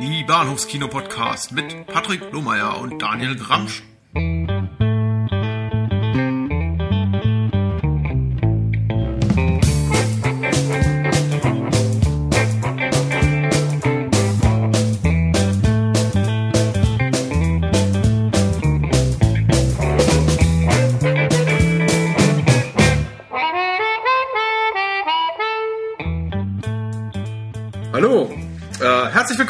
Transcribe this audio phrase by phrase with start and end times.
[0.00, 3.82] Die Bahnhofskino-Podcast mit Patrick Lohmeier und Daniel Gramsch.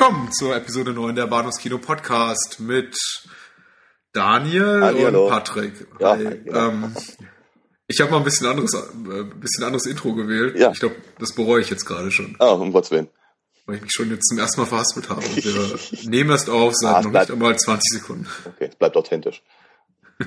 [0.02, 2.96] Willkommen zur Episode 9 der Bahnhofskino Podcast mit
[4.12, 5.29] Daniel Halli, und hallo.
[5.29, 5.86] Patrick.
[6.00, 6.40] Ja, Hi.
[6.44, 6.70] genau.
[6.70, 6.96] ähm,
[7.86, 10.58] ich habe mal ein bisschen anderes, äh, bisschen anderes Intro gewählt.
[10.58, 10.72] Ja.
[10.72, 13.10] Ich glaube, das bereue ich jetzt gerade schon, Ah, um Gottes Willen.
[13.66, 15.20] weil ich mich schon jetzt zum ersten Mal verhaspelt habe.
[15.24, 15.79] Und wir
[16.10, 18.26] nehmen erst auf seit Ah, noch nicht einmal 20 Sekunden.
[18.44, 19.40] Okay, es bleibt authentisch.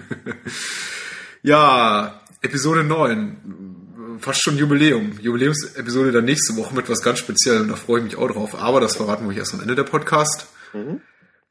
[1.44, 3.75] Ja, Episode 9.
[4.20, 5.18] Fast schon Jubiläum.
[5.20, 7.70] Jubiläumsepisode dann nächste Woche mit was ganz Speziellem.
[7.70, 8.56] Da freue ich mich auch drauf.
[8.62, 10.48] Aber das verraten wir euch erst am Ende der Podcast.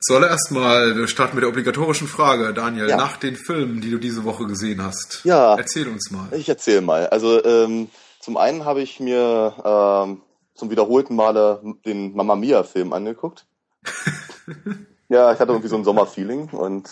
[0.01, 2.53] Zuallererst mal, wir starten mit der obligatorischen Frage.
[2.53, 2.97] Daniel, Ja.
[2.97, 5.21] nach den Filmen, die du diese Woche gesehen hast.
[5.25, 5.57] Ja.
[5.57, 6.29] Erzähl uns mal.
[6.33, 7.07] Ich erzähle mal.
[7.09, 7.89] Also ähm,
[8.21, 10.21] zum einen habe ich mir ähm,
[10.55, 13.47] zum wiederholten Male den Mamma Mia-Film angeguckt.
[15.09, 16.89] ja, ich hatte irgendwie so ein Sommerfeeling und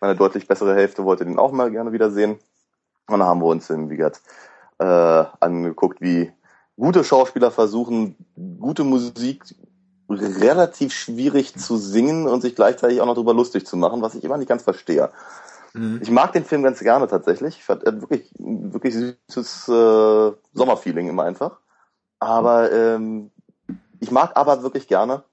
[0.00, 2.32] meine deutlich bessere Hälfte wollte den auch mal gerne wiedersehen.
[3.08, 4.20] Und dann haben wir uns in, wie gesagt,
[4.78, 6.32] äh, angeguckt, wie
[6.76, 8.16] gute Schauspieler versuchen,
[8.60, 9.42] gute Musik
[10.08, 14.22] relativ schwierig zu singen und sich gleichzeitig auch noch drüber lustig zu machen, was ich
[14.22, 15.10] immer nicht ganz verstehe.
[15.72, 16.00] Mhm.
[16.02, 17.56] Ich mag den Film ganz gerne tatsächlich.
[17.56, 21.58] Ich fand er hat wirklich, wirklich süßes äh, Sommerfeeling immer einfach.
[22.20, 23.30] Aber ähm,
[24.00, 25.24] ich mag aber wirklich gerne.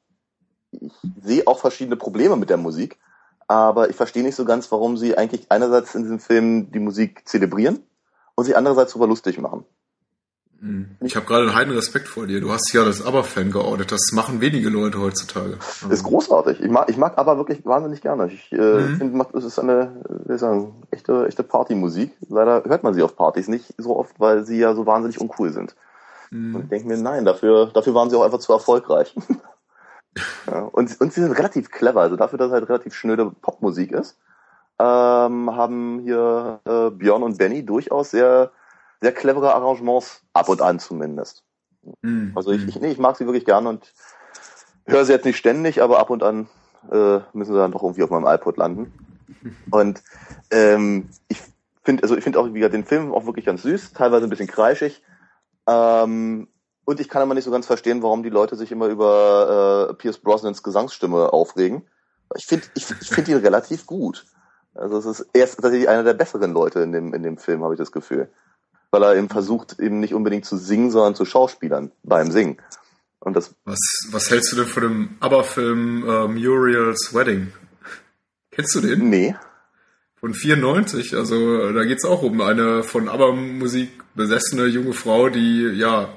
[0.71, 2.97] Ich sehe auch verschiedene Probleme mit der Musik,
[3.47, 7.27] aber ich verstehe nicht so ganz, warum sie eigentlich einerseits in diesem Film die Musik
[7.27, 7.83] zelebrieren
[8.35, 9.65] und sich andererseits darüber lustig machen.
[10.59, 10.95] Mhm.
[11.01, 12.39] Ich habe gerade einen heiden Respekt vor dir.
[12.39, 13.91] Du hast ja das ABBA-Fan geortet.
[13.91, 15.57] Das machen wenige Leute heutzutage.
[15.89, 16.61] Ist großartig.
[16.61, 18.27] Ich mag, ich mag aber wirklich wahnsinnig gerne.
[18.31, 18.95] Ich äh, Mhm.
[18.97, 22.15] finde, es ist eine, wie sagen, echte, echte Partymusik.
[22.29, 25.51] Leider hört man sie auf Partys nicht so oft, weil sie ja so wahnsinnig uncool
[25.51, 25.75] sind.
[26.31, 26.69] Und ich Mhm.
[26.69, 29.13] denke mir, nein, dafür, dafür waren sie auch einfach zu erfolgreich.
[30.47, 32.01] ja, und, und sie sind relativ clever.
[32.01, 34.17] Also dafür, dass es halt relativ schnöde Popmusik ist,
[34.83, 38.51] ähm, haben hier äh, Björn und Benny durchaus sehr,
[39.01, 41.43] sehr clevere Arrangements, ab und an zumindest.
[42.01, 42.33] Mhm.
[42.35, 43.93] Also ich, ich, nee, ich mag sie wirklich gerne und
[44.85, 46.49] höre sie jetzt nicht ständig, aber ab und an
[46.91, 48.91] äh, müssen sie dann doch irgendwie auf meinem iPod landen.
[49.71, 50.03] Und
[50.51, 51.41] ähm, ich
[51.81, 54.47] finde, also ich finde auch wieder den Film auch wirklich ganz süß, teilweise ein bisschen
[54.47, 55.01] kreischig.
[55.67, 56.49] Ähm,
[56.85, 59.93] und ich kann aber nicht so ganz verstehen, warum die Leute sich immer über äh,
[59.95, 61.87] Pierce Brosnans Gesangsstimme aufregen.
[62.35, 64.25] Ich finde ich, ich find ihn relativ gut.
[64.75, 67.73] Also es ist erst tatsächlich einer der besseren Leute in dem, in dem Film, habe
[67.73, 68.29] ich das Gefühl.
[68.91, 72.57] Weil er eben versucht, eben nicht unbedingt zu singen, sondern zu Schauspielern beim Singen.
[73.19, 73.79] Und das Was,
[74.11, 77.53] was hältst du denn von dem ABBA-Film äh, Muriel's Wedding?
[78.51, 79.09] Kennst du den?
[79.09, 79.35] Nee.
[80.19, 85.69] Von 94, also äh, da geht's auch um eine von ABBA-Musik besessene junge Frau, die,
[85.75, 86.09] ja,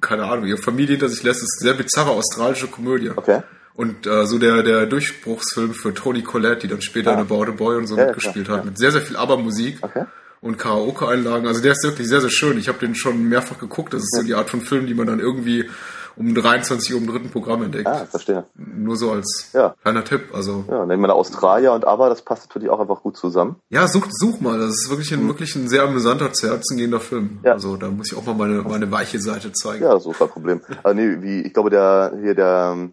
[0.00, 1.40] keine Ahnung, ihre Familie hinter sich lässt.
[1.40, 3.10] Das ist eine sehr bizarre australische Komödie.
[3.10, 3.42] Okay.
[3.74, 7.14] Und äh, so der, der Durchbruchsfilm für Toni Collette, die dann später Ah.
[7.14, 8.70] in About a Boy und so Ja, mitgespielt klar, hat, ja.
[8.70, 10.04] mit sehr, sehr viel ABBA-Musik Okay.
[10.40, 11.46] und Karaoke-Einlagen.
[11.46, 12.58] Also der ist wirklich sehr, sehr schön.
[12.58, 13.94] Ich habe den schon mehrfach geguckt.
[13.94, 15.70] Das ist so die Art von Film, die man dann irgendwie
[16.16, 17.86] um 23 Uhr im dritten Programm entdeckt.
[17.86, 18.44] Ah, verstehe.
[18.56, 19.74] Nur so als Ja.
[19.82, 20.34] kleiner Tipp.
[20.34, 23.56] Also Ja, nehmen wir da Australier und aber, das passt natürlich auch einfach gut zusammen.
[23.70, 24.58] Ja, such, such mal.
[24.58, 27.22] Das ist wirklich ein, wirklich ein sehr amüsanter, zu Herzen gehender Film.
[27.24, 27.40] Mhm.
[27.44, 27.52] Ja.
[27.52, 29.84] Also da muss ich auch mal meine, meine weiche Seite zeigen.
[29.84, 30.60] Ja, so kein Problem.
[30.82, 32.90] Aber nee, wie, ich glaube, der, hier der,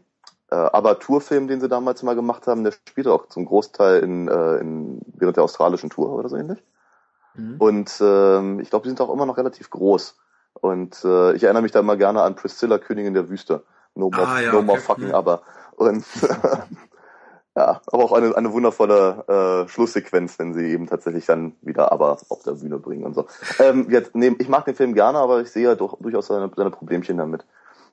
[0.49, 4.57] äh, Aber-Tour-Film, den sie damals mal gemacht haben, der spielt auch zum Großteil in, äh,
[4.57, 6.63] in, während der australischen Tour oder so ähnlich.
[7.35, 7.55] Mhm.
[7.57, 10.17] Und ähm, ich glaube, die sind auch immer noch relativ groß.
[10.53, 13.63] Und äh, ich erinnere mich da immer gerne an Priscilla, Königin der Wüste.
[13.93, 14.87] No more, Ah, ja, no more okay.
[14.87, 15.15] fucking Mhm.
[15.15, 15.41] aber.
[15.75, 16.05] Und
[17.55, 22.17] ja, aber auch eine, eine wundervolle äh, Schlusssequenz, wenn sie eben tatsächlich dann wieder aber
[22.29, 23.27] auf der Bühne bringen und so.
[23.59, 26.49] Ähm, jetzt, nee, ich mag den Film gerne, aber ich sehe ja doch durchaus seine,
[26.55, 27.45] seine Problemchen damit.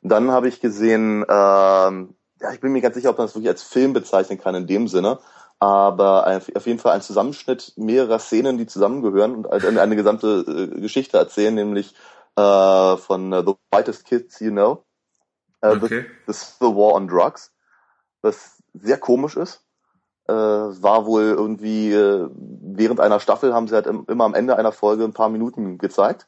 [0.03, 3.49] Dann habe ich gesehen, ähm, ja, ich bin mir ganz sicher, ob man das wirklich
[3.49, 5.19] als Film bezeichnen kann in dem Sinne,
[5.59, 10.81] aber auf jeden Fall ein Zusammenschnitt mehrerer Szenen, die zusammengehören und eine, eine gesamte äh,
[10.81, 11.95] Geschichte erzählen, nämlich
[12.37, 14.85] äh, von äh, The Whitest Kids You Know,
[15.63, 16.05] äh, Okay.
[16.27, 17.51] The, The Civil War on Drugs,
[18.21, 19.63] was sehr komisch ist.
[20.27, 24.57] Äh, war wohl irgendwie äh, während einer Staffel haben sie halt im, immer am Ende
[24.57, 26.27] einer Folge ein paar Minuten gezeigt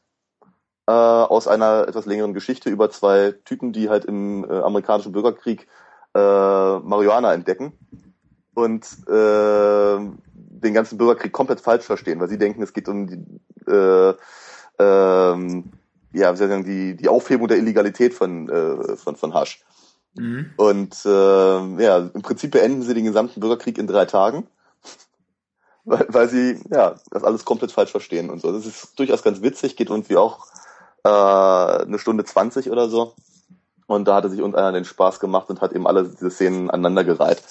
[0.86, 5.66] äh, aus einer etwas längeren Geschichte über zwei Typen, die halt im äh, amerikanischen Bürgerkrieg
[6.16, 7.72] äh, Marihuana entdecken
[8.54, 9.98] und äh,
[10.32, 14.14] den ganzen Bürgerkrieg komplett falsch verstehen, weil sie denken, es geht um die, äh,
[14.78, 15.64] ähm,
[16.12, 19.62] ja, wie soll ich sagen, die, die Aufhebung der Illegalität von, äh, von, von Hasch.
[20.14, 20.52] Mhm.
[20.56, 21.08] Und äh,
[21.82, 24.46] ja, im Prinzip beenden sie den gesamten Bürgerkrieg in drei Tagen,
[25.84, 28.52] weil, weil sie ja das alles komplett falsch verstehen und so.
[28.52, 30.46] Das ist durchaus ganz witzig, geht irgendwie auch
[31.04, 33.14] äh, eine Stunde zwanzig oder so.
[33.86, 36.70] Und da hatte sich uns einer den Spaß gemacht und hat eben alle diese Szenen
[36.70, 37.42] aneinandergereiht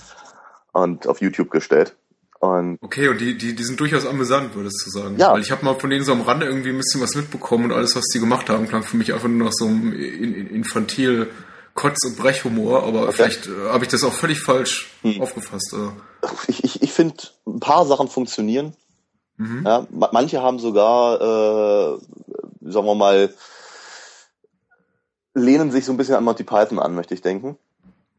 [0.74, 1.96] und auf YouTube gestellt.
[2.40, 5.16] Und okay, und die, die, die sind durchaus amüsant, würdest du sagen.
[5.18, 5.32] Ja.
[5.32, 7.72] Weil ich habe mal von denen so am Rande irgendwie ein bisschen was mitbekommen und
[7.72, 11.32] alles, was die gemacht haben, klang für mich einfach nur nach so einem infantil
[11.76, 13.12] Kotz- und Brechhumor, aber okay.
[13.14, 15.22] vielleicht äh, habe ich das auch völlig falsch hm.
[15.22, 15.74] aufgefasst.
[15.74, 15.92] Also.
[16.48, 17.16] Ich, ich, ich finde,
[17.46, 18.74] ein paar Sachen funktionieren.
[19.38, 19.64] Mhm.
[19.66, 21.98] Ja, manche haben sogar, äh,
[22.62, 23.34] sagen wir mal,
[25.36, 27.58] lehnen sich so ein bisschen an Monty Python an, möchte ich denken.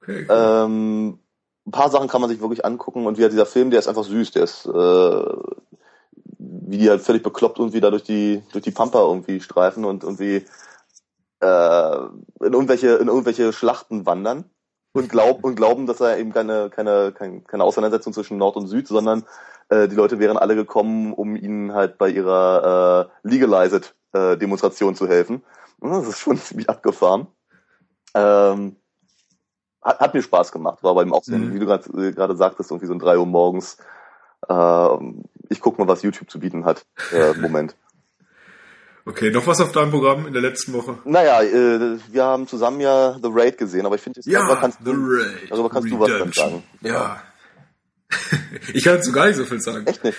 [0.03, 0.37] Okay, cool.
[0.37, 1.19] ähm,
[1.67, 4.05] ein paar Sachen kann man sich wirklich angucken und wie dieser Film, der ist einfach
[4.05, 5.25] süß, der ist äh,
[6.39, 10.05] wie die halt völlig bekloppt irgendwie da durch die durch die Pampa irgendwie streifen und
[10.05, 10.45] irgendwie
[11.41, 11.97] äh,
[12.45, 14.45] in irgendwelche in irgendwelche Schlachten wandern
[14.93, 18.69] und glauben und glauben, dass er eben keine keine keine, keine Auseinandersetzung zwischen Nord und
[18.69, 19.25] Süd, sondern
[19.69, 24.95] äh, die Leute wären alle gekommen, um ihnen halt bei ihrer äh, Legalized äh, Demonstration
[24.95, 25.43] zu helfen.
[25.79, 27.27] Und das ist schon ziemlich abgefahren.
[28.15, 28.77] Ähm,
[29.83, 31.55] hat, hat mir Spaß gemacht, war beim Aufsehen, mhm.
[31.55, 31.71] wie du
[32.01, 33.79] äh, gerade sagtest, irgendwie so um drei Uhr morgens.
[34.49, 34.97] Äh,
[35.49, 36.87] ich guck mal, was YouTube zu bieten hat.
[37.13, 37.77] Äh, Moment.
[39.09, 40.99] Okay, noch was auf deinem Programm in der letzten Woche?
[41.05, 44.79] Naja, äh, wir haben zusammen ja The Raid gesehen, aber ich finde, ja, darüber kannst,
[44.79, 45.51] The du, Raid.
[45.51, 46.63] darüber kannst du was dann sagen.
[46.81, 47.23] Ja.
[48.75, 49.87] ich kann dazu gar nicht so viel sagen.
[49.87, 50.19] Echt nicht?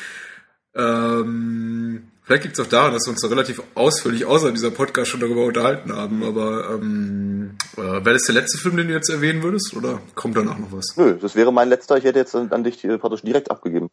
[0.73, 5.09] Ähm, vielleicht liegt es auch daran, dass wir uns da relativ ausführlich außer dieser Podcast
[5.09, 9.09] schon darüber unterhalten haben, aber ähm, äh, wäre das der letzte Film, den du jetzt
[9.09, 10.95] erwähnen würdest, oder kommt danach noch was?
[10.97, 11.97] Nö, das wäre mein letzter.
[11.97, 13.89] Ich hätte jetzt an dich äh, praktisch direkt abgegeben.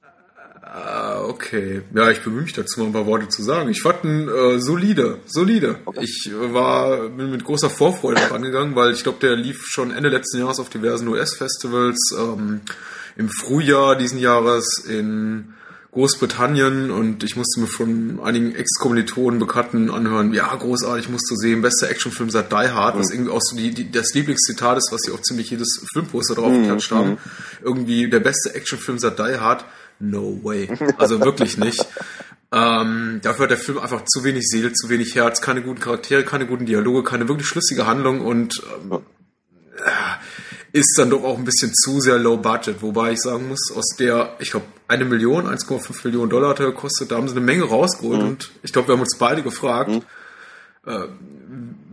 [0.66, 1.82] Ah, okay.
[1.94, 3.68] Ja, ich bemühe mich dazu mal ein paar Worte zu sagen.
[3.68, 5.76] Ich fand ihn äh, solide, solide.
[5.84, 6.00] Okay.
[6.02, 10.08] Ich äh, war bin mit großer Vorfreude rangegangen, weil ich glaube, der lief schon Ende
[10.08, 12.16] letzten Jahres auf diversen US-Festivals.
[12.18, 12.62] Ähm,
[13.16, 15.54] Im Frühjahr diesen Jahres in
[15.94, 21.62] Großbritannien und ich musste mir von einigen Ex-Kommilitonen, Bekannten anhören, ja, großartig, musst du sehen,
[21.62, 23.00] bester Actionfilm seit Die Hard, mhm.
[23.00, 26.34] was irgendwie auch so die, die, das Lieblingszitat ist, was sie auf ziemlich jedes Filmposter
[26.34, 26.68] drauf mhm.
[26.90, 27.10] haben.
[27.10, 27.18] Mhm.
[27.62, 29.64] Irgendwie der beste Actionfilm seit Die Hard.
[30.00, 30.68] No way.
[30.98, 31.86] Also wirklich nicht.
[32.52, 36.22] Ähm, dafür hat der Film einfach zu wenig Seele, zu wenig Herz, keine guten Charaktere,
[36.22, 39.00] keine guten Dialoge, keine wirklich schlüssige Handlung und ähm,
[40.74, 43.94] ist dann doch auch ein bisschen zu sehr low budget, wobei ich sagen muss, aus
[43.96, 47.44] der, ich glaube, eine Million, 1,5 Millionen Dollar hat er gekostet, da haben sie eine
[47.44, 48.26] Menge rausgeholt mhm.
[48.26, 50.02] und ich glaube, wir haben uns beide gefragt, mhm.
[50.84, 51.06] äh,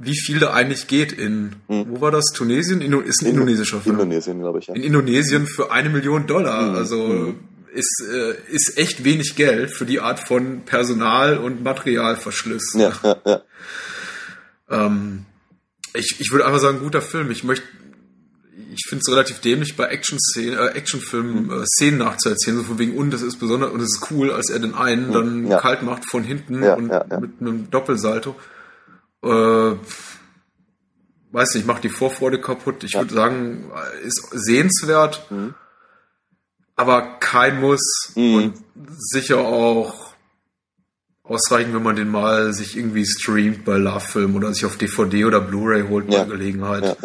[0.02, 1.86] wie viel da eigentlich geht in, mhm.
[1.90, 2.82] wo war das, Tunesien?
[2.82, 4.00] Inno, ist ein in, indonesischer Film.
[4.00, 4.74] Indonesien, glaube ich, ja.
[4.74, 6.76] In Indonesien für eine Million Dollar, mhm.
[6.76, 7.40] also mhm.
[7.76, 12.74] ist, äh, ist echt wenig Geld für die Art von Personal- und Materialverschluss.
[12.74, 13.42] Ja, ja, ja.
[14.72, 15.26] Ähm,
[15.94, 17.30] ich, ich würde einfach sagen, guter Film.
[17.30, 17.68] Ich möchte
[18.74, 22.98] ich finde es relativ dämlich, bei Action-Szenen, äh, Actionfilmen äh, Szenen nachzuerzählen, so von wegen,
[22.98, 25.14] und das ist besonders, und es ist cool, als er den einen mhm.
[25.14, 25.60] dann ja.
[25.60, 28.36] kalt macht von hinten ja, und ja, mit einem Doppelsalto.
[29.24, 29.76] Äh,
[31.32, 32.84] weiß nicht, macht die Vorfreude kaputt.
[32.84, 33.72] Ich würde sagen,
[34.04, 35.54] ist sehenswert, mhm.
[36.76, 38.36] aber kein Muss mhm.
[38.36, 38.54] und
[38.98, 40.12] sicher auch
[41.24, 45.26] ausreichend, wenn man den mal sich irgendwie streamt bei Love Film oder sich auf DVD
[45.26, 46.98] oder Blu-ray holt bei Gelegenheit.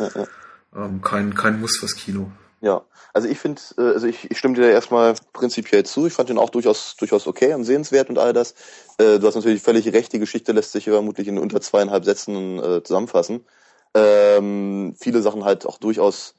[0.76, 2.30] Ähm, kein, kein Muss fürs Kino.
[2.60, 2.82] Ja,
[3.12, 6.06] also ich finde, äh, also ich, ich stimme dir erstmal prinzipiell zu.
[6.06, 8.52] Ich fand den auch durchaus, durchaus okay und sehenswert und all das.
[8.98, 12.58] Äh, du hast natürlich völlig recht, die Geschichte lässt sich vermutlich in unter zweieinhalb Sätzen
[12.58, 13.46] äh, zusammenfassen.
[13.94, 16.34] Ähm, viele Sachen halt auch durchaus,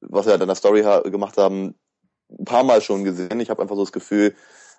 [0.00, 1.74] was wir halt in der Story gemacht haben,
[2.30, 3.40] ein paar Mal schon gesehen.
[3.40, 4.34] Ich habe einfach so das Gefühl,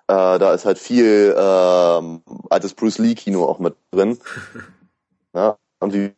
[0.08, 4.18] äh, da ist halt viel äh, altes Bruce Lee Kino auch mit drin.
[5.34, 6.14] ja, und wie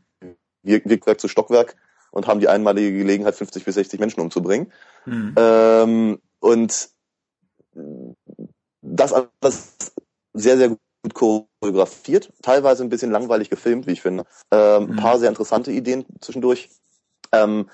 [0.62, 1.76] Wirkwerk zu Stockwerk
[2.14, 4.72] und haben die einmalige Gelegenheit, 50 bis 60 Menschen umzubringen.
[5.04, 5.34] Mhm.
[5.36, 6.88] Ähm, und
[8.80, 9.92] das alles
[10.32, 14.24] sehr, sehr gut choreografiert, teilweise ein bisschen langweilig gefilmt, wie ich finde.
[14.50, 14.90] Ähm, mhm.
[14.90, 16.70] Ein paar sehr interessante Ideen zwischendurch.
[17.32, 17.68] Ähm,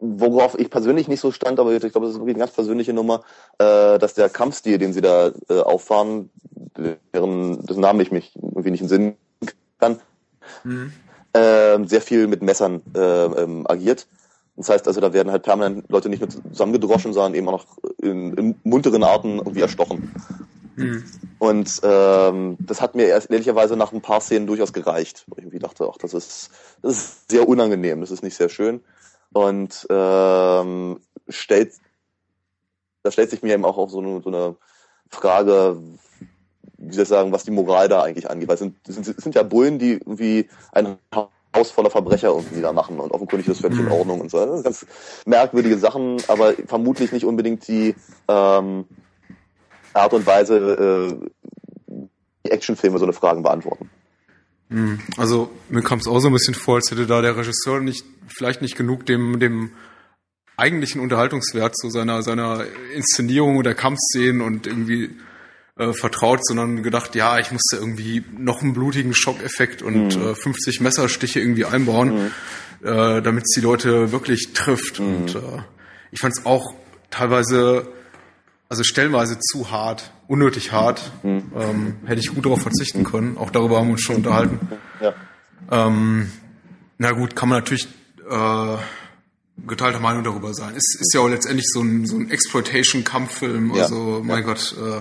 [0.00, 2.92] worauf ich persönlich nicht so stand, aber ich glaube, das ist wirklich eine ganz persönliche
[2.92, 3.22] Nummer,
[3.58, 6.30] äh, dass der Kampfstil, den sie da äh, auffahren,
[7.12, 9.16] deren dessen Namen ich mich irgendwie nicht in Sinn
[9.78, 10.00] kann,
[10.64, 10.92] mhm
[11.32, 14.06] äh, sehr viel mit Messern äh, ähm, agiert.
[14.56, 17.66] Das heißt also, da werden halt permanent Leute nicht nur zusammengedroschen, sondern eben auch noch
[17.98, 20.12] in, in munteren Arten irgendwie erstochen.
[20.76, 21.04] Mhm.
[21.38, 25.24] Und ähm, das hat mir erst ehrlicherweise nach ein paar Szenen durchaus gereicht.
[25.26, 26.50] Wo ich irgendwie dachte, ach, das ist,
[26.82, 28.80] das ist sehr unangenehm, das ist nicht sehr schön.
[29.32, 31.72] Und ähm, stellt,
[33.02, 34.56] da stellt sich mir eben auch, auch so, eine, so eine
[35.08, 35.78] Frage,
[36.82, 38.48] wie soll ich sagen, was die Moral da eigentlich angeht.
[38.48, 40.96] Weil es sind, es sind, es sind ja Bullen, die irgendwie ein
[41.54, 44.38] Haus voller Verbrecher irgendwie da machen und offenkundig ist das völlig in Ordnung und so.
[44.38, 44.86] Das sind ganz
[45.26, 47.94] merkwürdige Sachen, aber vermutlich nicht unbedingt die
[48.28, 48.86] ähm,
[49.92, 51.20] Art und Weise,
[51.88, 52.04] äh,
[52.44, 53.90] die Actionfilme so eine Fragen beantworten.
[55.18, 58.04] Also mir kam es auch so ein bisschen vor, als hätte da der Regisseur nicht
[58.26, 59.72] vielleicht nicht genug dem dem
[60.56, 65.10] eigentlichen Unterhaltungswert zu seiner seiner Inszenierung oder Kampfszenen und irgendwie
[65.78, 70.80] äh, vertraut, sondern gedacht, ja, ich musste irgendwie noch einen blutigen Schockeffekt und äh, 50
[70.80, 72.30] Messerstiche irgendwie einbauen,
[72.82, 75.00] äh, damit es die Leute wirklich trifft.
[75.00, 75.62] Und äh,
[76.10, 76.74] ich fand es auch
[77.10, 77.88] teilweise,
[78.68, 81.10] also stellenweise zu hart, unnötig hart.
[81.24, 83.38] Ähm, hätte ich gut darauf verzichten können.
[83.38, 84.60] Auch darüber haben wir uns schon unterhalten.
[85.00, 85.14] Ja.
[85.70, 86.30] Ähm,
[86.98, 87.88] na gut, kann man natürlich
[88.28, 88.76] äh,
[89.66, 90.74] geteilter Meinung darüber sein.
[90.76, 93.74] Es ist ja auch letztendlich so ein, so ein Exploitation-Kampffilm.
[93.74, 93.84] Ja.
[93.84, 95.00] Also, mein Gott, äh,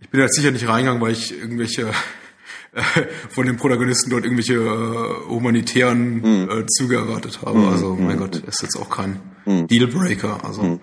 [0.00, 1.88] ich bin jetzt sicher nicht reingegangen, weil ich irgendwelche
[2.72, 2.82] äh,
[3.28, 7.68] von den Protagonisten dort irgendwelche äh, humanitären äh, Züge erwartet habe.
[7.68, 10.44] Also, mein Gott, ist jetzt auch kein Dealbreaker.
[10.44, 10.80] Also,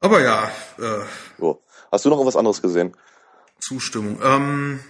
[0.00, 1.04] aber ja, äh,
[1.38, 1.62] So.
[1.90, 2.94] Hast du noch was anderes gesehen?
[3.60, 4.18] Zustimmung.
[4.24, 4.80] Ähm,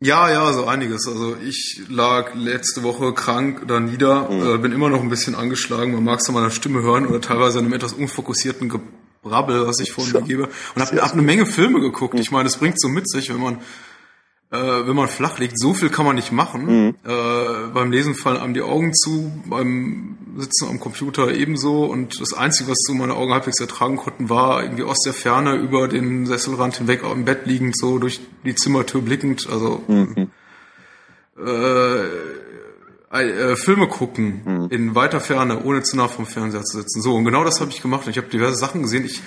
[0.00, 1.06] ja, ja, so einiges.
[1.06, 5.92] Also ich lag letzte Woche krank da nieder, äh, bin immer noch ein bisschen angeschlagen.
[5.94, 8.68] Man mag es an meiner Stimme hören oder teilweise an einem etwas unfokussierten
[9.26, 10.48] Gebrabbel, was ich vorhin mir gebe.
[10.74, 12.18] Und habe hab eine Menge Filme geguckt.
[12.18, 13.58] Ich meine, es bringt so mit sich, wenn man
[14.52, 16.94] äh, wenn man flach liegt, so viel kann man nicht machen.
[17.04, 21.84] Äh, beim Lesen fallen einem die Augen zu, beim Sitzen am Computer ebenso.
[21.84, 25.56] Und das Einzige, was so meine Augen halbwegs ertragen konnten, war irgendwie aus der Ferne
[25.56, 29.48] über den Sesselrand hinweg im Bett liegend, so durch die Zimmertür blickend.
[29.50, 29.82] Also
[31.36, 32.04] äh,
[33.24, 37.02] äh, Filme gucken in weiter Ferne, ohne zu nah vom Fernseher zu sitzen.
[37.02, 38.06] So, und genau das habe ich gemacht.
[38.06, 39.04] Und Ich habe diverse Sachen gesehen.
[39.04, 39.22] Ich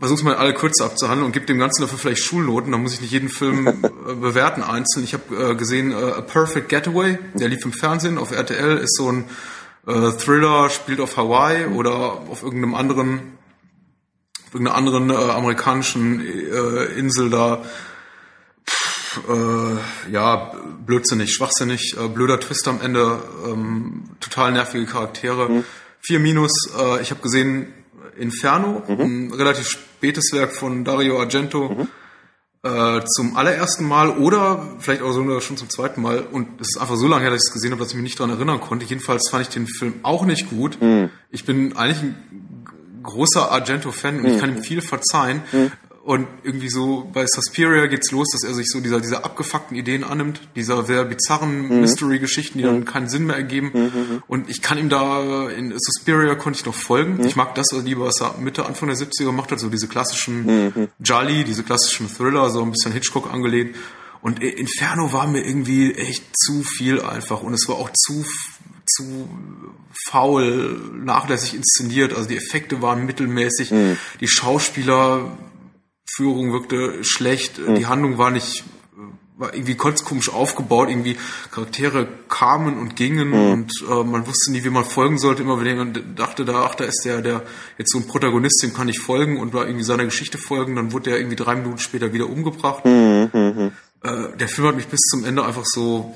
[0.00, 2.72] versuche mal alle kurz abzuhandeln und gebe dem Ganzen dafür vielleicht Schulnoten.
[2.72, 3.66] Da muss ich nicht jeden Film
[4.08, 5.04] äh, bewerten einzeln.
[5.04, 8.96] Ich habe äh, gesehen äh, A Perfect Getaway, der lief im Fernsehen auf RTL, ist
[8.96, 9.24] so ein
[9.86, 13.20] äh, Thriller, spielt auf Hawaii oder auf irgendeinem anderen,
[14.46, 16.20] auf irgendeiner anderen äh, amerikanischen
[16.96, 17.62] Insel da.
[19.28, 20.52] Äh, ja,
[20.86, 25.64] blödsinnig, schwachsinnig, äh, blöder Twist am Ende, ähm, total nervige Charaktere.
[26.00, 27.72] Vier Minus, äh, ich habe gesehen
[28.16, 31.88] Inferno, ein relativ spätes Werk von Dario Argento,
[32.62, 36.20] äh, zum allerersten Mal oder vielleicht auch sogar schon zum zweiten Mal.
[36.20, 38.04] Und es ist einfach so lange her, dass ich es gesehen habe, dass ich mich
[38.04, 38.84] nicht daran erinnern konnte.
[38.84, 40.78] Jedenfalls fand ich den Film auch nicht gut.
[41.30, 42.64] Ich bin eigentlich ein
[43.02, 45.42] großer Argento-Fan und ich kann ihm viel verzeihen.
[46.10, 50.02] Und irgendwie so bei Suspiria geht's los, dass er sich so dieser, dieser abgefuckten Ideen
[50.02, 54.20] annimmt, dieser sehr bizarren Mystery-Geschichten, die dann keinen Sinn mehr ergeben.
[54.26, 57.24] Und ich kann ihm da, in Suspiria konnte ich noch folgen.
[57.24, 59.86] Ich mag das also lieber, was er Mitte, Anfang der 70er gemacht hat, so diese
[59.86, 63.76] klassischen Jolly, diese klassischen Thriller, so ein bisschen Hitchcock angelehnt.
[64.20, 68.24] Und Inferno war mir irgendwie echt zu viel einfach und es war auch zu
[68.96, 69.28] zu
[70.08, 72.12] faul, nachlässig inszeniert.
[72.12, 73.72] Also die Effekte waren mittelmäßig,
[74.18, 74.26] die
[76.10, 78.64] Schauspielerführung wirkte schlecht, die Handlung war nicht
[79.36, 81.16] war irgendwie ganz komisch aufgebaut, irgendwie
[81.50, 85.40] Charaktere kamen und gingen und äh, man wusste nie, wie man folgen sollte.
[85.40, 87.42] Immer wenn man dachte, da, ach, da ist der, der
[87.78, 90.92] jetzt so ein Protagonist, dem kann ich folgen und war irgendwie seiner Geschichte folgen, dann
[90.92, 92.84] wurde der irgendwie drei Minuten später wieder umgebracht.
[94.02, 96.14] Äh, der Film hat mich bis zum Ende einfach so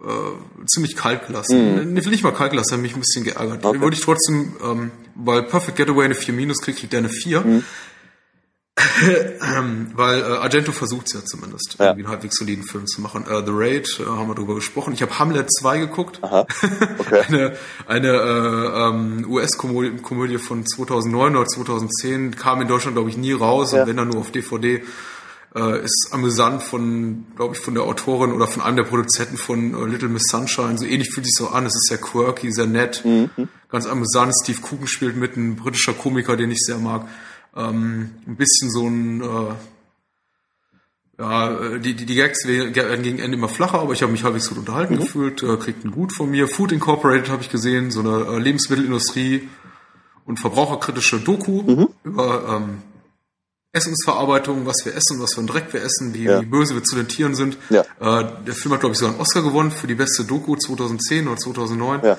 [0.00, 1.88] äh, ziemlich kalt gelassen.
[1.88, 1.92] Mhm.
[1.92, 3.64] Nicht mal kalt gelassen, hat mich ein bisschen geärgert.
[3.64, 3.80] Okay.
[3.80, 7.44] Würde ich trotzdem, ähm, weil Perfect Getaway eine 4 minus kriegt, kriegt der eine 4.
[7.44, 7.64] ähm,
[9.94, 11.86] weil äh, Argento versucht es ja zumindest, Ja.
[11.86, 13.24] irgendwie einen halbwegs soliden Film zu machen.
[13.28, 14.92] Äh, The Raid, äh, haben wir drüber gesprochen.
[14.92, 16.18] Ich habe Hamlet 2 geguckt.
[16.22, 16.46] Aha.
[16.98, 17.22] Okay.
[17.28, 17.56] eine
[17.86, 23.32] eine äh, ähm, US-Komödie Komödie von 2009 oder 2010, kam in Deutschland, glaube ich, nie
[23.32, 23.72] raus.
[23.72, 23.82] Ja.
[23.82, 24.82] Und wenn dann nur auf DVD.
[25.56, 29.72] Äh, ist amüsant von, glaube ich, von der Autorin oder von einem der Produzenten von
[29.72, 30.76] äh, Little Miss Sunshine.
[30.76, 31.64] So ähnlich fühlt sich so an.
[31.64, 33.02] Es ist sehr quirky, sehr nett,
[33.70, 34.34] ganz amüsant.
[34.42, 37.08] Steve Coogan spielt mit, ein britischer Komiker, den ich sehr mag.
[37.58, 39.54] Ähm, ein bisschen so ein äh,
[41.20, 44.48] ja, die, die, die Gags werden gegen Ende immer flacher, aber ich habe mich halbwegs
[44.48, 46.46] gut unterhalten gefühlt, äh, kriegt einen Gut von mir.
[46.46, 49.48] Food Incorporated habe ich gesehen, so eine äh, Lebensmittelindustrie
[50.24, 52.82] und verbraucherkritische Doku über ähm,
[53.72, 56.40] Essensverarbeitung, was wir essen, was für einen Dreck wir essen, wie, Ja.
[56.40, 57.58] wie böse wir zu den Tieren sind.
[57.70, 57.80] Ja.
[57.98, 61.26] Äh, der Film hat, glaube ich, sogar einen Oscar gewonnen für die beste Doku 2010
[61.26, 62.16] oder 2009 Ja.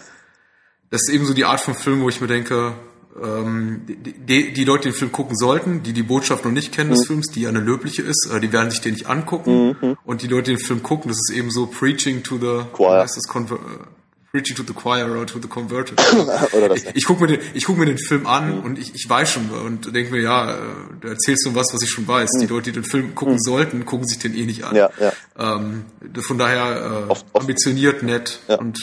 [0.90, 2.74] das ist eben so die Art von Film, wo ich mir denke,
[3.22, 6.92] ähm, die, die, Leute, die den Film gucken sollten, die die Botschaft noch nicht kennen
[6.92, 9.98] des Films, die ja eine löbliche ist, äh, die werden sich den nicht angucken.
[10.06, 13.02] Und die Leute, die den Film gucken, das ist eben so Preaching to the Choir.
[13.02, 13.86] heißt das, Conver äh,
[14.32, 16.00] Preaching to the Choir oder to the Converted.
[16.54, 16.84] Oder das.
[16.84, 19.32] ich ich gucke mir, den- ich guck mir den Film an und ich, ich weiß
[19.32, 20.58] schon und denke mir, ja, äh,
[21.02, 22.30] du erzählst so was, was ich schon weiß.
[22.40, 24.76] Die Leute, die den Film gucken sollten, gucken sich den eh nicht an.
[24.76, 25.14] Ja, ja.
[25.58, 25.86] Ähm,
[26.22, 28.78] von daher äh, Oft- oft- ambitioniert, nett Ja, und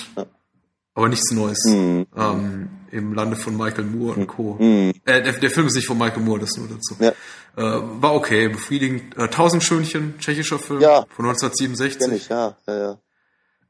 [0.95, 1.63] aber nichts Neues.
[1.67, 2.07] Mhm.
[2.17, 4.57] Ähm, Im Lande von Michael Moore und Co.
[4.59, 4.93] Mhm.
[5.05, 6.95] Äh, der, der Film ist nicht von Michael Moore, das nur dazu.
[7.01, 7.11] Ja.
[7.57, 9.17] Äh, war okay, befriedigend.
[9.17, 11.07] Äh, Tausend Schönchen, tschechischer Film Ja.
[11.15, 11.99] von 1967.
[11.99, 12.99] Kenn ich, ja, ja,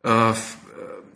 [0.05, 0.31] ja.
[0.31, 0.35] Äh, äh,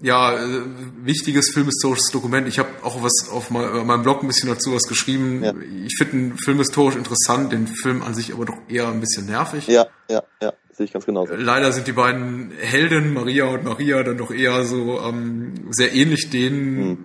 [0.03, 0.63] ja, äh,
[1.03, 2.49] wichtiges filmhistorisches Dokument.
[2.49, 5.45] Ich habe auch was auf mein, äh, meinem Blog ein bisschen dazu was geschrieben.
[5.45, 5.53] Ja.
[5.85, 9.67] Ich finde ihn filmhistorisch interessant, den Film an sich aber doch eher ein bisschen nervig.
[9.67, 11.35] Ja, ja, ja, sehe ich ganz genauso.
[11.35, 16.31] Leider sind die beiden Helden, Maria und Maria, dann doch eher so ähm, sehr ähnlich
[16.31, 16.99] den, Hm.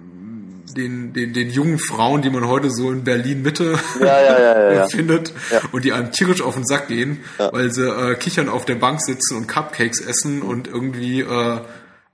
[0.75, 4.88] Den, den, den jungen Frauen, die man heute so in Berlin Mitte Ja, ja, ja,
[4.89, 5.34] findet
[5.72, 9.01] und die einem tierisch auf den Sack gehen, weil sie äh, kichern auf der Bank
[9.01, 11.60] sitzen und Cupcakes essen und irgendwie äh,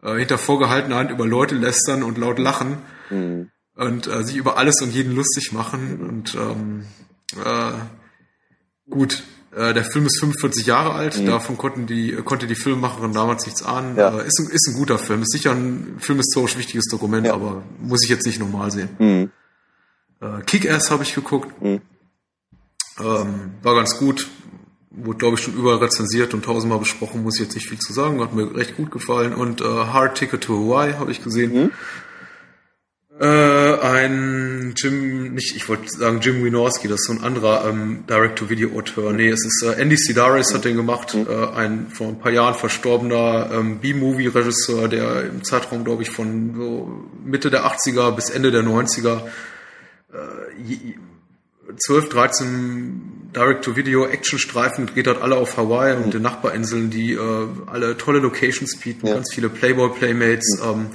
[0.04, 2.78] äh, hinter vorgehaltener Hand über Leute lästern und laut lachen
[3.10, 3.50] Hm.
[3.76, 6.86] und äh, sich über alles und jeden lustig machen und ähm,
[7.44, 7.72] äh,
[8.90, 9.24] gut.
[9.54, 13.64] Äh, der Film ist 45 Jahre alt, davon konnten die, konnte die Filmemacherin damals nichts
[13.64, 13.94] ahnen.
[13.94, 14.00] Mhm.
[14.00, 14.20] Ja.
[14.20, 17.34] Äh, ist, ein, ist ein guter Film, ist sicher ein filmhistorisch wichtiges Dokument, Ja.
[17.34, 18.90] aber muss ich jetzt nicht nochmal sehen.
[18.98, 19.32] Mhm.
[20.22, 21.62] Äh, Kick-Ass habe ich geguckt.
[21.62, 21.82] Mhm.
[23.00, 24.28] Ähm, war ganz gut.
[24.94, 27.94] Wurde, glaube ich, schon überall rezensiert und tausendmal besprochen, muss ich jetzt nicht viel zu
[27.94, 28.20] sagen.
[28.22, 29.34] Hat mir recht gut gefallen.
[29.34, 31.72] Und äh, Hard Ticket to Hawaii habe ich gesehen.
[33.20, 33.26] Mhm.
[33.26, 38.04] Äh, ein Jim, nicht, ich wollte sagen Jim Wynorski, das ist so ein anderer ähm,
[38.10, 39.14] Direct-to-Video-Auteur.
[39.14, 41.28] Nee, es ist äh, Andy Sidaris hat den gemacht, Mhm.
[41.30, 46.56] äh, ein vor ein paar Jahren verstorbener ähm, B-Movie-Regisseur, der im Zeitraum, glaube ich, von
[46.56, 49.22] so Mitte der 80er bis Ende der 90er
[50.14, 50.96] äh, je-
[51.78, 53.02] 12, 13
[53.36, 57.20] Direct-to-Video-Action-Streifen gedreht hat, alle auf Hawaii und den Nachbarinseln, die äh,
[57.68, 59.14] alle tolle Locations bieten, Ja.
[59.14, 60.88] ganz viele Playboy-Playmates, ähm,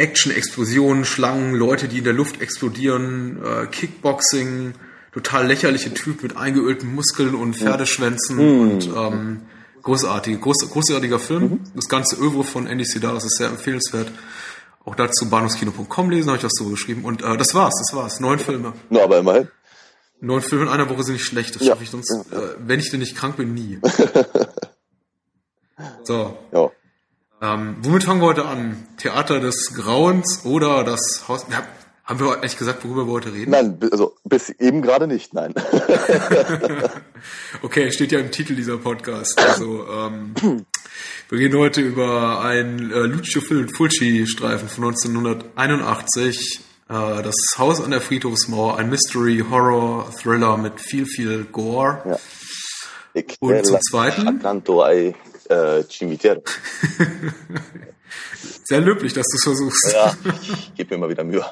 [0.00, 4.72] Action, Explosionen, Schlangen, Leute, die in der Luft explodieren, äh, Kickboxing,
[5.12, 9.42] total lächerliche Typ mit eingeölten Muskeln und Pferdeschwänzen und ähm,
[9.82, 11.60] großartig, groß, großartiger Film.
[11.74, 14.10] Das ganze Övre von Andy Sidaris ist sehr empfehlenswert.
[14.84, 17.04] Auch dazu bahnhofskino.com lesen, habe ich was so geschrieben.
[17.04, 18.20] Und äh, das war's, das war's.
[18.20, 18.72] Neun Filme.
[18.88, 19.48] Na, aber immerhin.
[20.22, 21.54] Neun Filme in einer Woche sind nicht schlecht.
[21.54, 23.78] Das Ja, schaffe ich sonst, ja, Äh, wenn ich denn nicht krank bin, nie.
[26.04, 26.70] so, Ja.
[27.40, 28.86] Ähm, womit fangen wir heute an?
[28.96, 31.46] Theater des Grauens oder das Haus...
[31.50, 31.62] Ja,
[32.04, 33.52] haben wir ehrlich gesagt, worüber wir heute reden?
[33.52, 35.54] Nein, also bis eben gerade nicht, nein.
[37.62, 39.38] Okay, steht ja im Titel dieser Podcast.
[39.38, 40.34] Also, ähm,
[41.28, 46.60] wir reden heute über einen äh, Lucio Fulci-Streifen von 1981.
[46.88, 52.02] Äh, das Haus an der Friedhofsmauer, ein Mystery-Horror-Thriller mit viel, viel Gore.
[52.06, 52.18] Ja.
[53.12, 54.40] Ich Und zum Zweiten?
[55.50, 56.42] Äh, cimitero.
[58.64, 59.92] Sehr löblich, dass du es versuchst.
[59.92, 61.44] Ja, ich gebe mir mal wieder Mühe.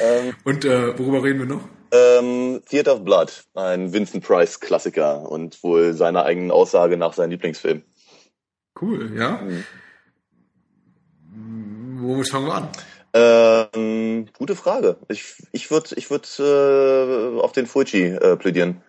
[0.00, 1.68] Ähm, Und äh, worüber reden wir noch?
[1.92, 7.30] ähm, Theater of Blood, ein Vincent Price Klassiker und wohl seiner eigenen Aussage nach sein
[7.30, 7.82] Lieblingsfilm.
[8.80, 9.40] Cool, ja.
[12.00, 12.68] Womit fangen wir an?
[13.12, 14.96] Ähm, gute Frage.
[15.08, 18.82] Ich, ich würde ich würd, äh, auf den Fulci äh, plädieren.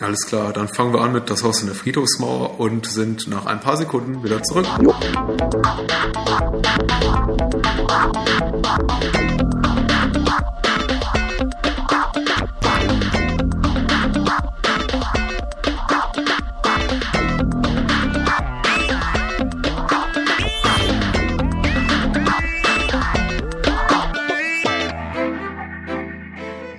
[0.00, 3.46] Alles klar, dann fangen wir an mit Das Haus in der Friedhofsmauer und sind nach
[3.46, 4.64] ein paar Sekunden wieder zurück.
[4.80, 4.94] Jo.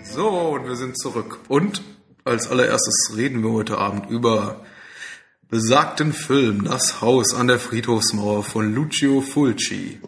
[0.04, 1.40] So, und wir sind zurück.
[1.50, 1.82] Und
[2.24, 4.62] als allererstes reden wir heute Abend über
[5.50, 10.00] besagten Film Das Haus an der Friedhofsmauer von Lucio Fulci.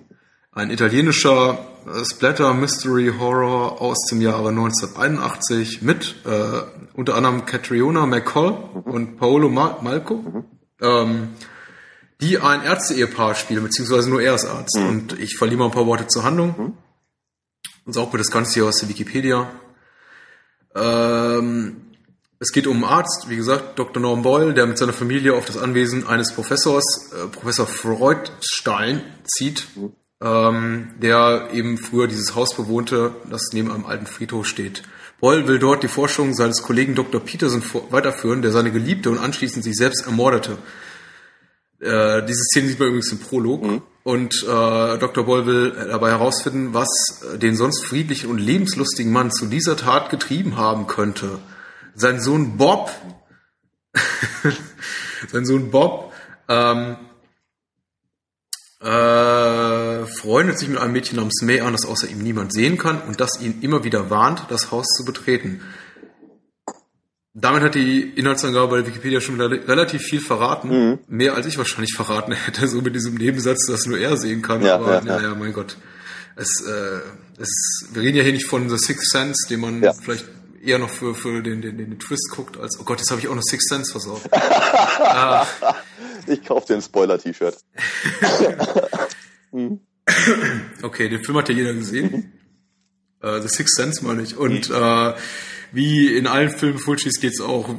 [0.52, 6.62] Ein italienischer äh, Splatter Mystery Horror aus dem Jahre 1981 mit äh,
[6.94, 8.52] unter anderem Catriona McCall
[8.84, 10.46] und Paolo Ma Malco,
[10.82, 11.30] ähm,
[12.20, 14.78] die ein Ärzte-Ehepaar spielen, beziehungsweise nur er ist Arzt.
[14.78, 16.78] Und ich verliere mal ein paar Worte zur Handlung.
[17.86, 19.50] Und auch das Ganze hier aus der Wikipedia.
[20.76, 21.81] Ähm,
[22.42, 24.02] es geht um einen Arzt, wie gesagt, Dr.
[24.02, 29.68] Norm Boyle, der mit seiner Familie auf das Anwesen eines Professors, äh, Professor Freudstein, zieht,
[30.20, 34.82] ähm, der eben früher dieses Haus bewohnte, das neben einem alten Friedhof steht.
[35.20, 37.22] Boyle will dort die Forschung seines Kollegen Dr.
[37.22, 40.58] Peterson weiterführen, der seine Geliebte und anschließend sich selbst ermordete.
[41.80, 43.84] Äh, diese Szene sieht man übrigens im Prolog.
[44.02, 45.26] Und äh, Dr.
[45.26, 46.90] Boll will dabei herausfinden, was
[47.36, 51.38] den sonst friedlichen und lebenslustigen Mann zu dieser Tat getrieben haben könnte.
[51.96, 52.92] Sein Sohn Bob,
[55.32, 56.14] sein Sohn Bob,
[56.48, 56.98] ähm,
[58.82, 63.02] äh, freundet sich mit einem Mädchen namens May an, das außer ihm niemand sehen kann
[63.02, 65.62] und das ihn immer wieder warnt, das Haus zu betreten.
[67.34, 70.70] Damit hat die Inhaltsangabe bei Wikipedia schon relativ viel verraten.
[70.70, 71.00] Mhm.
[71.08, 74.62] Mehr als ich wahrscheinlich verraten hätte, so mit diesem Nebensatz, dass nur er sehen kann.
[74.64, 75.36] Ja, Aber ja, naja, ja.
[75.36, 75.78] mein Gott.
[76.36, 77.00] Es, äh,
[77.42, 79.94] es, wir reden ja hier nicht von The Sixth Sense, den man ja.
[79.94, 80.26] vielleicht
[80.64, 83.28] eher noch für, für den, den, den Twist guckt, als, oh Gott, jetzt habe ich
[83.28, 84.30] auch noch Sixth Sense versorgt.
[84.34, 85.46] ah.
[86.28, 87.58] Ich kaufe den Spoiler-T-Shirt.
[90.82, 92.12] okay, den Film hat ja jeder gesehen.
[92.12, 92.32] Mhm.
[93.24, 94.38] Uh, The Sixth Sense meine ich.
[94.38, 94.76] Und mhm.
[94.76, 95.14] uh,
[95.72, 97.76] wie in allen Filmen Fulcis geht es auch äh,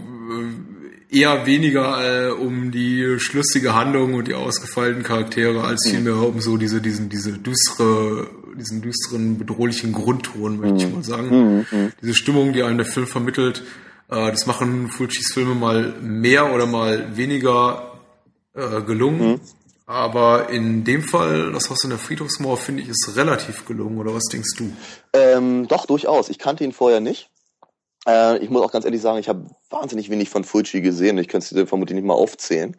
[1.18, 5.90] eher weniger äh, um die schlüssige Handlung und die ausgefeilten Charaktere, als mhm.
[5.90, 10.94] vielmehr um so diese, diesen, diese düstere, diesen düsteren, bedrohlichen Grundton, möchte ich mhm.
[10.94, 11.28] mal sagen.
[11.28, 11.66] Mhm.
[11.70, 11.92] Mhm.
[12.00, 13.62] Diese Stimmung, die einem der Film vermittelt,
[14.08, 18.00] äh, das machen Fulcis Filme mal mehr oder mal weniger
[18.54, 19.40] äh, gelungen.
[19.86, 24.14] Aber in dem Fall, das Haus in der Friedhofsmauer, finde ich, ist relativ gelungen, oder
[24.14, 24.72] was denkst du?
[25.12, 26.28] Ähm, doch, durchaus.
[26.28, 27.28] Ich kannte ihn vorher nicht.
[28.06, 31.18] Äh, ich muss auch ganz ehrlich sagen, ich habe wahnsinnig wenig von Fulci gesehen.
[31.18, 32.76] Ich könnte es vermutlich nicht mal aufzählen.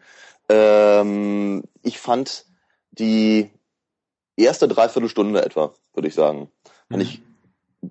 [0.48, 2.46] Ähm, ich fand
[2.90, 3.50] die
[4.36, 6.50] erste Dreiviertelstunde etwa, würde ich sagen,
[6.88, 7.08] fand mhm.
[7.08, 7.22] ich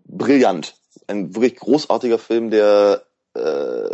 [0.06, 0.75] brillant.
[1.08, 3.03] Ein wirklich großartiger Film, der
[3.34, 3.89] äh,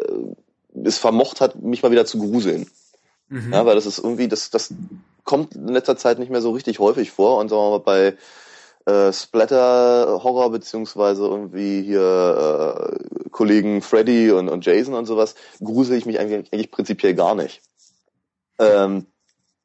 [0.83, 2.69] es vermocht hat, mich mal wieder zu gruseln.
[3.29, 3.53] Mhm.
[3.53, 4.73] Ja, weil das ist irgendwie, das, das
[5.23, 7.37] kommt in letzter Zeit nicht mehr so richtig häufig vor.
[7.37, 8.17] Und sagen wir mal, bei
[8.91, 16.05] äh, Splatter-Horror, beziehungsweise irgendwie hier äh, Kollegen Freddy und, und Jason und sowas, grusel ich
[16.05, 17.61] mich eigentlich, eigentlich prinzipiell gar nicht.
[18.57, 19.05] Ähm,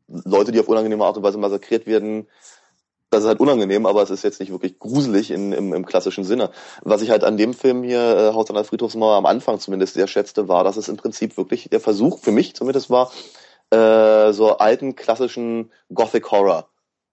[0.07, 2.29] Leute, die auf unangenehme Art und Weise massakriert werden,
[3.15, 6.25] das ist halt unangenehm, aber es ist jetzt nicht wirklich gruselig in, im, im klassischen
[6.25, 6.51] Sinne.
[6.83, 9.95] Was ich halt an dem Film hier, äh, Haus an der Friedhofsmauer, am Anfang zumindest
[9.95, 13.13] sehr schätzte, war, dass es im Prinzip wirklich der Versuch, für mich zumindest war,
[13.71, 16.69] äh, so alten klassischen Gothic Horror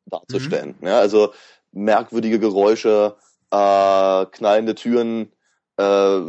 [0.06, 0.76] darzustellen.
[0.80, 0.88] Mhm.
[0.88, 1.34] Ja, also
[1.72, 3.16] merkwürdige Geräusche,
[3.52, 5.32] äh, knallende Türen,
[5.78, 6.20] äh,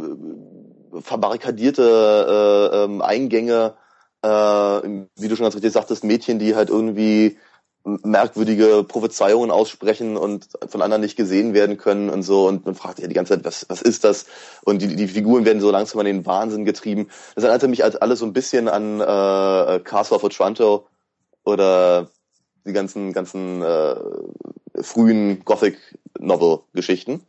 [1.01, 3.73] verbarrikadierte äh, ähm, Eingänge,
[4.21, 7.37] äh, wie du schon ganz richtig sagtest, Mädchen, die halt irgendwie
[7.85, 12.99] merkwürdige Prophezeiungen aussprechen und von anderen nicht gesehen werden können und so und man fragt
[12.99, 14.25] ja die ganze Zeit, was, was ist das?
[14.63, 17.09] Und die, die Figuren werden so langsam an den Wahnsinn getrieben.
[17.35, 20.87] Das erinnerte mich als alles so ein bisschen an äh, Castle of Otranto
[21.43, 22.09] oder
[22.65, 23.95] die ganzen ganzen äh,
[24.81, 27.27] frühen Gothic-Novel-Geschichten,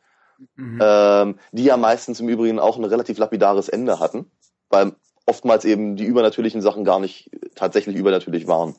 [0.55, 0.79] mhm.
[0.81, 4.31] ähm, die ja meistens im Übrigen auch ein relativ lapidares Ende hatten,
[4.71, 4.93] weil
[5.27, 8.77] oftmals eben die übernatürlichen Sachen gar nicht tatsächlich übernatürlich waren.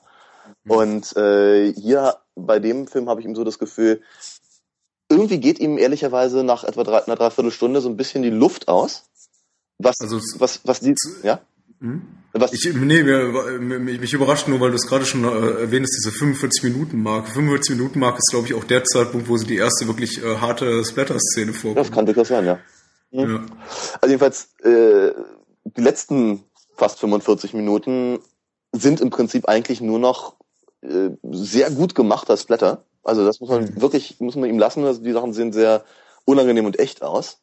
[0.65, 0.71] Mhm.
[0.71, 4.01] Und äh, hier bei dem Film habe ich ihm so das Gefühl,
[5.09, 9.05] irgendwie geht ihm ehrlicherweise nach etwa drei, einer Dreiviertelstunde so ein bisschen die Luft aus.
[9.77, 11.41] Was, also, was, was die, ja?
[11.79, 12.01] Mhm.
[12.33, 12.51] Was?
[12.53, 16.09] Ich, nee, mir, mich überrascht nur, weil du es gerade schon äh, erwähnt hast, diese
[16.09, 17.31] 45-Minuten-Marke.
[17.31, 21.53] 45-Minuten-Marke ist, glaube ich, auch der Zeitpunkt, wo sie die erste wirklich äh, harte Splatter-Szene
[21.53, 21.85] vorkommt.
[21.85, 22.59] Das kann durchaus sein, ja.
[23.11, 23.19] Mhm.
[23.19, 23.45] ja.
[24.01, 25.13] Also jedenfalls, äh,
[25.63, 26.43] die letzten
[26.75, 28.19] fast 45 Minuten
[28.73, 30.35] sind im Prinzip eigentlich nur noch
[30.89, 32.83] äh, sehr gut gemachter Splatter.
[33.03, 33.81] Also das muss man mhm.
[33.81, 34.83] wirklich, muss man ihm lassen.
[34.85, 35.83] Also die Sachen sehen sehr
[36.25, 37.39] unangenehm und echt aus.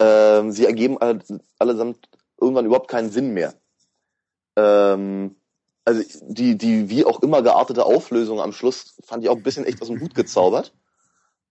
[0.00, 1.20] Ähm, sie ergeben alle,
[1.58, 2.08] allesamt
[2.40, 3.54] irgendwann überhaupt keinen Sinn mehr
[4.56, 5.36] ähm,
[5.84, 9.64] also die, die wie auch immer geartete Auflösung am Schluss fand ich auch ein bisschen
[9.64, 10.74] echt aus dem Hut gezaubert.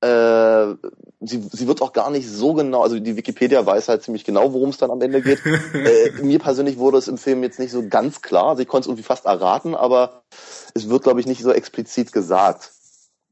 [0.05, 0.75] Äh,
[1.21, 4.53] sie, sie wird auch gar nicht so genau, also die Wikipedia weiß halt ziemlich genau,
[4.53, 5.39] worum es dann am Ende geht.
[5.73, 8.85] äh, mir persönlich wurde es im Film jetzt nicht so ganz klar, also ich konnte
[8.85, 10.23] es irgendwie fast erraten, aber
[10.75, 12.71] es wird, glaube ich, nicht so explizit gesagt.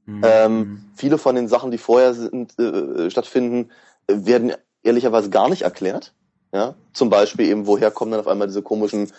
[0.06, 0.22] Mhm.
[0.24, 3.70] Ähm, viele von den Sachen, die vorher sind, äh, stattfinden,
[4.08, 6.14] werden ehrlicherweise gar nicht erklärt.
[6.54, 9.12] Ja, zum Beispiel eben, woher kommen dann auf einmal diese komischen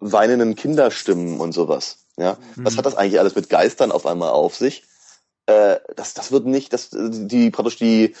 [0.00, 1.98] weinenden Kinderstimmen und sowas.
[2.16, 2.64] Ja, mhm.
[2.64, 4.84] was hat das eigentlich alles mit Geistern auf einmal auf sich?
[5.46, 8.14] Äh, das, das wird nicht, das, die praktisch die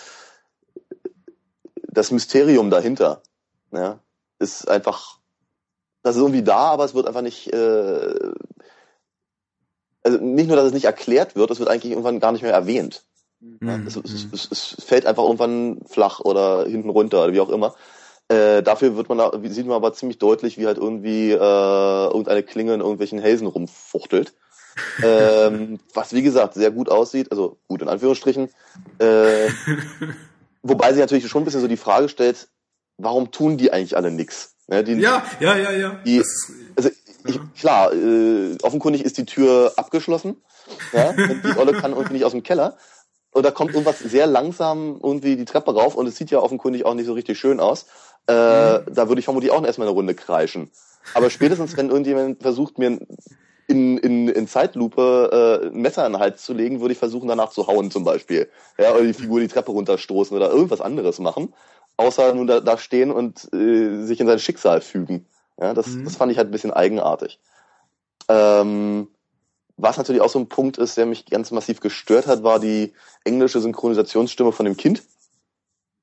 [1.92, 3.22] das Mysterium dahinter,
[3.70, 3.98] ja,
[4.38, 5.18] ist einfach,
[6.02, 8.14] das ist irgendwie da, aber es wird einfach nicht, äh,
[10.02, 12.52] also nicht nur, dass es nicht erklärt wird, es wird eigentlich irgendwann gar nicht mehr
[12.52, 13.04] erwähnt.
[13.40, 13.58] Mhm.
[13.62, 17.50] Ja, es, es, es, es, fällt einfach irgendwann flach oder hinten runter oder wie auch
[17.50, 17.74] immer.
[18.28, 22.42] Äh, dafür wird man da, sieht man aber ziemlich deutlich, wie halt irgendwie äh, irgendeine
[22.42, 24.34] Klinge in irgendwelchen Hälsen rumfuchtelt.
[25.02, 28.48] Ähm, was wie gesagt sehr gut aussieht, also gut in Anführungsstrichen.
[28.98, 29.48] Äh,
[30.62, 32.48] wobei sie natürlich schon ein bisschen so die Frage stellt,
[32.98, 34.54] warum tun die eigentlich alle nix?
[34.68, 36.00] Ne, die, ja, ja, ja, ja.
[36.04, 36.22] Die,
[36.76, 36.90] also
[37.24, 40.42] ich, klar, äh, offenkundig ist die Tür abgeschlossen.
[40.92, 42.76] Ja, und die Olle kann irgendwie nicht aus dem Keller.
[43.32, 46.84] Und da kommt irgendwas sehr langsam irgendwie die Treppe rauf und es sieht ja offenkundig
[46.84, 47.86] auch nicht so richtig schön aus.
[48.28, 48.94] Äh, mhm.
[48.94, 50.70] Da würde ich vermutlich auch erstmal eine Runde kreischen.
[51.14, 53.00] Aber spätestens, wenn irgendjemand versucht, mir
[53.72, 57.28] in, in, in Zeitlupe äh, ein Messer in den Hals zu legen, würde ich versuchen,
[57.28, 58.48] danach zu hauen zum Beispiel.
[58.78, 61.54] Ja, oder die Figur die Treppe runterstoßen oder irgendwas anderes machen.
[61.96, 65.26] außer nun da, da stehen und äh, sich in sein Schicksal fügen.
[65.58, 66.04] Ja, das, mhm.
[66.04, 67.40] das fand ich halt ein bisschen eigenartig.
[68.28, 69.08] Ähm,
[69.76, 72.92] was natürlich auch so ein Punkt ist, der mich ganz massiv gestört hat, war die
[73.24, 75.02] englische Synchronisationsstimme von dem Kind.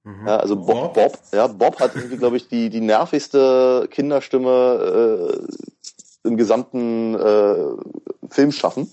[0.03, 0.27] Mhm.
[0.27, 5.77] Ja, also Bob, Bob, ja, Bob hat irgendwie, glaube ich, die, die nervigste Kinderstimme äh,
[6.23, 7.55] im gesamten äh,
[8.29, 8.89] Filmschaffen.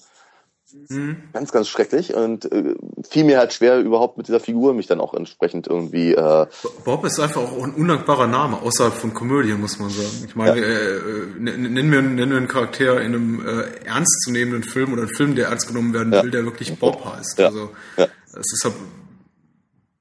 [0.89, 1.17] Mhm.
[1.33, 2.75] Ganz, ganz schrecklich und äh,
[3.09, 6.13] fiel mir halt schwer, überhaupt mit dieser Figur mich dann auch entsprechend irgendwie.
[6.13, 6.47] Äh,
[6.85, 10.25] Bob ist einfach auch ein undankbarer Name außerhalb von Komödien, muss man sagen.
[10.27, 10.67] Ich meine, ja.
[10.67, 15.15] äh, äh nenn, mir, nenn mir einen Charakter in einem äh, ernstzunehmenden Film oder einen
[15.15, 16.23] Film, der ernst genommen werden ja.
[16.25, 17.39] will, der wirklich Bob heißt.
[17.39, 17.47] Ja.
[17.47, 18.75] Also es ist halt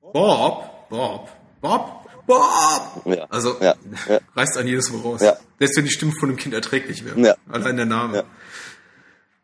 [0.01, 1.29] Bob, Bob,
[1.61, 3.05] Bob, Bob!
[3.05, 3.25] Ja.
[3.29, 3.75] Also ja.
[4.09, 4.19] Ja.
[4.35, 5.21] reißt an jedes Mal raus.
[5.21, 5.37] Ja.
[5.59, 7.19] Selbst wenn die Stimme von dem Kind erträglich wäre.
[7.19, 7.35] Ja.
[7.49, 8.17] Allein der Name.
[8.17, 8.23] Ja.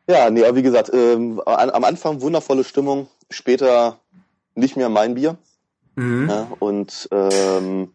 [0.07, 3.99] Ja, nee, aber wie gesagt, ähm, am Anfang wundervolle Stimmung, später
[4.55, 5.37] nicht mehr mein Bier.
[5.95, 6.29] Mhm.
[6.29, 7.91] Ja, und ähm,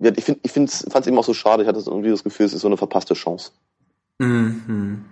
[0.00, 1.62] ja, ich finde, ich fand es eben auch so schade.
[1.62, 3.52] Ich hatte irgendwie das Gefühl, es ist so eine verpasste Chance.
[4.18, 5.04] Mhm.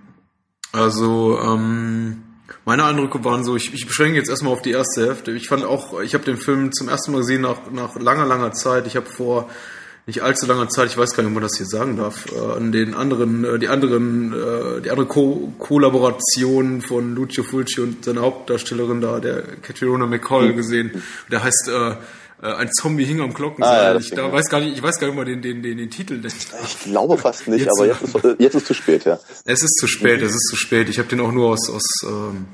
[0.72, 2.22] Also ähm,
[2.66, 3.56] meine Eindrücke waren so.
[3.56, 5.30] Ich, ich beschränke jetzt erstmal auf die erste Hälfte.
[5.32, 8.52] Ich fand auch, ich habe den Film zum ersten Mal gesehen nach nach langer langer
[8.52, 8.86] Zeit.
[8.86, 9.48] Ich habe vor
[10.06, 12.38] nicht allzu langer Zeit, ich weiß gar nicht, ob man das hier sagen darf, äh,
[12.38, 18.04] an den anderen, äh, die anderen, äh, die andere Ko Kollaboration von Lucio Fulci und
[18.04, 21.02] seiner Hauptdarstellerin da, der Catriona McCall gesehen.
[21.30, 21.96] Der heißt äh,
[22.42, 23.80] äh, ein Zombie hing am Glockenseil.
[23.80, 25.78] Ah, ja, ich da weiß gar nicht, ich weiß gar nicht mal den, den, den,
[25.78, 26.20] den Titel.
[26.24, 29.18] Ich glaube fast nicht, jetzt, aber jetzt ist, jetzt ist zu spät, ja.
[29.44, 30.88] Es ist zu spät, es ist zu spät.
[30.88, 32.46] Ich habe den auch nur aus, aus ähm,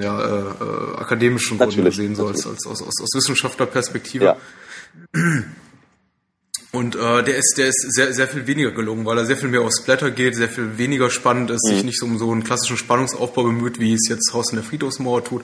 [0.00, 4.24] ja, äh, äh, akademischen Gründen gesehen, so als, als aus, aus, aus Wissenschaftlerperspektive.
[4.24, 4.36] Ja.
[6.72, 9.48] Und äh, der ist, der ist sehr, sehr viel weniger gelungen, weil er sehr viel
[9.48, 11.74] mehr auf Splatter geht, sehr viel weniger spannend ist, mhm.
[11.74, 14.64] sich nicht so um so einen klassischen Spannungsaufbau bemüht, wie es jetzt Haus in der
[14.64, 15.42] Friedhofsmauer tut.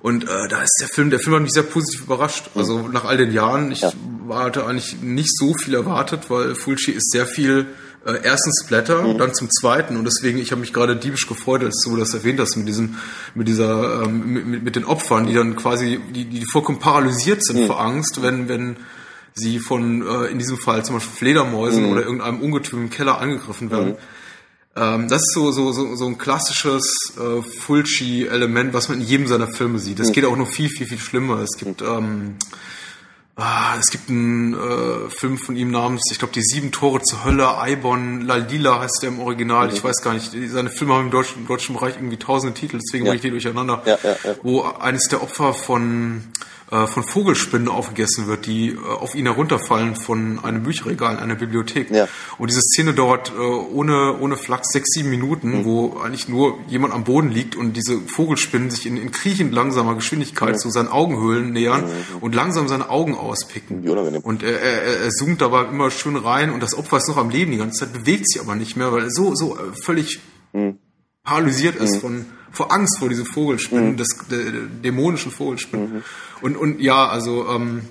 [0.00, 2.50] Und äh, da ist der Film, der Film hat mich sehr positiv überrascht.
[2.54, 2.60] Mhm.
[2.60, 3.92] Also nach all den Jahren, ich ja.
[4.30, 7.66] hatte eigentlich nicht so viel erwartet, weil Fulci ist sehr viel
[8.04, 9.18] äh, erstens Splatter, mhm.
[9.18, 12.38] dann zum zweiten und deswegen, ich habe mich gerade diebisch gefreut, als du das erwähnt
[12.38, 12.96] hast, mit diesem,
[13.34, 17.62] mit dieser, ähm, mit, mit den Opfern, die dann quasi, die, die vollkommen paralysiert sind
[17.62, 17.66] mhm.
[17.66, 18.76] vor Angst, wenn, wenn
[19.34, 21.92] sie von, äh, in diesem Fall zum Beispiel Fledermäusen mhm.
[21.92, 23.96] oder irgendeinem Ungetüm im Keller angegriffen werden.
[24.76, 29.26] Ähm, das ist so, so, so, so ein klassisches äh, Fulci-Element, was man in jedem
[29.26, 30.00] seiner Filme sieht.
[30.00, 30.12] Es mhm.
[30.12, 31.38] geht auch noch viel, viel, viel schlimmer.
[31.38, 32.34] Es gibt, ähm,
[33.36, 37.24] ah, es gibt einen äh, Film von ihm namens, ich glaube, die sieben Tore zur
[37.24, 39.72] Hölle, Aibon Lalila heißt der im Original.
[39.72, 39.88] Ich mhm.
[39.88, 43.04] weiß gar nicht, seine Filme haben im deutschen, im deutschen Bereich irgendwie tausende Titel, deswegen
[43.04, 43.10] ja.
[43.10, 43.80] bringe ich die durcheinander.
[43.86, 44.34] Ja, ja, ja.
[44.42, 46.24] Wo eines der Opfer von
[46.70, 51.90] von Vogelspinnen aufgegessen wird, die äh, auf ihn herunterfallen von einem Bücherregal in einer Bibliothek.
[51.90, 52.08] Ja.
[52.38, 55.64] Und diese Szene dauert äh, ohne, ohne Flachs sechs, sieben Minuten, mhm.
[55.64, 59.94] wo eigentlich nur jemand am Boden liegt und diese Vogelspinnen sich in, in kriechend langsamer
[59.94, 60.58] Geschwindigkeit mhm.
[60.58, 62.18] zu seinen Augenhöhlen nähern mhm.
[62.20, 63.82] und langsam seine Augen auspicken.
[64.22, 67.30] Und er, er, er zoomt dabei immer schön rein und das Opfer ist noch am
[67.30, 70.20] Leben die ganze Zeit, bewegt sich aber nicht mehr, weil er so, so völlig
[70.52, 70.78] mhm.
[71.22, 72.00] paralysiert ist mhm.
[72.00, 73.96] von vor Angst vor diese Vogelspinnen, mhm.
[73.96, 76.04] des, der, der, dämonischen Vogelspinnen.
[76.44, 77.88] Und, und ja, also ähm,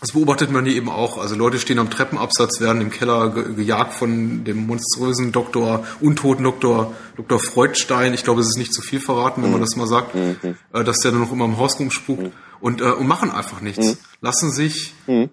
[0.00, 1.18] das beobachtet man hier eben auch.
[1.18, 6.42] Also Leute stehen am Treppenabsatz, werden im Keller ge gejagt von dem monströsen Doktor, untoten
[6.42, 7.38] Doktor, Dr.
[7.38, 8.12] Freudstein.
[8.12, 9.66] Ich glaube, es ist nicht zu viel verraten, wenn man mhm.
[9.66, 10.56] das mal sagt, mhm.
[10.72, 12.32] äh, dass der dann noch immer im Haus rumspukt mhm.
[12.58, 13.86] und, äh, und machen einfach nichts.
[13.86, 13.96] Mhm.
[14.20, 15.30] Lassen sich mhm.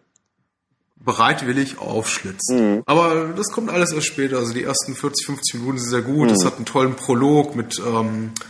[0.98, 2.76] bereitwillig aufschlitzen.
[2.76, 2.84] Mhm.
[2.86, 4.38] Aber das kommt alles erst später.
[4.38, 6.30] Also die ersten 40, 50 Minuten sind sehr gut.
[6.30, 8.46] Es hat einen tollen Prolog mit ähm, äh,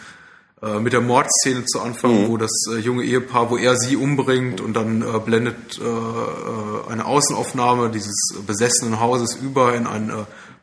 [0.79, 2.27] mit der Mordszene zu Anfang, mhm.
[2.29, 6.91] wo das äh, junge Ehepaar, wo er sie umbringt und dann äh, blendet äh, äh
[6.91, 10.13] eine Außenaufnahme dieses besessenen Hauses über in ein äh,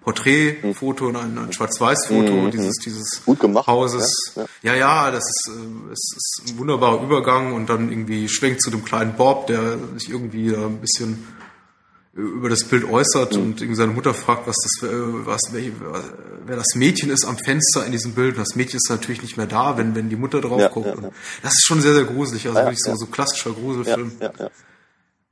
[0.03, 2.51] Porträtfoto, in ein, ein Schwarz-Weiß-Foto mhm.
[2.51, 4.33] dieses, dieses gemacht, Hauses.
[4.35, 8.63] Ja, ja, ja, das ist, äh, ist, ist ein wunderbarer Übergang und dann irgendwie schwenkt
[8.63, 11.27] zu dem kleinen Bob, der sich irgendwie äh, ein bisschen
[12.15, 13.43] über das Bild äußert mhm.
[13.43, 15.63] und irgendwie seine Mutter fragt, was das, was, wer,
[16.45, 18.37] wer das Mädchen ist am Fenster in diesem Bild.
[18.37, 20.95] Und das Mädchen ist natürlich nicht mehr da, wenn, wenn die Mutter drauf ja, guckt.
[20.95, 21.11] Ja, ja.
[21.43, 22.47] Das ist schon sehr, sehr gruselig.
[22.47, 24.13] Also wirklich so, so klassischer Gruselfilm.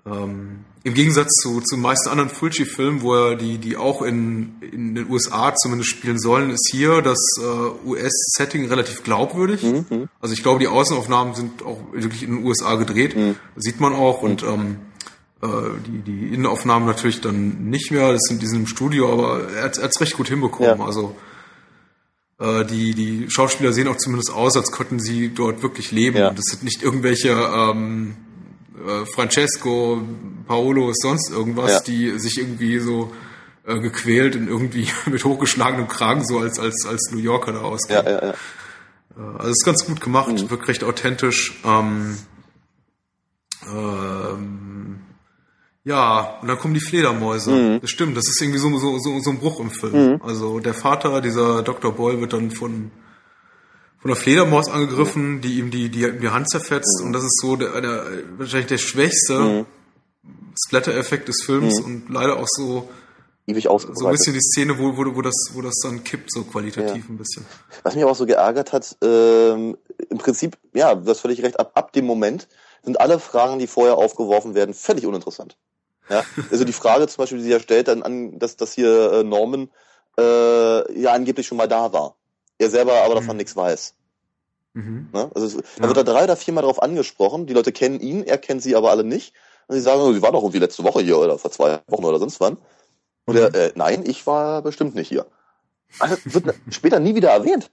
[0.07, 4.95] Ähm, Im Gegensatz zu, zu meisten anderen Fulci-Filmen, wo er die, die auch in, in
[4.95, 9.63] den USA zumindest spielen sollen, ist hier das äh, US-Setting relativ glaubwürdig.
[9.63, 10.09] Mhm, mhm.
[10.21, 13.15] Also ich glaube, die Außenaufnahmen sind auch wirklich in den USA gedreht.
[13.15, 13.37] Mhm.
[13.57, 14.23] sieht man auch.
[14.23, 14.79] Und ähm,
[15.43, 15.47] äh,
[15.87, 19.65] die, die Innenaufnahmen natürlich dann nicht mehr, das sind die sind im Studio, aber er
[19.65, 20.79] hat es recht gut hinbekommen.
[20.79, 20.85] Ja.
[20.85, 21.17] Also
[22.39, 26.19] äh, die, die Schauspieler sehen auch zumindest aus, als könnten sie dort wirklich leben.
[26.19, 26.31] Ja.
[26.31, 28.17] Das sind nicht irgendwelche ähm,
[28.87, 30.03] äh, Francesco,
[30.47, 31.81] Paolo, sonst irgendwas, ja.
[31.81, 33.13] die sich irgendwie so
[33.67, 38.05] äh, gequält und irgendwie mit hochgeschlagenem Kragen so als, als, als New Yorker da ausgehen.
[38.05, 38.31] Ja, ja, ja.
[38.31, 40.51] Äh, also es ist ganz gut gemacht, mhm.
[40.51, 41.61] wirkt recht authentisch.
[41.65, 42.17] Ähm,
[43.71, 44.60] ähm,
[45.91, 47.51] Ja, und dann kommen die Fledermäuse.
[47.51, 47.81] Mhm.
[47.81, 50.13] Das stimmt, das ist irgendwie so, so, so, so ein Bruch im Film.
[50.13, 50.21] Mhm.
[50.23, 51.93] Also der Vater, dieser Dr.
[51.93, 52.93] Boyle, wird dann von,
[53.99, 57.03] von einer Fledermaus angegriffen, die ihm die, die, die Hand zerfetzt.
[57.03, 58.05] Und das ist so der, der,
[58.39, 59.67] wahrscheinlich der schwächste Mhm.
[60.67, 62.89] Splatter-Effekt des Films und leider auch so,
[63.47, 66.45] Ewig so ein bisschen die Szene, wo, wo, wo, das, wo das dann kippt, so
[66.45, 67.47] qualitativ ein bisschen.
[67.83, 69.77] Was mich aber auch so geärgert hat, ähm,
[70.09, 72.47] im Prinzip, ja, du hast völlig recht, ab, ab dem Moment
[72.83, 75.57] sind alle Fragen, die vorher aufgeworfen werden, völlig uninteressant.
[76.11, 76.25] Ja?
[76.51, 79.25] Also die Frage zum Beispiel, die sie ja stellt, dann an, dass, dass hier äh,
[79.25, 79.71] Norman
[80.19, 82.17] äh, ja angeblich schon mal da war.
[82.59, 83.95] Er selber aber davon nichts weiß.
[84.75, 85.09] Mhm.
[85.13, 85.31] Ne?
[85.35, 85.65] Also Ja.
[85.79, 88.77] da wird er drei oder viermal darauf angesprochen, die Leute kennen ihn, er kennt sie
[88.77, 89.33] aber alle nicht.
[89.67, 92.05] Und sie sagen, oh, sie war doch irgendwie letzte Woche hier oder vor zwei Wochen
[92.05, 92.59] oder sonst wann.
[93.25, 95.27] Und er, äh, nein, ich war bestimmt nicht hier.
[96.01, 97.71] Also, wird später nie wieder erwähnt.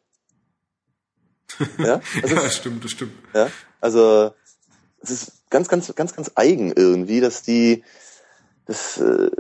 [1.80, 3.14] Ja, also, ja, stimmt, das stimmt.
[3.34, 3.50] ja,
[3.82, 4.32] also
[5.02, 7.84] es ist ganz, ganz, ganz, ganz eigen irgendwie, dass die
[8.68, 9.32] das äh,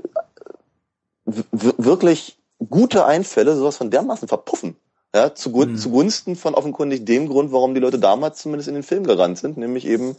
[1.25, 2.37] wirklich
[2.69, 4.75] gute Einfälle sowas von dermaßen verpuffen.
[5.15, 5.77] Ja, Mhm.
[5.77, 9.57] zugunsten von offenkundig dem Grund, warum die Leute damals zumindest in den Film gerannt sind,
[9.57, 10.15] nämlich eben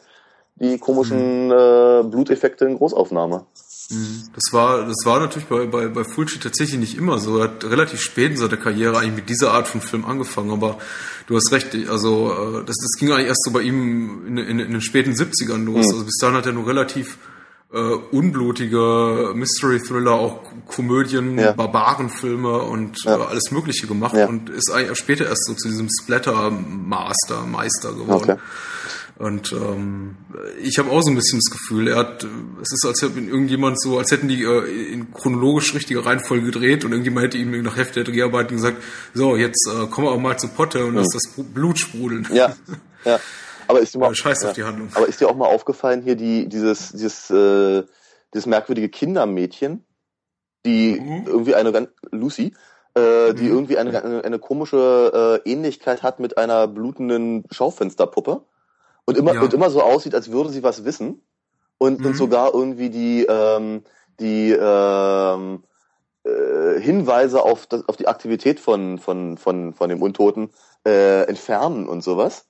[0.56, 3.46] die komischen äh, Bluteffekte in Großaufnahme.
[3.90, 4.22] Mhm.
[4.34, 7.38] Das war, das war natürlich bei, bei, bei Fulci tatsächlich nicht immer so.
[7.38, 10.78] Er hat relativ spät in seiner Karriere eigentlich mit dieser Art von Film angefangen, aber
[11.26, 14.58] du hast recht, also äh, das, das ging eigentlich erst so bei ihm in, in,
[14.58, 15.86] in den späten 70ern los.
[15.86, 15.92] Mhm.
[15.92, 17.18] Also bis dahin hat er nur relativ
[17.72, 21.52] äh, unblutige Mystery-Thriller, auch Komödien, Ja.
[21.52, 23.16] Barbarenfilme und Ja.
[23.18, 24.26] äh, alles Mögliche gemacht Ja.
[24.26, 28.30] und ist eigentlich später erst so zu diesem Splatter-Master, Meister geworden.
[28.30, 28.36] Okay.
[29.18, 30.14] Und ähm,
[30.62, 32.24] ich habe auch so ein bisschen das Gefühl, er hat,
[32.62, 36.84] es ist, als hätte irgendjemand so, als hätten die äh, in chronologisch richtiger Reihenfolge gedreht
[36.84, 38.80] und irgendjemand hätte ihm nach Hälfte der Dreharbeiten gesagt,
[39.14, 42.28] so, jetzt äh, kommen wir auch mal zu Potte und lass das Blut sprudeln.
[42.32, 42.54] Ja,
[43.04, 43.18] ja.
[43.68, 44.90] Aber ist dir mal, Scheiß auf die Handlung.
[44.94, 47.84] Aber ist dir auch mal aufgefallen hier die dieses dieses äh,
[48.34, 49.84] dieses merkwürdige Kindermädchen,
[50.66, 51.24] die Mhm.
[51.26, 52.54] irgendwie eine ganz Lucy,
[52.94, 53.48] äh, die Mhm.
[53.50, 58.42] irgendwie eine, eine eine komische äh, Ähnlichkeit hat mit einer blutenden Schaufensterpuppe
[59.04, 59.42] und immer Ja.
[59.42, 61.22] und immer so aussieht, als würde sie was wissen
[61.78, 62.06] und Mhm.
[62.06, 63.84] und sogar irgendwie die ähm,
[64.20, 65.62] die ähm,
[66.24, 70.50] äh, Hinweise auf das, auf die Aktivität von von von von dem Untoten
[70.86, 72.46] äh, entfernen und sowas.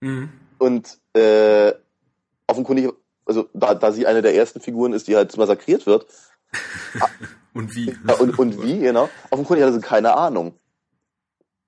[0.00, 0.30] Mhm.
[0.58, 1.72] Und äh,
[2.46, 2.90] offenkundig,
[3.26, 6.06] also da, da sie eine der ersten Figuren ist, die halt massakriert wird,
[7.54, 7.96] Und wie?
[8.06, 10.54] ja, und, und wie, genau, offenkundig hat sie keine Ahnung.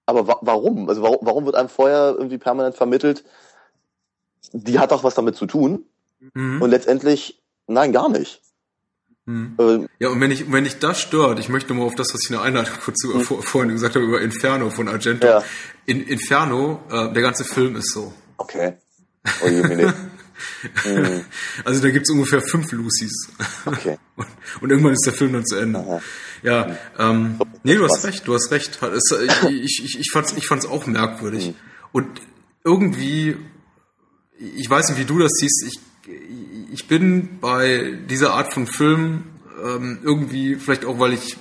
[0.07, 0.89] Aber wa warum?
[0.89, 3.25] Also warum, warum wird einem vorher irgendwie permanent vermittelt,
[4.53, 5.85] die hat doch was damit zu tun
[6.35, 6.63] Mhm.
[6.63, 8.41] und letztendlich, nein, gar nicht.
[9.25, 9.57] Mhm.
[9.59, 12.23] Äh, Ja, und wenn ich, wenn ich das stört, ich möchte mal auf das, was
[12.23, 15.27] ich in der Einleitung kurz vor, vorhin gesagt habe über Inferno von Argento.
[15.27, 15.43] Ja.
[15.87, 18.13] In Inferno, äh, der ganze Film ist so.
[18.43, 18.75] Okay.
[19.43, 19.47] Oh.
[19.47, 21.25] Hm,
[21.65, 23.29] Also da gibt's ungefähr fünf Lucys.
[23.67, 23.99] okay.
[24.17, 24.27] Und,
[24.61, 25.79] und irgendwann ist der Film dann zu Ende.
[25.79, 26.03] Aha.
[26.43, 28.81] Ja, ähm, nee, du hast recht, du hast recht.
[28.83, 31.49] Es, äh, ich, ich, ich fand's, ich fand's auch merkwürdig.
[31.49, 31.55] Mhm.
[31.93, 32.21] Und
[32.65, 33.37] irgendwie,
[34.39, 35.81] ich weiß nicht, wie du das siehst, ich,
[36.73, 39.25] ich bin bei dieser Art von Film
[39.65, 41.37] ähm, irgendwie, vielleicht auch, weil ich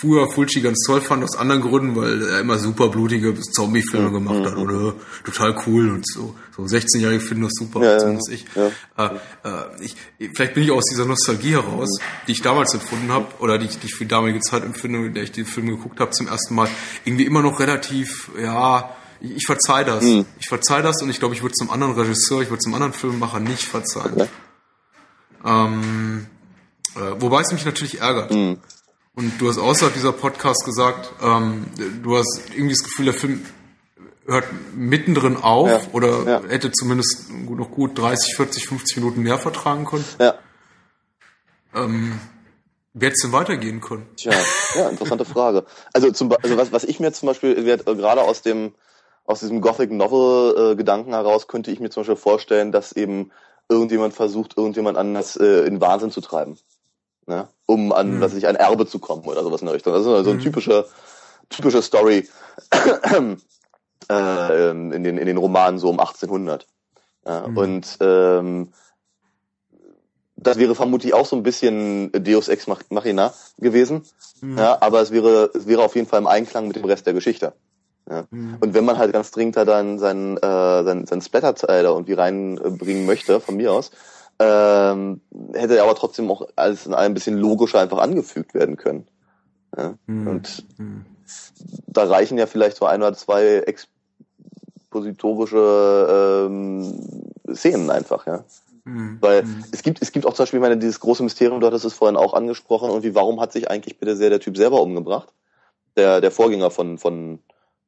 [0.00, 4.12] früher Fulci ganz toll fand, aus anderen Gründen, weil er immer super blutige Zombie-Filme Mhm.
[4.12, 6.34] gemacht hat oder total cool und so.
[6.56, 8.44] So 16-Jährige finden das super, Ja, ja, zumindest ich.
[8.54, 8.70] ja.
[8.98, 9.14] Äh,
[9.48, 9.96] äh, ich.
[10.34, 11.88] Vielleicht bin ich aus dieser Nostalgie heraus,
[12.26, 15.06] die ich damals empfunden habe, oder die ich, die ich für die damalige Zeit empfinde,
[15.06, 16.68] in der ich den Film geguckt habe zum ersten Mal,
[17.04, 20.04] irgendwie immer noch relativ, ja, ich, ich verzeih das.
[20.04, 20.26] Hm.
[20.38, 22.92] Ich verzeih das und ich glaube, ich würde zum anderen Regisseur, ich würde zum anderen
[22.92, 24.12] Filmemacher nicht verzeihen.
[24.14, 24.28] Okay.
[25.44, 26.26] Ähm,
[26.96, 28.30] äh, wobei es mich natürlich ärgert.
[28.30, 28.58] Hm.
[29.14, 31.66] Und du hast außerhalb dieser Podcast gesagt, ähm,
[32.02, 33.44] du hast irgendwie das Gefühl, der Film
[34.26, 36.42] hört mittendrin auf Ja, oder ja.
[36.48, 40.04] hätte zumindest noch gut 30, 40, 50 Minuten mehr vertragen können.
[40.18, 40.34] Ja.
[41.74, 42.20] Ähm,
[42.92, 44.06] wie hätte es denn weitergehen können?
[44.16, 44.32] Tja,
[44.74, 45.64] ja, interessante Frage.
[45.92, 48.74] Also, zum, also was, was ich mir zum Beispiel gerade aus dem
[49.26, 53.30] aus diesem Gothic Novel äh, Gedanken heraus könnte ich mir zum Beispiel vorstellen, dass eben
[53.68, 56.58] irgendjemand versucht, irgendjemand anders äh, in Wahnsinn zu treiben,
[57.30, 57.48] ne?
[57.66, 58.20] um an Mhm.
[58.20, 59.92] was weiß ich ein Erbe zu kommen oder sowas in der Richtung.
[59.94, 60.40] Das ist so eine Mhm.
[60.40, 60.86] typische
[61.48, 62.28] typische Story
[64.10, 66.66] äh, in den in den Romanen so um 1800.
[67.26, 67.56] Ja, Mhm.
[67.56, 68.72] Und ähm,
[70.36, 74.04] das wäre vermutlich auch so ein bisschen Deus Ex Mach- Machina gewesen.
[74.40, 74.56] Mhm.
[74.58, 77.12] Ja, aber es wäre, es wäre auf jeden Fall im Einklang mit dem Rest der
[77.12, 77.52] Geschichte.
[78.08, 78.24] Ja.
[78.30, 78.56] Mhm.
[78.60, 82.14] Und wenn man halt ganz dringend da dann seinen, äh, seinen, seinen Splatter-Teil da irgendwie
[82.14, 83.90] reinbringen möchte, von mir aus,
[84.40, 85.20] ähm,
[85.52, 89.06] hätte er aber trotzdem auch alles in allem ein bisschen logischer einfach angefügt werden können.
[89.76, 89.94] Ja.
[90.06, 90.26] Mhm.
[90.26, 91.04] Und Mhm.
[91.86, 93.62] da reichen ja vielleicht so ein oder zwei
[94.88, 98.44] expositorische ähm, Szenen einfach, ja.
[98.84, 99.18] Mhm.
[99.20, 99.62] Weil mhm.
[99.72, 101.92] es gibt, es gibt auch zum Beispiel, ich meine, dieses große Mysterium, du hattest es
[101.92, 105.28] vorhin auch angesprochen, und wie, warum hat sich eigentlich bitte sehr der Typ selber umgebracht?
[105.98, 107.40] Der, der Vorgänger von, von,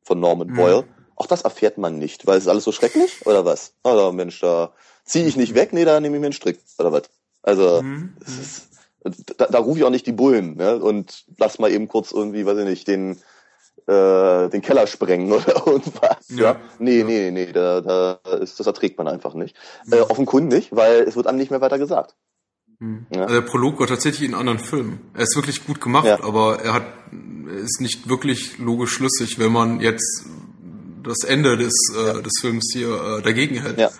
[0.02, 0.56] von Norman mhm.
[0.56, 0.84] Boyle.
[1.16, 3.72] Auch das erfährt man nicht, weil es ist alles so schrecklich, oder was?
[3.84, 4.72] Oh, Mensch, da
[5.04, 7.02] ziehe ich nicht weg, nee, da nehme ich mir einen Strick, oder was?
[7.42, 8.14] Also, mhm.
[8.20, 8.68] ist,
[9.36, 10.76] da, da rufe ich auch nicht die Bullen, ne?
[10.76, 13.18] Und lass mal eben kurz irgendwie, weiß ich nicht, den,
[13.86, 16.28] äh, den Keller sprengen oder irgendwas.
[16.28, 16.60] Ja.
[16.78, 19.56] Nee, nee, nee, da, da ist, das erträgt man einfach nicht.
[19.86, 19.92] Mhm.
[19.94, 22.14] Äh, offenkundig, weil es wird einem nicht mehr weiter gesagt.
[22.78, 23.06] Mhm.
[23.14, 23.22] Ja.
[23.22, 25.00] Also der Prolog war tatsächlich in anderen Filmen.
[25.14, 26.22] Er ist wirklich gut gemacht, ja.
[26.22, 26.84] aber er hat
[27.52, 30.24] ist nicht wirklich logisch schlüssig, wenn man jetzt
[31.02, 33.78] das Ende des, äh, des Films hier äh, dagegen hält.
[33.78, 33.90] Ja.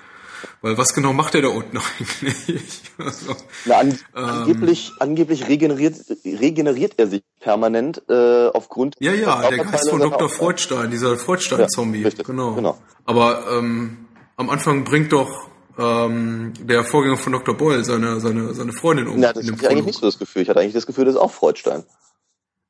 [0.61, 2.83] Weil was genau macht er da unten eigentlich?
[2.99, 8.97] also, Na, an, ähm, angeblich, angeblich regeneriert, regeneriert er sich permanent äh, aufgrund.
[9.01, 10.29] Ja, ja, der Geist von Dr.
[10.29, 12.03] Freudstein, dieser Freudstein-Zombie.
[12.03, 12.55] Ja, genau.
[12.55, 12.79] genau.
[13.05, 17.57] Aber ähm, am Anfang bringt doch ähm, der Vorgänger von Dr.
[17.57, 19.23] Boyle seine, seine, seine Freundin um.
[19.23, 20.43] Ja, das hatte ich eigentlich nicht so das Gefühl.
[20.43, 21.85] Ich hatte eigentlich das Gefühl, das ist auch Freudstein.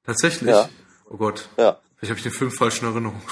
[0.04, 0.50] Tatsächlich?
[0.50, 0.68] Ja.
[1.08, 1.48] Oh Gott.
[1.56, 1.78] Ja.
[1.96, 3.22] Vielleicht habe ich den Film falsch in Erinnerung.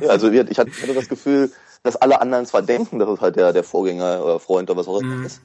[0.00, 1.50] Ja, also ich hatte das Gefühl,
[1.82, 4.88] dass alle anderen zwar denken, dass es halt der, der Vorgänger oder Freund oder was
[4.88, 5.26] auch immer mm.
[5.26, 5.40] ist.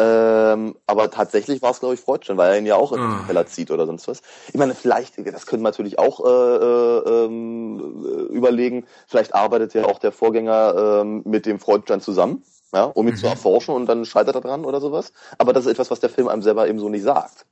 [0.00, 3.10] Ähm, aber tatsächlich war es, glaube ich, Freudstein, weil er ihn ja auch in den
[3.10, 3.24] ah.
[3.26, 4.22] Keller zieht oder sonst was.
[4.48, 9.86] Ich meine, vielleicht, das können wir natürlich auch äh, äh, ähm, überlegen, vielleicht arbeitet ja
[9.86, 13.18] auch der Vorgänger ähm, mit dem Freudstein zusammen, ja, um ihn mhm.
[13.18, 15.12] zu erforschen und dann scheitert er dran oder sowas.
[15.36, 17.44] Aber das ist etwas, was der Film einem selber eben so nicht sagt.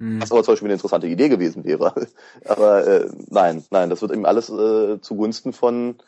[0.00, 0.20] Mhm.
[0.20, 1.94] Was aber zum Beispiel eine interessante Idee gewesen wäre.
[2.44, 5.98] aber äh, nein, nein, das wird eben alles äh, zugunsten von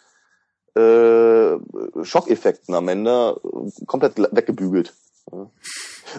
[0.75, 3.41] äh, Schockeffekten am Ende
[3.87, 4.95] komplett weggebügelt.
[5.33, 5.51] Ja.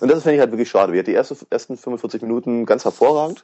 [0.01, 0.93] Und das finde ich halt wirklich schade.
[0.93, 3.43] Wir hatten die erste, ersten 45 Minuten ganz hervorragend.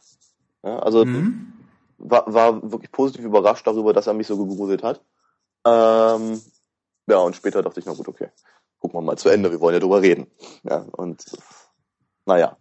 [0.64, 1.54] Ja, also mhm.
[1.98, 5.02] war, war wirklich positiv überrascht darüber, dass er mich so gegruselt hat.
[5.66, 6.42] Ähm,
[7.08, 8.30] ja, und später dachte ich, na gut, okay,
[8.80, 10.28] gucken wir mal zu Ende, wir wollen ja drüber reden.
[10.64, 11.24] Ja, und
[12.26, 12.58] naja.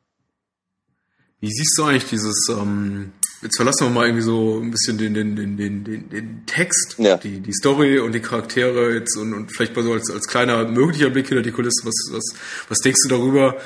[1.40, 3.12] Wie siehst du eigentlich dieses, ähm,
[3.42, 6.96] jetzt verlassen wir mal irgendwie so ein bisschen den, den, den, den, den, den Text,
[6.98, 7.16] ja.
[7.16, 10.64] die, die Story und die Charaktere jetzt und, und vielleicht mal so als, als kleiner
[10.66, 12.24] möglicher Blick hinter die Kulisse, was, was,
[12.68, 13.56] was denkst du darüber,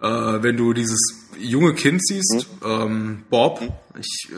[0.00, 1.00] äh, wenn du dieses
[1.38, 2.66] junge Kind siehst, mhm.
[2.66, 3.72] ähm, Bob, mhm.
[3.98, 4.36] ich äh,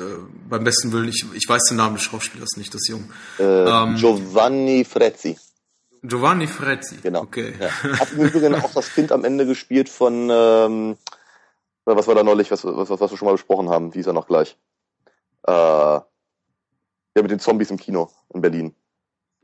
[0.48, 3.10] beim besten Willen, ich, ich weiß den Namen des Schauspielers nicht, das Jung.
[3.38, 5.38] Äh, ähm, Giovanni Frezzi.
[6.02, 6.96] Giovanni Frezzi.
[7.00, 7.22] Genau.
[7.22, 7.54] Okay.
[7.60, 8.00] Ja.
[8.00, 10.96] Hat übrigens auch das Kind am Ende gespielt von ähm,
[11.84, 14.12] was war da neulich, was, was, was wir schon mal besprochen haben, wie ist er
[14.12, 14.56] noch gleich?
[15.46, 16.04] Äh, ja,
[17.14, 18.74] mit den Zombies im Kino in Berlin.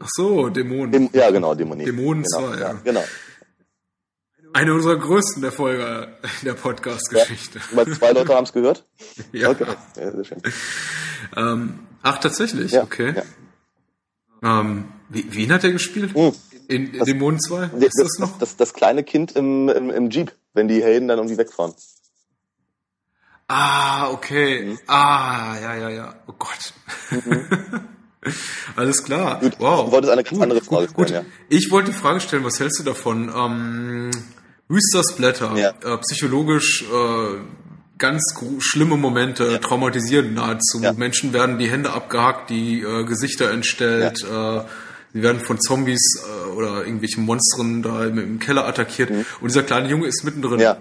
[0.00, 0.92] Ach so, Dämonen.
[0.92, 1.84] Dem, ja, genau, Dämonen.
[1.84, 2.72] Dämonen genau, 2, ja.
[2.84, 3.04] Genau.
[4.52, 6.08] Eine unserer größten Erfolge
[6.42, 7.60] der Podcast-Geschichte.
[7.76, 8.86] Ja, zwei Leute haben es gehört?
[9.32, 9.50] ja.
[9.50, 9.66] Okay.
[9.96, 10.10] ja.
[10.12, 10.42] Sehr schön.
[11.36, 12.72] Ähm, ach, tatsächlich?
[12.72, 13.14] Ja, okay.
[14.42, 14.62] Ja.
[14.62, 16.14] Ähm, wen hat er gespielt?
[16.14, 16.32] Hm.
[16.68, 17.70] In, in Dämonen 2?
[17.78, 18.38] Das, das, noch?
[18.38, 21.74] Das, das, kleine Kind im, im, im Jeep, wenn die Helden dann irgendwie wegfahren.
[23.48, 24.62] Ah, okay.
[24.62, 24.78] Mhm.
[24.86, 26.14] Ah, ja, ja, ja.
[26.26, 26.72] Oh Gott.
[27.10, 27.46] Mhm.
[28.76, 29.40] Alles klar.
[29.40, 29.86] Gut, wow.
[29.86, 31.30] Du wolltest eine ganz andere Frage gut, stellen, gut.
[31.30, 31.56] Ja.
[31.56, 33.32] Ich wollte die Frage stellen, was hältst du davon?
[33.34, 34.10] Ähm,
[34.68, 35.70] Wüster Splatter, ja.
[35.70, 37.38] äh, psychologisch äh,
[37.96, 39.58] ganz schlimme Momente, ja.
[39.58, 40.82] traumatisierend nahezu.
[40.82, 40.92] Ja.
[40.92, 44.60] Menschen werden die Hände abgehackt, die äh, Gesichter entstellt, äh,
[45.14, 49.10] sie werden von Zombies äh, oder irgendwelchen Monstern da im, im Keller attackiert.
[49.10, 49.24] Mhm.
[49.40, 50.60] Und dieser kleine Junge ist mittendrin.
[50.60, 50.78] Ja.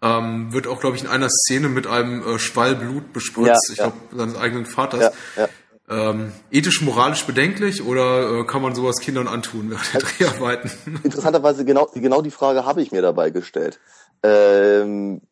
[0.00, 3.72] Ähm, wird auch, glaube ich, in einer Szene mit einem äh, Schwall Blut bespritzt, ja,
[3.72, 5.12] ich glaube, seines eigenen Vaters.
[5.36, 5.48] Ja, ja.
[5.90, 10.70] Ähm, ethisch, moralisch bedenklich oder äh, kann man sowas Kindern antun während der also, Dreharbeiten?
[11.02, 13.80] Interessanterweise genau, genau die Frage habe ich mir dabei gestellt.
[14.22, 15.22] Ähm,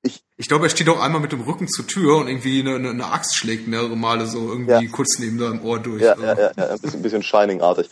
[0.00, 2.76] ich, ich glaube, er steht auch einmal mit dem Rücken zur Tür und irgendwie eine,
[2.76, 4.90] eine, eine Axt schlägt mehrere Male so irgendwie ja.
[4.90, 6.00] kurz neben seinem Ohr durch.
[6.00, 7.90] Ja, ja, ja, ja, ein bisschen, bisschen Shining-artig.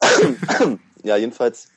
[1.04, 1.68] ja, jedenfalls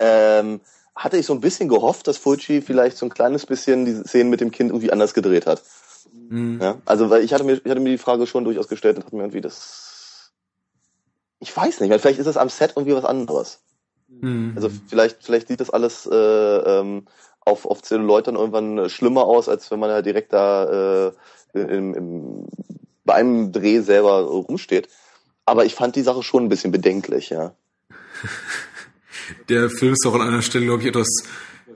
[0.00, 0.60] ähm,
[0.94, 4.30] hatte ich so ein bisschen gehofft, dass Fulci vielleicht so ein kleines bisschen die Szenen
[4.30, 5.62] mit dem Kind irgendwie anders gedreht hat.
[6.12, 6.60] Mhm.
[6.60, 9.04] Ja, also weil ich hatte mir, ich hatte mir die Frage schon durchaus gestellt und
[9.04, 10.32] hatte mir irgendwie das,
[11.40, 13.60] ich weiß nicht, weil vielleicht ist es am Set irgendwie was anderes.
[14.08, 14.52] Mhm.
[14.54, 17.06] Also vielleicht, vielleicht sieht das alles äh, ähm,
[17.40, 21.12] auf, auf Zelluloid dann irgendwann schlimmer aus, als wenn man halt direkt da äh,
[21.54, 22.46] im, im,
[23.04, 24.88] bei einem Dreh selber rumsteht.
[25.44, 27.54] Aber ich fand die Sache schon ein bisschen bedenklich, ja.
[29.48, 31.08] der Film ist auch an einer Stelle, glaube ich, etwas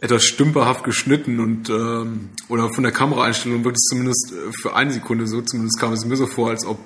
[0.01, 4.93] etwas stümperhaft geschnitten und ähm, oder von der Kameraeinstellung wird es zumindest äh, für eine
[4.93, 6.79] Sekunde so, zumindest kam es mir so vor, als ob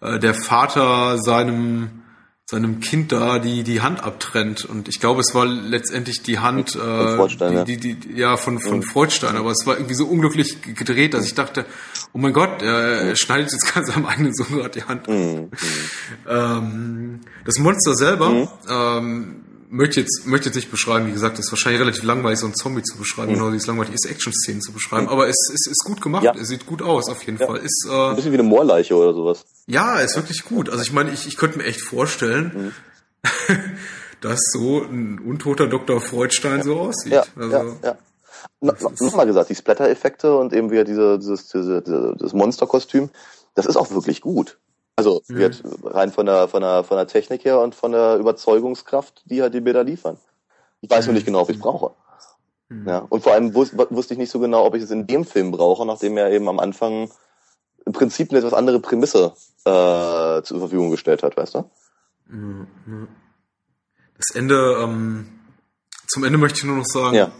[0.00, 2.02] äh, der Vater seinem
[2.46, 6.76] seinem Kind da die die Hand abtrennt und ich glaube es war letztendlich die Hand
[6.76, 8.82] äh, die, die, die, ja von von mhm.
[8.82, 11.64] Freudstein aber es war irgendwie so unglücklich gedreht dass ich dachte
[12.12, 13.16] oh mein Gott er mhm.
[13.16, 15.14] schneidet jetzt ganz seinem eigenen Sohn gerade die Hand ab.
[15.14, 15.14] Mhm.
[15.14, 15.50] mhm.
[16.28, 18.48] Ähm, das Monster selber mhm.
[18.68, 19.43] ähm,
[19.74, 22.54] möchte jetzt, möchte jetzt nicht beschreiben, wie gesagt, das ist wahrscheinlich relativ langweilig, so ein
[22.54, 23.36] Zombie zu beschreiben, mhm.
[23.36, 25.12] genau wie es langweilig ist, Action-Szenen zu beschreiben, mhm.
[25.12, 26.34] aber es, es ist gut gemacht, ja.
[26.34, 27.46] es sieht gut aus, auf jeden ja.
[27.46, 27.58] Fall.
[27.58, 29.44] Ist, äh, ein bisschen wie eine Moorleiche oder sowas.
[29.66, 30.70] Ja, ist wirklich gut.
[30.70, 32.72] Also ich meine, ich, ich könnte mir echt vorstellen,
[33.22, 33.30] mhm.
[34.20, 36.00] dass so ein untoter Dr.
[36.00, 36.64] Freudstein ja.
[36.64, 37.12] so aussieht.
[37.12, 37.96] Ja, also, ja,
[38.62, 38.74] ja.
[39.00, 43.10] Nochmal gesagt, die Splatter-Effekte und eben wieder diese, dieses, diese, diese, das Monster-Kostüm,
[43.54, 44.58] das ist auch wirklich gut.
[44.96, 45.36] Also mhm.
[45.36, 49.42] wird rein von der, von, der, von der Technik her und von der Überzeugungskraft, die
[49.42, 50.18] halt die Bilder liefern.
[50.80, 51.92] Ich weiß nur nicht genau, ob ich es brauche.
[52.68, 52.88] Mhm.
[52.88, 55.24] Ja, und vor allem wus wusste ich nicht so genau, ob ich es in dem
[55.24, 57.10] Film brauche, nachdem er eben am Anfang
[57.86, 59.32] im Prinzip eine etwas andere Prämisse
[59.64, 61.70] äh, zur Verfügung gestellt hat, weißt du?
[62.26, 63.08] Mhm.
[64.16, 65.40] Das Ende, ähm,
[66.06, 67.32] zum Ende möchte ich nur noch sagen, ja.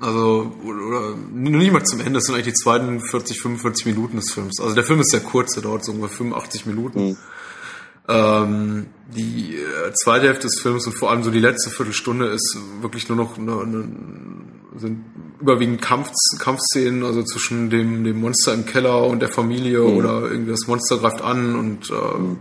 [0.00, 4.32] Also, oder, nicht mal zum Ende, das sind eigentlich die zweiten 40, 45 Minuten des
[4.32, 4.58] Films.
[4.58, 7.08] Also der Film ist sehr kurz, der dauert so ungefähr 85 Minuten.
[7.08, 7.16] Mhm.
[8.08, 12.56] Ähm, die äh, zweite Hälfte des Films und vor allem so die letzte Viertelstunde ist
[12.80, 13.88] wirklich nur noch eine, eine,
[14.76, 15.04] sind
[15.38, 19.96] überwiegend Kampf, Kampfszenen, also zwischen dem, dem Monster im Keller und der Familie mhm.
[19.96, 22.38] oder irgendwie das Monster greift an und äh, mhm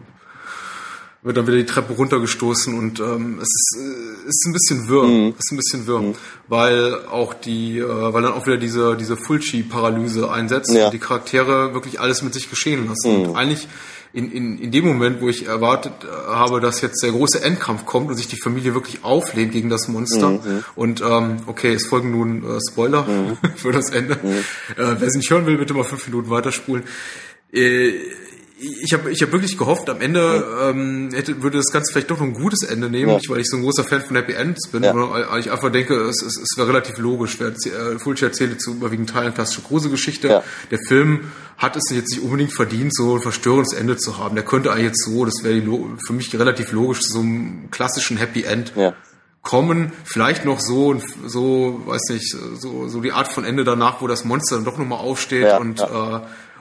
[1.22, 5.04] wird dann wieder die Treppe runtergestoßen und ähm, es ist, äh, ist ein bisschen wirr,
[5.04, 5.34] mhm.
[5.38, 6.16] ist ein bisschen wirr, mhm.
[6.48, 10.86] weil auch die, äh, weil dann auch wieder diese diese Fulci-Paralyse einsetzt ja.
[10.86, 13.12] und die Charaktere wirklich alles mit sich geschehen lassen.
[13.12, 13.30] Mhm.
[13.30, 13.68] Und eigentlich
[14.12, 17.86] in, in, in dem Moment, wo ich erwartet äh, habe, dass jetzt der große Endkampf
[17.86, 20.30] kommt und sich die Familie wirklich auflehnt gegen das Monster.
[20.30, 20.64] Mhm.
[20.76, 23.38] Und ähm, okay, es folgen nun äh, Spoiler mhm.
[23.56, 24.18] für das Ende.
[24.22, 24.30] Mhm.
[24.30, 26.84] Äh, wer es nicht hören will, bitte mal fünf Minuten weiterspulen.
[27.52, 27.92] Äh,
[28.60, 30.70] ich habe ich hab wirklich gehofft, am Ende ja.
[30.70, 33.16] ähm, hätte, würde das Ganze vielleicht doch noch ein gutes Ende nehmen, ja.
[33.16, 34.92] nicht weil ich so ein großer Fan von Happy Ends bin, ja.
[34.92, 37.40] sondern ich einfach denke, es, es, es wäre relativ logisch.
[37.40, 40.28] Wer äh, Fulci erzählte zu überwiegend Teilen klassische Gruse-Geschichte.
[40.28, 40.44] Ja.
[40.72, 44.36] Der Film hat es jetzt nicht unbedingt verdient, so ein verstörendes Ende zu haben.
[44.36, 45.62] Der könnte eigentlich jetzt so, das wäre
[46.06, 48.94] für mich relativ logisch, zu so einem klassischen Happy End ja.
[49.42, 49.94] kommen.
[50.04, 54.26] Vielleicht noch so, so, weiß nicht, so, so die Art von Ende danach, wo das
[54.26, 56.20] Monster dann doch nochmal aufsteht ja, und Äh,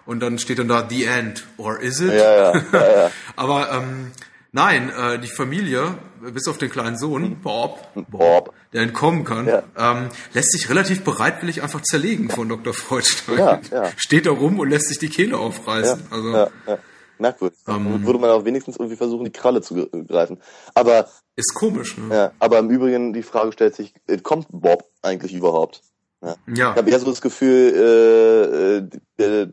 [0.08, 2.14] und dann steht dann da The End or is it?
[2.14, 3.10] Ja, ja, ja.
[3.36, 4.12] Aber ähm,
[4.52, 5.98] nein, äh, die Familie,
[6.32, 9.62] bis auf den kleinen Sohn, Bob, Bob, der entkommen kann, ja.
[9.76, 12.72] ähm, lässt sich relativ bereitwillig einfach zerlegen von Dr.
[12.72, 13.60] Freudstein.
[13.98, 16.06] Steht da rum und lässt sich die Kehle aufreißen.
[16.10, 16.78] Also, ja, ja.
[17.18, 17.58] Merkwürdig.
[17.68, 20.40] Ähm, würde man auch wenigstens irgendwie versuchen, die Kralle zu greifen.
[20.72, 21.98] Aber ist komisch.
[21.98, 22.14] Ne?
[22.14, 23.92] Ja, aber im Übrigen die Frage stellt sich:
[24.22, 25.82] Kommt Bob eigentlich überhaupt?
[26.22, 26.36] Ja.
[26.46, 26.70] ja.
[26.70, 28.88] Ich habe eher so das Gefühl,
[29.18, 29.48] äh, äh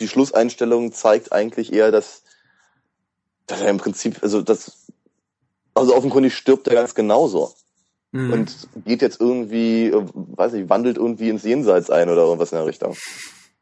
[0.00, 2.22] die Schlusseinstellung zeigt eigentlich eher, dass,
[3.46, 4.86] dass er im Prinzip, also das,
[5.74, 7.54] also offenkundig stirbt er ganz genauso.
[8.12, 8.32] Mhm.
[8.32, 12.66] Und geht jetzt irgendwie, weiß ich, wandelt irgendwie ins Jenseits ein oder irgendwas in der
[12.66, 12.96] Richtung.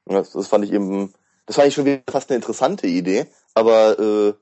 [0.05, 1.13] Das, das fand ich eben,
[1.47, 4.35] das fand ich schon wieder fast eine interessante Idee, aber äh,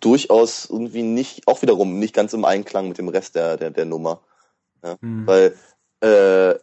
[0.00, 3.84] durchaus irgendwie nicht, auch wiederum nicht ganz im Einklang mit dem Rest der, der, der
[3.84, 4.20] Nummer.
[4.82, 4.96] Ja?
[5.00, 5.26] Mhm.
[5.26, 5.56] Weil
[6.00, 6.58] äh,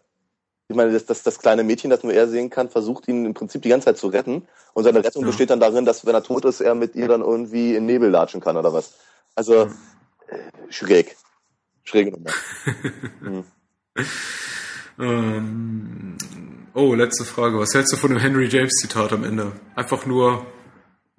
[0.70, 3.34] ich meine, das, das, das kleine Mädchen, das nur er sehen kann, versucht ihn im
[3.34, 4.48] Prinzip die ganze Zeit zu retten.
[4.74, 5.28] Und seine Rettung ja.
[5.28, 8.10] besteht dann darin, dass wenn er tot ist, er mit ihr dann irgendwie in Nebel
[8.10, 8.94] latschen kann oder was.
[9.34, 9.70] Also ja.
[10.28, 11.16] äh, schräg.
[11.86, 12.32] Schräge Nummer.
[13.22, 13.44] hm.
[15.00, 16.18] ähm,
[16.74, 17.60] oh, letzte Frage.
[17.60, 19.54] Was hältst du von dem Henry James Zitat am Ende?
[19.76, 20.46] Einfach nur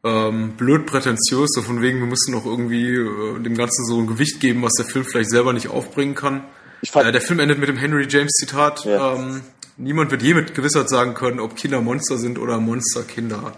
[0.05, 4.07] ähm, blöd prätentiös, so von wegen, wir müssen noch irgendwie äh, dem Ganzen so ein
[4.07, 6.45] Gewicht geben, was der Film vielleicht selber nicht aufbringen kann.
[6.83, 8.85] Äh, der Film endet mit dem Henry James Zitat.
[8.85, 9.15] Ja.
[9.15, 9.43] Ähm,
[9.77, 13.53] niemand wird je mit Gewissheit sagen können, ob Kinder Monster sind oder Monster Kinder.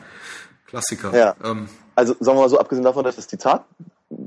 [0.66, 1.16] Klassiker.
[1.16, 1.34] Ja.
[1.44, 3.64] Ähm, also sagen wir mal so, abgesehen davon, dass ich das Zitat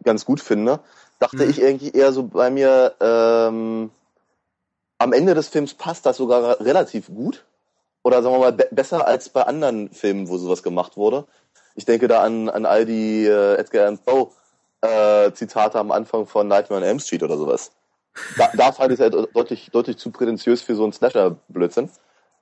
[0.03, 0.79] ganz gut finde,
[1.19, 1.49] dachte mhm.
[1.49, 3.91] ich irgendwie eher so bei mir, ähm,
[4.97, 7.45] am Ende des Films passt das sogar relativ gut.
[8.03, 11.25] Oder sagen wir mal, be besser als bei anderen Filmen, wo sowas gemacht wurde.
[11.75, 14.29] Ich denke da an, an all die äh, Edgar Allan Poe
[14.81, 17.71] äh, Zitate am Anfang von Nightmare on Elm Street oder sowas.
[18.37, 21.89] Da, da fand ich es halt deutlich, deutlich zu prätentiös für so einen Slasher-Blödsinn.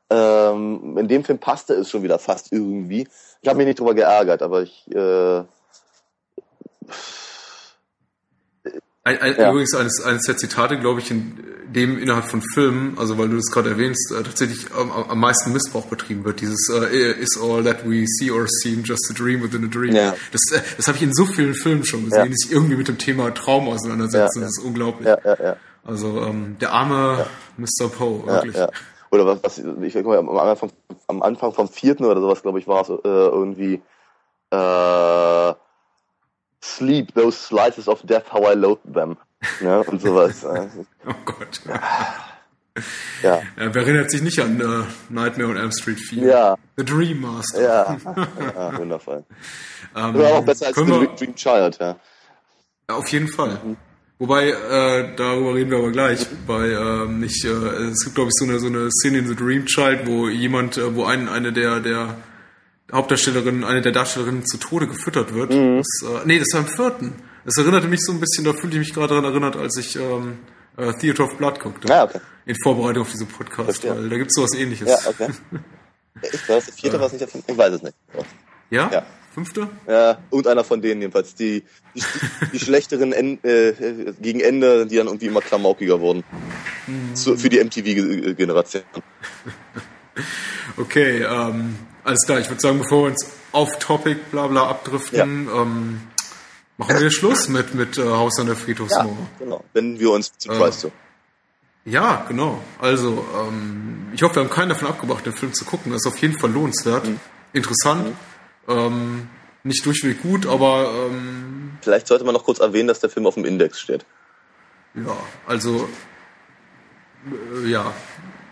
[0.09, 3.07] Ähm, in dem Film passte es schon wieder fast irgendwie.
[3.41, 4.86] Ich habe mich nicht drüber geärgert, aber ich.
[4.93, 5.43] Äh,
[9.04, 9.49] ein, ein, ja.
[9.49, 11.43] Übrigens eines, eines der Zitate, glaube ich, in
[11.74, 15.54] dem innerhalb von Filmen, also weil du das gerade erwähnst, äh, tatsächlich am, am, meisten
[15.54, 16.41] Missbrauch betrieben wird.
[16.41, 19.95] Dieses äh, Is all that we see or seem just a dream within a dream.
[19.95, 20.14] Ja.
[20.32, 22.26] Das, äh, das habe ich in so vielen Filmen schon gesehen, ja.
[22.26, 24.41] die sich irgendwie mit dem Thema Traum auseinandersetzen.
[24.41, 25.08] Das ist unglaublich.
[25.84, 27.26] Also ähm, der arme
[27.58, 27.89] Mr.
[27.89, 28.56] Poe, wirklich.
[29.10, 30.72] Oder was, was ich mal, am Anfang,
[31.08, 33.82] am Anfang vom vierten oder sowas, glaube ich, war es äh, irgendwie
[34.52, 35.54] äh,
[36.64, 39.18] Sleep, those slices of death, how I loathe them.
[39.62, 39.84] Ne?
[39.84, 40.45] Und sowas.
[41.07, 41.62] oh Gott.
[43.24, 43.41] Ja.
[43.57, 43.74] ja.
[43.74, 46.24] Wer erinnert sich nicht an uh, Nightmare on Elm Street 4?
[46.24, 46.57] Ja.
[46.78, 47.62] The Dream Master.
[47.62, 47.97] Ja,
[48.55, 49.24] ja wundervoll.
[49.95, 51.99] ähm, Oder auch besser als The Dream Child, ja.
[52.88, 53.59] Auf jeden Fall.
[53.64, 53.78] Mhm.
[54.20, 56.28] Wobei, äh, darüber reden wir aber gleich.
[56.45, 59.36] Bei, ähm, ich, äh, es gibt, glaube ich, so eine, so eine Szene in The
[59.36, 62.18] Dream Child, wo jemand, äh, wo ein, eine der, der
[62.91, 65.51] Hauptdarstellerinnen, eine der Darstellerinnen zu Tode gefüttert wird.
[65.51, 65.77] Mhm.
[65.77, 67.13] Das, äh, nee, das war im vierten.
[67.45, 69.95] Das erinnerte mich so ein bisschen, da fühlte ich mich gerade daran erinnert, als ich
[69.95, 70.39] ähm,
[70.77, 71.87] äh, Theater of Blood guckte.
[71.87, 72.19] Ja, okay.
[72.45, 73.95] In Vorbereitung auf diesen Podcast, Verstehe.
[73.95, 74.89] weil da gibt's sowas ähnliches.
[74.89, 75.29] Ja, okay.
[76.33, 77.51] Ich war das vierte, was nicht der fünfte?
[77.51, 77.95] Ich weiß es nicht.
[78.69, 78.91] Ja?
[78.91, 79.05] Ja.
[79.33, 79.69] Fünfte?
[79.87, 81.33] Ja, irgendeiner von denen jedenfalls.
[81.33, 81.63] Die,
[81.95, 82.03] die,
[82.53, 83.73] die schlechteren en, äh,
[84.19, 86.23] gegen Ende, die dann irgendwie immer klamaukiger wurden.
[87.13, 88.83] Zu, für die MTV-Generation.
[90.77, 92.39] Okay, ähm, alles klar.
[92.39, 96.02] Ich würde sagen, bevor wir uns auf Topic bla bla abdriften, ähm,
[96.78, 99.18] machen wir Schluss mit, mit äh, Haus an der Ja, Friedhofsmauer.
[99.39, 99.64] genau.
[99.74, 100.91] Wenden wir uns zu Äh, Price zu.
[101.86, 102.62] Ja, genau.
[102.80, 105.91] Also, ähm, ich hoffe, wir haben keinen davon abgebracht, den Film zu gucken.
[105.91, 107.08] Das ist auf jeden Fall lohnenswert.
[107.08, 107.20] Mhm.
[107.54, 108.16] Interessant.
[108.68, 109.28] Ähm,
[109.64, 113.34] nicht durchweg gut, aber ähm, Vielleicht sollte man noch kurz erwähnen, dass der Film auf
[113.36, 114.06] dem Index steht.
[114.93, 115.16] ja,
[115.47, 115.88] also
[117.64, 117.91] äh, ja,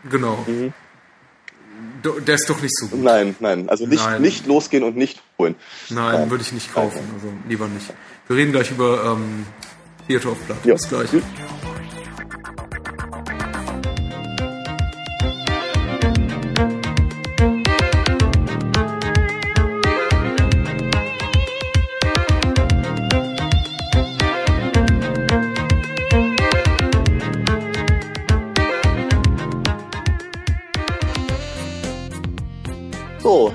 [0.10, 0.44] genau.
[0.48, 0.74] Mhm.
[2.04, 3.04] Der ist doch nicht so gut.
[3.04, 3.70] Nein, nein.
[3.70, 4.22] Also nicht, Nein.
[4.22, 5.56] nicht losgehen und nicht holen.
[5.90, 6.30] Nein, Nein.
[6.30, 7.00] würde ich nicht kaufen.
[7.16, 7.88] Also lieber nicht.
[8.28, 9.46] Wir reden gleich über ähm,
[10.08, 10.58] Theater of Blood.
[10.66, 10.74] Ja.
[10.76, 11.12] Bis gleich.
[11.12, 11.24] Gut.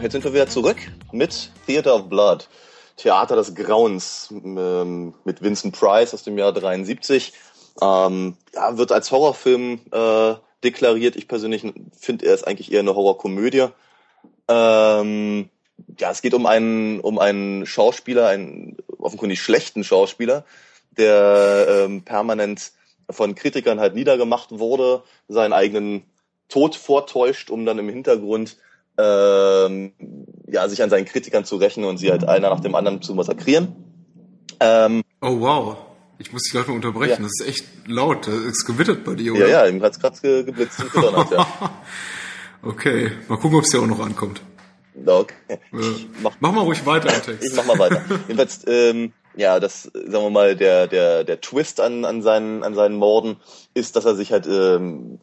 [0.05, 0.77] Jetzt sind wir wieder zurück
[1.13, 2.47] mit Theater of Blood.
[2.97, 7.33] Theater des Grauens ähm, mit Vincent Price aus dem Jahr 73.
[7.81, 11.17] Ähm, ja, wird als Horrorfilm äh, deklariert.
[11.17, 11.65] Ich persönlich
[11.99, 13.69] finde, er ist eigentlich eher eine Horrorkomödie.
[14.47, 15.49] Ähm,
[15.99, 20.45] ja, es geht um einen, um einen Schauspieler, einen offenkundig schlechten Schauspieler,
[20.99, 22.73] der ähm, permanent
[23.09, 26.05] von Kritikern halt niedergemacht wurde, seinen eigenen
[26.51, 28.59] Tod vortäuscht, um dann im Hintergrund
[28.99, 29.93] ähm,
[30.47, 33.15] ja, sich an seinen Kritikern zu rächen und sie halt einer nach dem anderen zu
[33.15, 33.75] massakrieren.
[34.61, 35.77] Ähm, Oh wow.
[36.19, 37.23] Ich muss dich gleich mal unterbrechen.
[37.23, 37.29] Ja.
[37.29, 38.29] Das ist echt laut.
[38.29, 39.49] Ist gewittert bei dir, ja, oder?
[39.49, 41.47] ja, ihm hat's gerade ge geblitzt und gedonnert, ja.
[42.63, 43.11] Okay.
[43.29, 44.41] Mal gucken, ob es dir auch noch ankommt.
[45.07, 45.35] Ja, Okay.
[45.49, 45.59] Äh,
[46.23, 47.45] mach- mach mal ruhig weiter im Text.
[47.51, 48.03] Ich mach mal weiter.
[48.29, 52.75] Jedenfalls, ähm, ja, das, sagen wir mal, der, der, der Twist an, an, seinen, an
[52.75, 53.37] seinen Morden
[53.75, 55.19] ist, dass er sich halt ähm,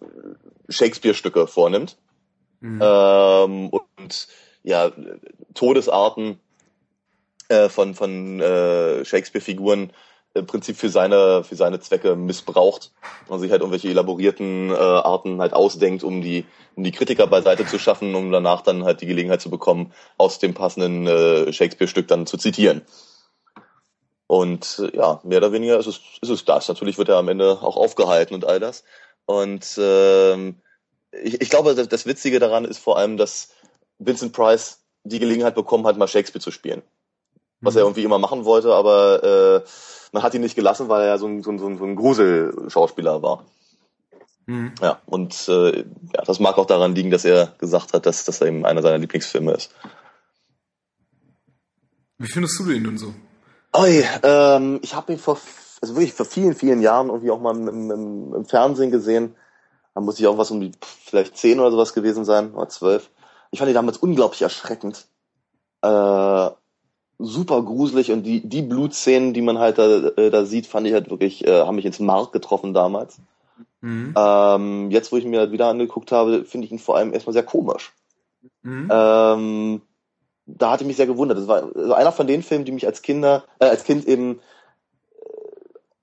[0.69, 1.97] Shakespeare-Stücke vornimmt.
[2.61, 4.27] Ähm, und
[4.63, 4.91] ja,
[5.53, 6.39] Todesarten
[7.49, 9.91] äh, von, von äh, Shakespeare-Figuren
[10.33, 12.91] im Prinzip für seine, für seine Zwecke missbraucht
[13.27, 16.45] und sich halt irgendwelche elaborierten äh, Arten halt ausdenkt, um die,
[16.75, 20.39] um die Kritiker beiseite zu schaffen, um danach dann halt die Gelegenheit zu bekommen, aus
[20.39, 22.83] dem passenden äh, Shakespeare-Stück dann zu zitieren.
[24.27, 26.69] Und ja, mehr oder weniger ist es, ist es das.
[26.69, 28.85] Natürlich wird er am Ende auch aufgehalten und all das.
[29.25, 30.61] Und ähm,
[31.11, 33.49] ich, ich glaube, das, das Witzige daran ist vor allem, dass
[33.99, 36.81] Vincent Price die Gelegenheit bekommen hat, mal Shakespeare zu spielen.
[37.63, 39.69] Was er irgendwie immer machen wollte, aber äh,
[40.13, 41.85] man hat ihn nicht gelassen, weil er ja so ein, so ein, so ein, so
[41.85, 43.45] ein Grusel-Schauspieler war.
[44.47, 44.73] Mhm.
[44.81, 48.41] Ja, und äh, ja, das mag auch daran liegen, dass er gesagt hat, dass das
[48.41, 49.75] eben einer seiner Lieblingsfilme ist.
[52.17, 53.13] Wie findest du den denn so?
[53.73, 55.39] Oi, ähm, ich habe ihn vor,
[55.81, 59.35] also wirklich vor vielen, vielen Jahren irgendwie auch mal im, im, im Fernsehen gesehen.
[59.93, 63.09] Da muss ich auch was um die vielleicht zehn oder sowas gewesen sein, oder zwölf.
[63.51, 65.05] Ich fand ihn damals unglaublich erschreckend.
[65.81, 66.49] Äh,
[67.19, 70.93] super gruselig und die, die Blutszenen, die man halt da, äh, da sieht, fand ich
[70.93, 73.19] halt wirklich, äh, haben mich ins Mark getroffen damals.
[73.81, 74.13] Mhm.
[74.15, 77.33] Ähm, jetzt, wo ich mir halt wieder angeguckt habe, finde ich ihn vor allem erstmal
[77.33, 77.93] sehr komisch.
[78.63, 78.89] Mhm.
[78.91, 79.81] Ähm,
[80.45, 81.37] da hatte ich mich sehr gewundert.
[81.37, 84.39] Das war also einer von den Filmen, die mich als Kinder, äh, als Kind eben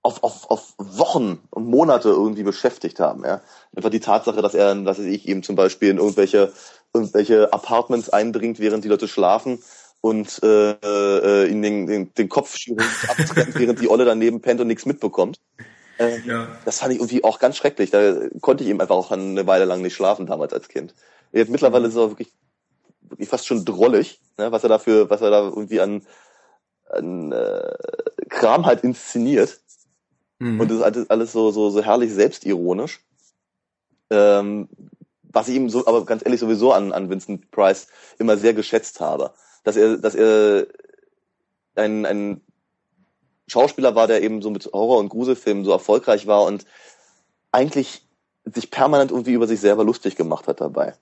[0.03, 3.25] auf, auf, auf Wochen und Monate irgendwie beschäftigt haben.
[3.25, 3.41] Ja?
[3.75, 6.53] Einfach die Tatsache, dass er, dass ich eben zum Beispiel in irgendwelche,
[6.95, 9.59] irgendwelche Apartments eindringt, während die Leute schlafen
[10.01, 12.57] und äh, äh, ihnen den, den, den Kopf
[13.09, 15.41] abtrennt, während die Olle daneben pennt und nichts mitbekommt.
[15.99, 16.49] Ähm, Ja.
[16.65, 17.91] das fand ich irgendwie auch ganz schrecklich.
[17.91, 20.95] Da konnte ich eben einfach auch eine Weile lang nicht schlafen damals als Kind.
[21.33, 22.33] Jetzt mittlerweile ist es auch wirklich,
[23.03, 26.07] wirklich fast schon drollig, ne, was er dafür, was er da irgendwie an,
[26.89, 27.75] an äh,
[28.29, 29.61] Kram halt inszeniert.
[30.39, 30.61] Mhm.
[30.61, 33.01] Und das ist alles, so, so, so herrlich selbstironisch.
[34.11, 34.69] Ähm,
[35.23, 39.01] was ich ihm so, aber ganz ehrlich sowieso an, an Vincent Price immer sehr geschätzt
[39.01, 39.33] habe.
[39.65, 40.67] Dass er, dass er
[41.75, 42.41] ein, ein
[43.47, 46.65] Schauspieler war, der eben so mit Horror- und Gruselfilmen so erfolgreich war und
[47.53, 48.07] eigentlich
[48.45, 50.95] sich permanent irgendwie über sich selber lustig gemacht hat dabei.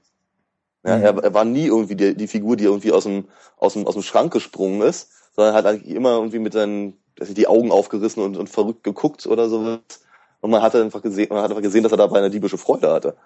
[0.84, 1.02] Ja, Mhm.
[1.02, 3.94] er, er war nie irgendwie die, die Figur, die irgendwie aus dem, aus, dem, aus
[3.94, 8.22] dem Schrank gesprungen ist, sondern hat eigentlich immer irgendwie mit seinen dass die Augen aufgerissen
[8.22, 9.80] und, und verrückt geguckt oder sowas.
[10.40, 12.90] Und man hatte einfach gesehen, man hat einfach gesehen, dass er dabei eine diebische Freude
[12.92, 13.16] hatte.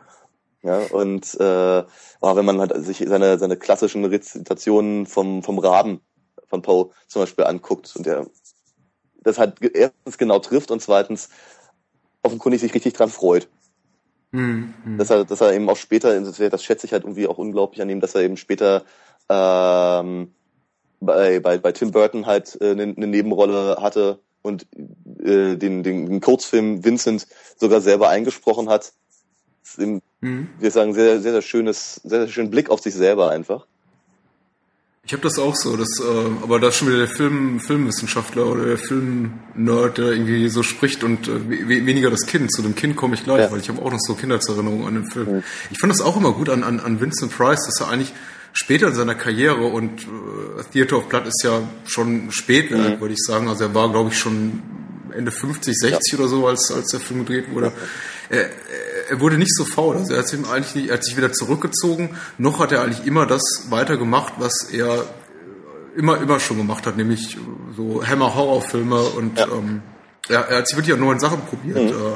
[0.62, 1.84] Ja, und äh,
[2.20, 6.00] aber wenn man halt sich seine, seine klassischen Rezitationen vom, vom Raben
[6.48, 8.26] von Poe zum Beispiel anguckt und der
[9.22, 11.28] das halt erstens genau trifft und zweitens
[12.22, 13.48] offenkundig sich richtig dran freut.
[14.32, 14.74] Mhm.
[14.98, 17.90] Dass er, dass er eben auch später, das schätze ich halt irgendwie auch unglaublich an
[17.90, 18.84] ihm, dass er eben später
[19.28, 20.34] ähm,
[21.00, 24.66] bei, bei, bei Tim Burton halt äh, eine, eine Nebenrolle hatte und
[25.22, 27.26] äh, den, den, den Kurzfilm Vincent
[27.56, 28.92] sogar selber eingesprochen hat.
[29.76, 30.48] Im, mhm.
[30.58, 33.66] Wir sagen sehr, sehr, sehr schönes, sehr, sehr schönen Blick auf sich selber einfach.
[35.02, 38.46] Ich habe das auch so, das, äh, aber da ist schon wieder der Film, Filmwissenschaftler
[38.46, 42.52] oder der Filmnerd, der irgendwie so spricht und äh, weniger das Kind.
[42.52, 43.50] Zu dem Kind komme ich gleich, ja.
[43.50, 45.36] weil ich habe auch noch so Kindheitserinnerungen an den Film.
[45.36, 45.42] Mhm.
[45.70, 48.12] Ich fand das auch immer gut an, an, an Vincent Price, dass er eigentlich
[48.52, 53.00] später in seiner Karriere und äh, Theater of Blood ist ja schon Spätwerk, mhm.
[53.00, 53.48] würde ich sagen.
[53.48, 54.62] Also er war, glaube ich, schon
[55.16, 56.18] Ende 50, 60 ja.
[56.18, 57.72] oder so, als, als der Film gedreht wurde.
[58.28, 58.50] Er,
[59.08, 59.96] er wurde nicht so faul.
[59.96, 63.06] Also er hat, sich eigentlich nicht, er hat sich weder zurückgezogen, noch hat er eigentlich
[63.06, 65.04] immer das weitergemacht, was er
[65.96, 67.36] immer, immer schon gemacht hat, nämlich
[67.76, 69.46] so Hammer-Horror-Filme und ja.
[69.48, 69.82] ähm,
[70.28, 71.90] er, er hat sich wirklich an neuen Sachen probiert.
[71.90, 72.14] Mhm.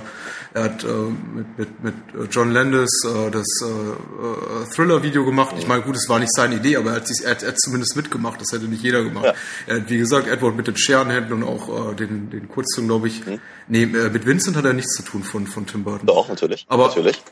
[0.55, 1.95] Äh, er hat äh, mit, mit, mit
[2.31, 5.55] John Landis äh, das äh, äh, Thriller-Video gemacht.
[5.59, 7.61] Ich meine, gut, es war nicht seine Idee, aber er hat, sich, er, er hat
[7.61, 8.41] zumindest mitgemacht.
[8.41, 9.27] Das hätte nicht jeder gemacht.
[9.27, 9.35] Ja.
[9.67, 13.09] Er hat, wie gesagt, Edward mit den Scherenhänden und auch äh, den, den Kurzfilm, glaube
[13.09, 13.27] ich.
[13.27, 13.41] Mhm.
[13.69, 16.07] Nee, äh, mit Vincent hat er nichts zu tun von, von Tim Burton.
[16.07, 16.67] Doch, natürlich.
[16.69, 17.23] Aber, natürlich.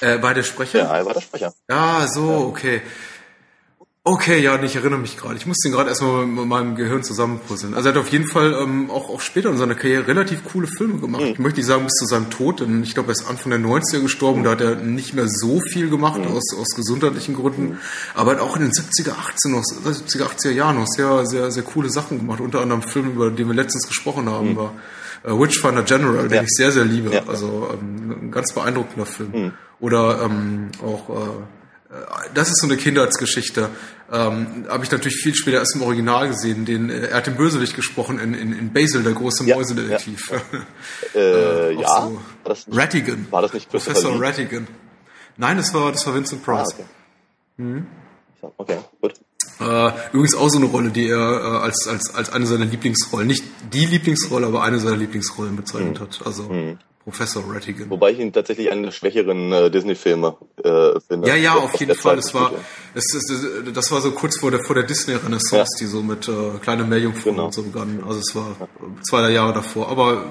[0.00, 0.80] Äh, bei der Sprecher?
[0.80, 1.54] Ja, er war der Sprecher.
[1.68, 2.82] Ja, so, okay.
[4.04, 5.36] Okay, ja, ich erinnere mich gerade.
[5.36, 7.74] Ich musste ihn gerade erstmal mit meinem Gehirn zusammenpuzzeln.
[7.74, 10.66] Also er hat auf jeden Fall ähm, auch, auch später in seiner Karriere relativ coole
[10.66, 11.22] Filme gemacht.
[11.22, 11.28] Mhm.
[11.28, 13.60] Ich möchte nicht sagen bis zu seinem Tod, denn ich glaube, er ist Anfang der
[13.60, 14.40] 90er gestorben.
[14.40, 14.44] Mhm.
[14.44, 16.32] Da hat er nicht mehr so viel gemacht mhm.
[16.32, 17.62] aus, aus gesundheitlichen Gründen.
[17.62, 17.78] Mhm.
[18.14, 21.52] Aber er hat auch in den 70er, 18, noch, 70er, 80er Jahren noch sehr, sehr,
[21.52, 22.40] sehr coole Sachen gemacht.
[22.40, 24.56] Unter anderem Film, über den wir letztens gesprochen haben, mhm.
[24.56, 24.72] war
[25.22, 26.42] äh, Witchfinder General, den ja.
[26.42, 27.14] ich sehr, sehr liebe.
[27.14, 27.22] Ja.
[27.28, 29.30] Also ähm, ein ganz beeindruckender Film.
[29.32, 29.52] Mhm.
[29.78, 31.08] Oder ähm, auch...
[31.08, 31.61] Äh,
[32.34, 33.68] das ist so eine Kindheitsgeschichte.
[34.10, 36.64] Ähm, Habe ich natürlich viel später erst im Original gesehen.
[36.64, 40.30] Den, äh, er hat den Bösewicht gesprochen in, in, in Basil, der große ja, Mäusedetektiv.
[40.30, 40.60] Ja,
[41.20, 42.14] äh, ja so.
[42.14, 43.26] war das nicht, Rattigan.
[43.30, 44.66] War das nicht Professor Rattigan?
[45.36, 46.68] Nein, das war, das war Vincent Price.
[46.70, 46.84] Ah, okay.
[47.58, 47.86] Mhm.
[48.56, 49.14] okay, gut.
[49.60, 53.28] Äh, übrigens auch so eine Rolle, die er äh, als, als, als eine seiner Lieblingsrollen,
[53.28, 56.04] nicht die Lieblingsrolle, aber eine seiner Lieblingsrollen bezeichnet mhm.
[56.04, 56.20] hat.
[56.24, 56.78] Also mhm.
[57.04, 57.90] Professor Rattigan.
[57.90, 61.28] Wobei ich ihn tatsächlich einen der schwächeren äh, Disney-Filme äh, finde.
[61.28, 62.16] Ja, ja, auf jeden Fall.
[62.16, 62.52] Das war,
[62.94, 65.80] das, das, das war so kurz vor der, vor der Disney-Renaissance, ja.
[65.80, 67.46] die so mit äh, kleine Meerjungfrau genau.
[67.46, 68.04] und so begann.
[68.06, 68.68] Also es war
[69.08, 69.88] zwei, drei Jahre davor.
[69.88, 70.26] Aber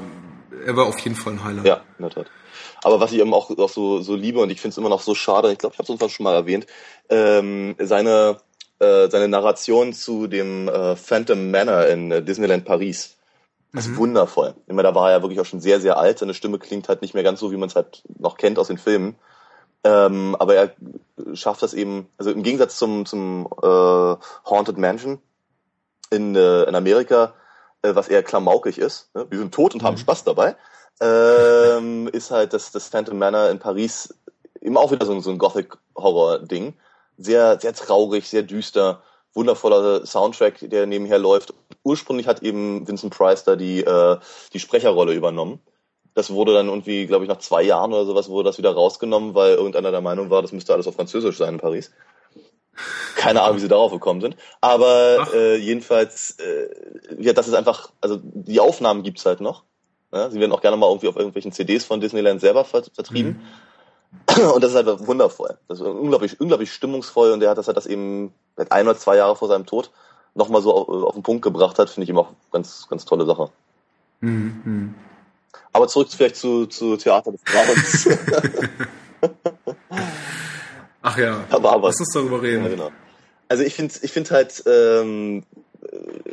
[0.65, 1.65] er war auf jeden Fall ein Highlight.
[1.65, 2.27] Ja, in der Tat.
[2.83, 5.01] Aber was ich eben auch, auch so, so liebe und ich finde es immer noch
[5.01, 6.65] so schade, ich glaube, ich habe es uns schon mal erwähnt,
[7.09, 8.37] ähm, seine,
[8.79, 13.17] äh, seine Narration zu dem äh, Phantom Manor in äh, Disneyland Paris
[13.73, 13.97] das ist mhm.
[13.97, 14.53] wundervoll.
[14.67, 16.19] Immer da war er ja wirklich auch schon sehr, sehr alt.
[16.19, 18.67] Seine Stimme klingt halt nicht mehr ganz so, wie man es halt noch kennt aus
[18.67, 19.15] den Filmen.
[19.83, 20.71] Ähm, aber er
[21.33, 24.15] schafft das eben, also im Gegensatz zum, zum äh,
[24.45, 25.19] Haunted Mansion
[26.11, 27.33] in, äh, in Amerika,
[27.81, 29.25] äh, was eher klamaukig ist, ne?
[29.29, 29.87] wir sind tot und mhm.
[29.87, 30.55] haben Spaß dabei,
[30.99, 34.13] ähm, ist halt das, das Phantom Manor in Paris
[34.61, 36.75] eben auch wieder so, so ein Gothic-Horror-Ding.
[37.17, 39.01] Sehr, sehr traurig, sehr düster
[39.33, 41.53] wundervoller Soundtrack, der nebenher läuft.
[41.83, 44.17] Ursprünglich hat eben Vincent Price da die, äh,
[44.53, 45.59] die Sprecherrolle übernommen.
[46.13, 49.33] Das wurde dann irgendwie, glaube ich, nach zwei Jahren oder sowas wurde das wieder rausgenommen,
[49.33, 51.91] weil irgendeiner der Meinung war, das müsste alles auf Französisch sein in Paris.
[53.15, 54.35] Keine Ahnung, wie sie darauf gekommen sind.
[54.59, 56.69] Aber äh, jedenfalls, äh,
[57.19, 59.63] ja, das ist einfach, also die Aufnahmen gibt's halt noch.
[60.13, 63.31] Ja, sie werden auch gerne mal irgendwie auf irgendwelchen CDs von Disneyland selber vertrieben.
[63.31, 63.41] Mhm.
[64.53, 65.57] Und das ist halt wundervoll.
[65.67, 68.33] Das ist unglaublich, unglaublich stimmungsvoll und er hat das halt das eben
[68.69, 69.91] ein oder zwei Jahre vor seinem Tod
[70.35, 73.25] nochmal so auf, auf, den Punkt gebracht hat, finde ich immer auch ganz, ganz tolle
[73.25, 73.49] Sache.
[74.21, 74.95] Mhm.
[75.73, 78.09] Aber zurück vielleicht zu, zu Theater des Grauens.
[81.01, 82.63] Ach ja, aber, aber, lass uns darüber reden.
[82.63, 82.91] Ja, genau.
[83.47, 85.43] Also ich finde ich finde halt, ähm,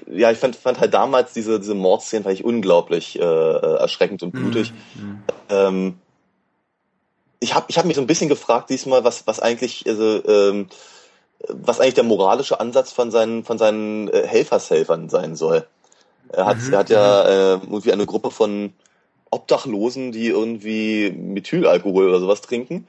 [0.06, 4.32] ja, ich fand, fand halt damals diese, diese Mordszenen fand ich unglaublich äh, erschreckend und
[4.32, 4.72] blutig.
[4.94, 5.22] Mhm.
[5.48, 5.98] Ähm,
[7.40, 10.68] ich habe ich hab mich so ein bisschen gefragt diesmal, was, was eigentlich, also, ähm,
[11.48, 15.66] was eigentlich der moralische Ansatz von seinen, von seinen äh, Helfershelfern sein soll.
[16.30, 16.72] Er hat, mhm.
[16.72, 18.72] er hat ja äh, irgendwie eine Gruppe von
[19.30, 22.88] Obdachlosen, die irgendwie Methylalkohol oder sowas trinken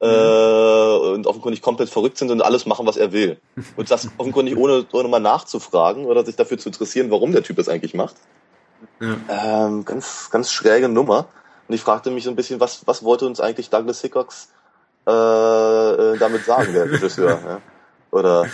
[0.00, 0.08] mhm.
[0.08, 3.38] äh, und offenkundig komplett verrückt sind und alles machen, was er will.
[3.76, 7.56] Und das offenkundig ohne, ohne mal nachzufragen oder sich dafür zu interessieren, warum der Typ
[7.56, 8.16] das eigentlich macht.
[9.00, 9.66] Ja.
[9.66, 11.26] Ähm, ganz, ganz schräge Nummer.
[11.72, 14.48] Und ich fragte mich so ein bisschen, was, was wollte uns eigentlich Douglas Hickox
[15.06, 17.40] äh, äh damit sagen, der Regisseur?
[17.46, 17.62] ja?
[18.10, 18.44] Oder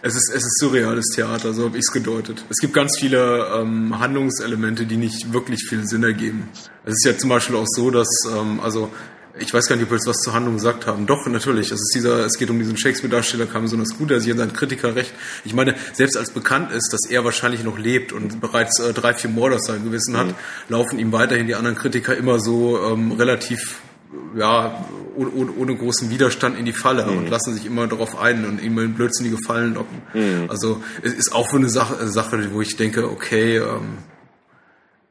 [0.00, 2.44] Es ist, es ist surreales Theater, so habe ich es gedeutet.
[2.48, 6.48] Es gibt ganz viele ähm, Handlungselemente, die nicht wirklich viel Sinn ergeben.
[6.84, 8.92] Es ist ja zum Beispiel auch so, dass, ähm, also
[9.38, 11.06] ich weiß gar nicht, ob wir jetzt was zur Handlung gesagt haben.
[11.06, 11.70] Doch, natürlich.
[11.70, 14.96] Es ist dieser, es geht um diesen Shakespeare-Darsteller Cameron Gut, der sich an seinen Kritiker
[14.96, 15.12] recht.
[15.44, 19.14] Ich meine, selbst als bekannt ist, dass er wahrscheinlich noch lebt und bereits äh, drei,
[19.14, 20.34] vier Morde auf seinem Gewissen hat, mhm.
[20.68, 23.80] laufen ihm weiterhin die anderen Kritiker immer so ähm, relativ
[24.36, 24.84] ja,
[25.16, 27.18] ohne, ohne, großen Widerstand in die Falle mhm.
[27.18, 30.02] und lassen sich immer darauf ein und ihm in blödsinnige Fallen locken.
[30.14, 30.50] Mhm.
[30.50, 33.98] Also es ist auch so eine Sache, Sache, wo ich denke, okay, ähm,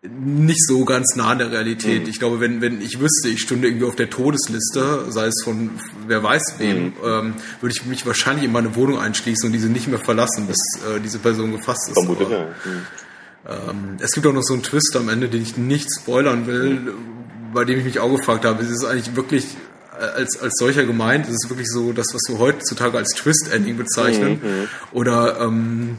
[0.02, 2.04] nicht so ganz nah an der Realität.
[2.04, 2.10] Mhm.
[2.10, 5.72] Ich glaube, wenn, wenn ich wüsste, ich stünde irgendwie auf der Todesliste, sei es von
[6.08, 6.93] wer weiß wem, mhm.
[7.04, 10.58] ähm, würde ich mich wahrscheinlich in meine Wohnung einschließen und diese nicht mehr verlassen, bis
[10.84, 11.95] äh, diese Person gefasst ist.
[11.95, 12.45] Vermutlich, Aber, ja.
[12.45, 12.88] Mhm.
[13.47, 16.93] Ähm, es gibt auch noch so einen Twist am Ende, den ich nicht spoilern will,
[17.54, 19.58] bei dem ich mich auch gefragt habe, ist es eigentlich wirklich
[20.00, 21.28] äh, als, als solcher gemeint?
[21.28, 24.39] Ist es wirklich so das, was wir heutzutage als Twist-Ending bezeichnen?
[24.41, 24.50] Mhm.
[24.50, 24.68] mhm.
[24.93, 25.97] Oder ähm,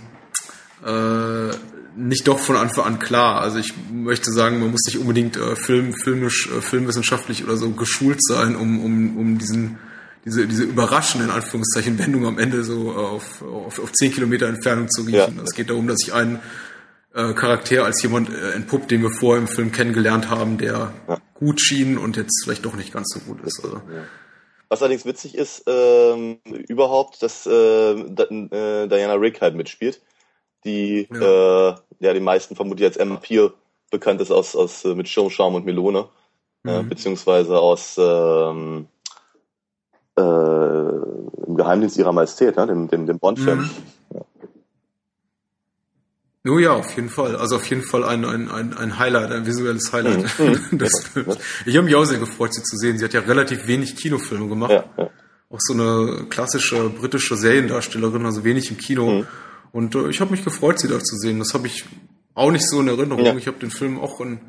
[0.84, 1.55] äh,
[1.97, 3.41] nicht doch von Anfang an klar.
[3.41, 7.70] Also ich möchte sagen, man muss nicht unbedingt äh, film, filmisch, äh, filmwissenschaftlich oder so
[7.70, 9.78] geschult sein, um, um, um diesen
[10.24, 14.88] diese, diese überraschende, in Anführungszeichen, Wendung am Ende so auf, auf, auf zehn Kilometer Entfernung
[14.91, 15.36] zu riechen.
[15.36, 15.43] Ja.
[15.43, 16.41] Es geht darum, dass ich einen
[17.14, 21.18] äh, Charakter als jemand äh, entpuppt, den wir vorher im Film kennengelernt haben, der ja.
[21.34, 23.64] gut schien und jetzt vielleicht doch nicht ganz so gut ist.
[23.64, 23.76] Also.
[23.76, 24.05] Ja.
[24.68, 26.38] Was allerdings witzig ist, ähm,
[26.68, 30.01] überhaupt, dass äh, äh, Diana Rick halt mitspielt
[30.64, 33.52] die ja, äh, ja die meisten vermutlich als Emma Peel
[33.90, 36.06] bekannt ist aus, aus äh, mit Show, Charme und Melone,
[36.62, 36.70] mhm.
[36.70, 38.86] äh, beziehungsweise aus ähm,
[40.16, 42.66] äh, im Geheimdienst ihrer Majestät, ne?
[42.66, 43.61] dem, dem, dem Bond-Film.
[43.61, 43.70] Mhm.
[44.14, 44.20] Ja.
[46.48, 47.36] Oh ja, auf jeden Fall.
[47.36, 50.78] Also auf jeden Fall ein, ein, ein, ein Highlight, ein visuelles Highlight mhm.
[50.78, 51.36] des Films.
[51.66, 52.96] Ich habe mich auch sehr gefreut, sie zu sehen.
[52.96, 54.70] Sie hat ja relativ wenig Kinofilme gemacht.
[54.70, 55.11] Ja, ja.
[55.50, 59.11] Auch so eine klassische britische Seriendarstellerin, also wenig im Kino.
[59.11, 59.26] Mhm.
[59.72, 61.38] Und äh, ich habe mich gefreut, sie da zu sehen.
[61.38, 61.84] Das habe ich
[62.34, 63.24] auch nicht so in Erinnerung.
[63.24, 63.36] Ja.
[63.36, 64.40] Ich habe den Film auch in,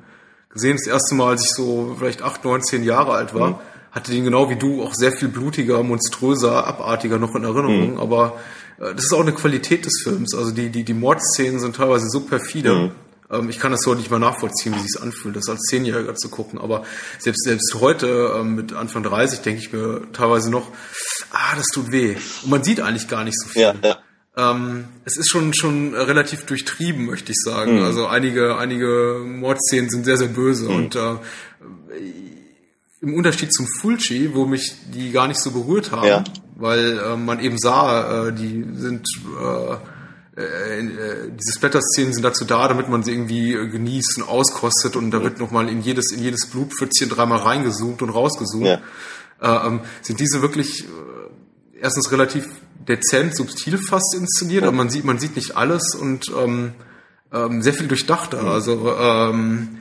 [0.50, 3.50] gesehen, das erste Mal, als ich so vielleicht acht, neun, zehn Jahre alt war.
[3.52, 3.56] Mhm.
[3.92, 7.94] Hatte den genau wie du auch sehr viel blutiger, monströser, abartiger noch in Erinnerung.
[7.94, 8.00] Mhm.
[8.00, 8.40] Aber
[8.80, 10.34] äh, das ist auch eine Qualität des Films.
[10.34, 12.74] Also die, die, die Mordszenen sind teilweise so perfide.
[12.74, 12.92] Mhm.
[13.30, 16.30] Ähm, ich kann das so nicht mal nachvollziehen, wie sich anfühlt, das als Zehnjähriger zu
[16.30, 16.60] gucken.
[16.60, 16.84] Aber
[17.20, 20.68] selbst, selbst heute, ähm, mit Anfang 30, denke ich mir teilweise noch,
[21.32, 22.16] ah, das tut weh.
[22.44, 23.62] Und man sieht eigentlich gar nicht so viel.
[23.62, 23.98] Ja, ja.
[24.38, 27.80] Ähm, es ist schon schon relativ durchtrieben, möchte ich sagen.
[27.80, 27.84] Mhm.
[27.84, 30.76] Also einige einige Mordszenen sind sehr sehr böse mhm.
[30.76, 31.16] und äh,
[33.02, 36.24] im Unterschied zum Fulci, wo mich die gar nicht so berührt haben, ja.
[36.56, 39.08] weil äh, man eben sah, äh, die sind
[39.40, 44.96] äh, äh, äh diese Splatter-Szenen sind dazu da, damit man sie irgendwie genießt und auskostet
[44.96, 45.24] und da mhm.
[45.24, 48.66] wird nochmal in jedes, in jedes Blutpfützchen dreimal reingezoomt und rausgezoomt.
[48.66, 48.82] Ja.
[49.42, 50.86] Äh, ähm, sind diese wirklich
[51.82, 52.48] erstens relativ
[52.88, 56.74] dezent, subtil fast inszeniert, aber man sieht, man sieht nicht alles und ähm,
[57.34, 58.42] ähm, sehr viel durchdachter.
[58.42, 58.48] Mhm.
[58.48, 59.78] Also ähm,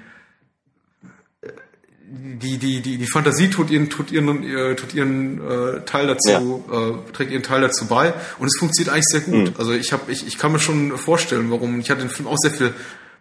[2.12, 6.64] die, die, die, die Fantasie tut ihren, tut ihren, äh, tut ihren äh, Teil dazu,
[6.70, 6.88] ja.
[6.88, 9.50] äh, trägt ihren Teil dazu bei und es funktioniert eigentlich sehr gut.
[9.50, 9.54] Mhm.
[9.58, 12.38] Also ich habe, ich, ich kann mir schon vorstellen, warum, ich hatte den Film auch
[12.38, 12.74] sehr viel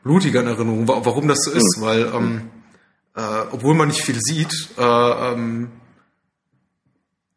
[0.03, 1.81] blutiger in Erinnerung, warum das so ist, mhm.
[1.81, 2.41] weil ähm,
[3.15, 3.21] äh,
[3.51, 5.69] obwohl man nicht viel sieht, äh, ähm,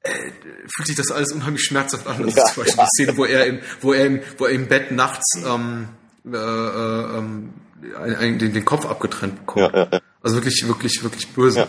[0.03, 0.31] äh,
[0.75, 2.23] fühlt sich das alles unheimlich schmerzhaft an.
[2.23, 2.85] Das ja, ist zum Beispiel ja.
[2.85, 5.89] die Szene, wo er im, wo er im, wo er im Bett nachts ähm,
[6.25, 7.55] äh, äh, ähm,
[8.39, 9.75] den, den Kopf abgetrennt bekommt.
[9.75, 11.67] Ja, also wirklich, wirklich, wirklich böse.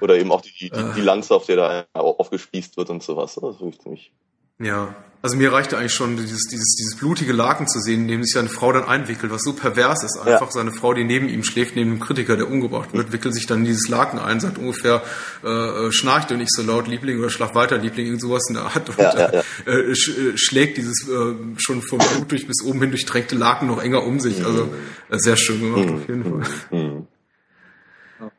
[0.00, 3.38] Oder eben auch die, die, die Lanze, auf der da aufgespießt wird und sowas.
[3.40, 4.12] Das ist wirklich ziemlich
[4.58, 4.94] ja,
[5.24, 8.34] also mir reichte eigentlich schon dieses, dieses, dieses blutige Laken zu sehen, in dem sich
[8.34, 10.18] seine Frau dann einwickelt, was so pervers ist.
[10.18, 10.52] Einfach ja.
[10.52, 13.64] seine Frau, die neben ihm schläft, neben dem Kritiker, der umgebracht wird, wickelt sich dann
[13.64, 15.02] dieses Laken ein, sagt ungefähr,
[15.42, 18.54] äh, äh schnarcht du nicht so laut, Liebling, oder schlaf weiter, Liebling, irgend sowas in
[18.56, 18.86] der Art.
[18.86, 22.80] Und ja, ja, äh, sch, äh, schlägt dieses äh, schon vom Blut durch bis oben
[22.80, 24.44] hin durchtränkte Laken noch enger um sich.
[24.44, 24.74] Also
[25.08, 26.42] äh, sehr schön gemacht, auf jeden Fall.
[26.70, 27.06] Mhm.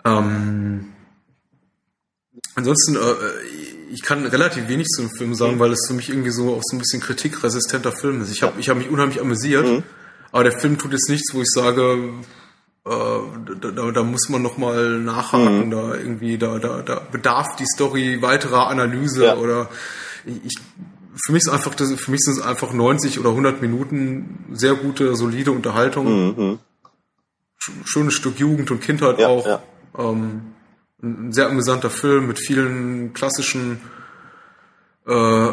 [0.05, 0.85] Ähm,
[2.53, 2.99] ansonsten, äh,
[3.91, 5.59] ich kann relativ wenig zu dem Film sagen, mhm.
[5.59, 8.31] weil es für mich irgendwie so auch so ein bisschen kritikresistenter Film ist.
[8.31, 9.83] Ich habe ich hab mich unheimlich amüsiert, mhm.
[10.31, 12.13] aber der Film tut jetzt nichts, wo ich sage,
[12.85, 12.89] äh,
[13.61, 15.71] da, da, da, muss man noch mal nachhaken, mhm.
[15.71, 19.37] da irgendwie, da, da, da bedarf die Story weiterer Analyse ja.
[19.37, 19.69] oder
[20.25, 20.57] ich,
[21.15, 24.75] für mich ist einfach, das, für mich sind es einfach 90 oder 100 Minuten sehr
[24.75, 26.35] gute, solide Unterhaltung.
[26.37, 26.59] Mhm.
[27.85, 29.47] Schönes Stück Jugend und Kindheit ja, auch.
[29.47, 29.63] Ja.
[29.97, 30.54] Ähm,
[31.01, 33.81] ein sehr amüsanter Film mit vielen klassischen
[35.07, 35.49] äh,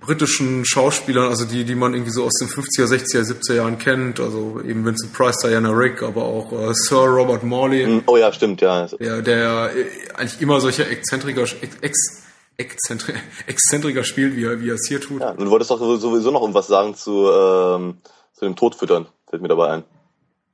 [0.00, 4.20] britischen Schauspielern, also die, die man irgendwie so aus den 50er, 60er, 70er Jahren kennt,
[4.20, 7.84] also eben Vincent Price, Diana Rick, aber auch äh, Sir Robert Morley.
[7.84, 8.86] Hm, oh ja, stimmt, ja.
[8.86, 9.70] Der, der
[10.14, 11.44] eigentlich immer solche exzentriker,
[11.80, 12.22] ex,
[12.56, 13.14] Exzentri
[13.46, 15.20] Exzentriker spielt, wie er, wie er es hier tut.
[15.20, 17.98] Ja, du wolltest doch sowieso noch irgendwas sagen zu, ähm,
[18.32, 19.84] zu dem Todfüttern, fällt mir dabei ein.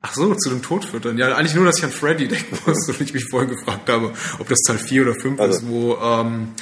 [0.01, 1.19] Ach so, zu dem Todfüttern.
[1.19, 4.13] Ja, eigentlich nur, dass ich an Freddy denken muss und ich mich vorhin gefragt habe,
[4.39, 5.59] ob das Teil 4 oder 5 also.
[5.59, 6.53] ist, wo, ähm,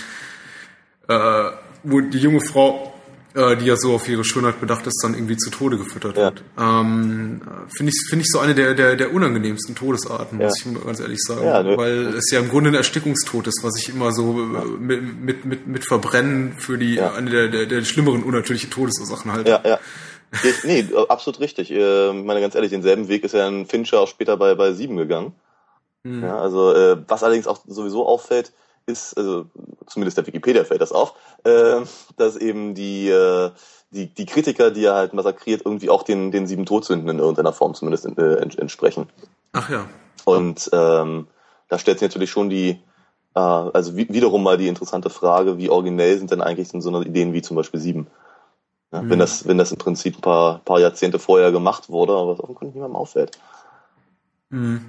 [1.09, 1.51] äh,
[1.83, 2.95] wo die junge Frau
[3.37, 6.25] äh, die ja so auf ihre Schönheit bedacht ist, dann irgendwie zu Tode gefüttert ja.
[6.25, 6.43] wird.
[6.59, 10.47] Ähm, Finde ich, finde ich so eine der, der, der unangenehmsten Todesarten, ja.
[10.47, 11.45] muss ich ganz ehrlich sagen.
[11.45, 11.77] Ja, ne?
[11.77, 14.65] Weil es ja im Grunde ein Erstickungstod ist, was ich immer so ja.
[14.65, 19.51] mit, mit, mit, mit Verbrennen für die eine der, der, der schlimmeren unnatürlichen Todesursachen halte.
[19.51, 19.79] Ja, ja.
[20.65, 21.71] Nee, absolut richtig.
[21.71, 24.97] Ich meine ganz ehrlich, denselben Weg ist ja ein Fincher auch später bei, bei Sieben
[24.97, 25.35] gegangen.
[26.03, 26.23] Mhm.
[26.23, 28.53] Ja, also äh, was allerdings auch sowieso auffällt,
[28.87, 29.47] ist, also
[29.87, 31.15] zumindest der Wikipedia fällt das auf,
[31.45, 31.81] äh,
[32.17, 33.51] dass eben die, äh,
[33.91, 37.53] die, die Kritiker, die er halt massakriert, irgendwie auch den, den sieben Todsünden in irgendeiner
[37.53, 39.09] Form zumindest in, äh, entsprechen.
[39.53, 39.89] Ach ja.
[40.25, 41.27] Und ähm,
[41.69, 42.81] da stellt sich natürlich schon die,
[43.35, 47.05] äh, also wie, wiederum mal die interessante Frage, wie originell sind denn eigentlich so eine
[47.05, 48.07] Ideen wie zum Beispiel sieben?
[48.97, 49.11] Ja, mhm.
[49.11, 52.41] Wenn das, wenn das im Prinzip ein paar, paar Jahrzehnte vorher gemacht wurde, aber was
[52.41, 53.39] offenkundig niemandem auffällt.
[54.49, 54.87] Mhm.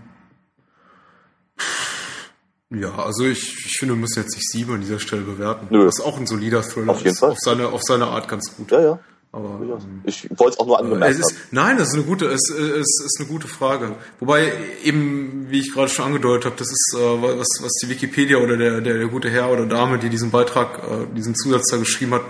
[2.69, 5.67] Ja, also ich, ich finde, wir müssen jetzt nicht sieben an dieser Stelle bewerten.
[5.69, 5.85] Nö.
[5.85, 6.91] Das ist auch ein solider Thriller.
[6.91, 7.31] Auf jeden ist Fall.
[7.31, 8.71] Auf seine, auf seine Art ganz gut.
[8.71, 8.99] Ja, ja.
[9.33, 11.35] Aber, ähm, ich wollte es auch nur angemerkt es ist.
[11.51, 13.95] Nein, das ist eine gute, es, es ist eine gute Frage.
[14.19, 14.53] Wobei
[14.83, 18.57] eben, wie ich gerade schon angedeutet habe, das ist äh, was, was die Wikipedia oder
[18.57, 22.13] der, der, der gute Herr oder Dame, die diesen Beitrag, äh, diesen Zusatz da geschrieben
[22.13, 22.23] hat,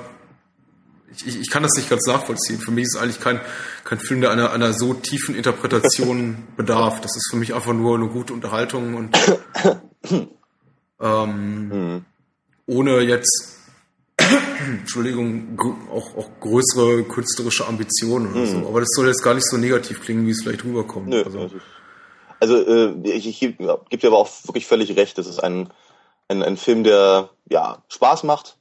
[1.12, 2.60] ich, ich kann das nicht ganz nachvollziehen.
[2.60, 3.39] Für mich ist es eigentlich kein,
[3.84, 7.01] kein Film, der einer, einer so tiefen Interpretation bedarf.
[7.01, 9.18] Das ist für mich einfach nur eine gute Unterhaltung und
[11.01, 12.05] ähm, mhm.
[12.66, 13.58] ohne jetzt,
[14.68, 15.60] Entschuldigung,
[15.91, 18.64] auch, auch größere künstlerische Ambitionen oder mhm.
[18.64, 18.68] so.
[18.68, 21.08] Aber das soll jetzt gar nicht so negativ klingen, wie es vielleicht rüberkommt.
[21.08, 21.49] Nö, also,
[22.39, 25.18] also äh, ich, ich gebe dir aber auch wirklich völlig recht.
[25.18, 25.70] Das ist ein,
[26.28, 28.58] ein, ein Film, der ja Spaß macht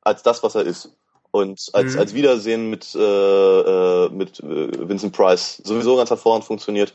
[0.00, 0.90] als das, was er ist.
[1.32, 1.98] Und als, mhm.
[1.98, 6.94] als Wiedersehen mit, äh, äh mit äh, Vincent Price sowieso ganz hervorragend funktioniert.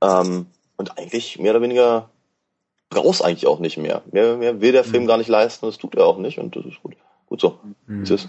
[0.00, 2.08] Ähm, und eigentlich mehr oder weniger
[2.88, 4.02] brauchst eigentlich auch nicht mehr.
[4.10, 5.08] Mehr, mehr will der Film mhm.
[5.08, 6.94] gar nicht leisten, das tut er auch nicht und das ist gut.
[7.26, 7.58] Gut so.
[7.86, 8.04] Mhm.
[8.04, 8.28] Ist.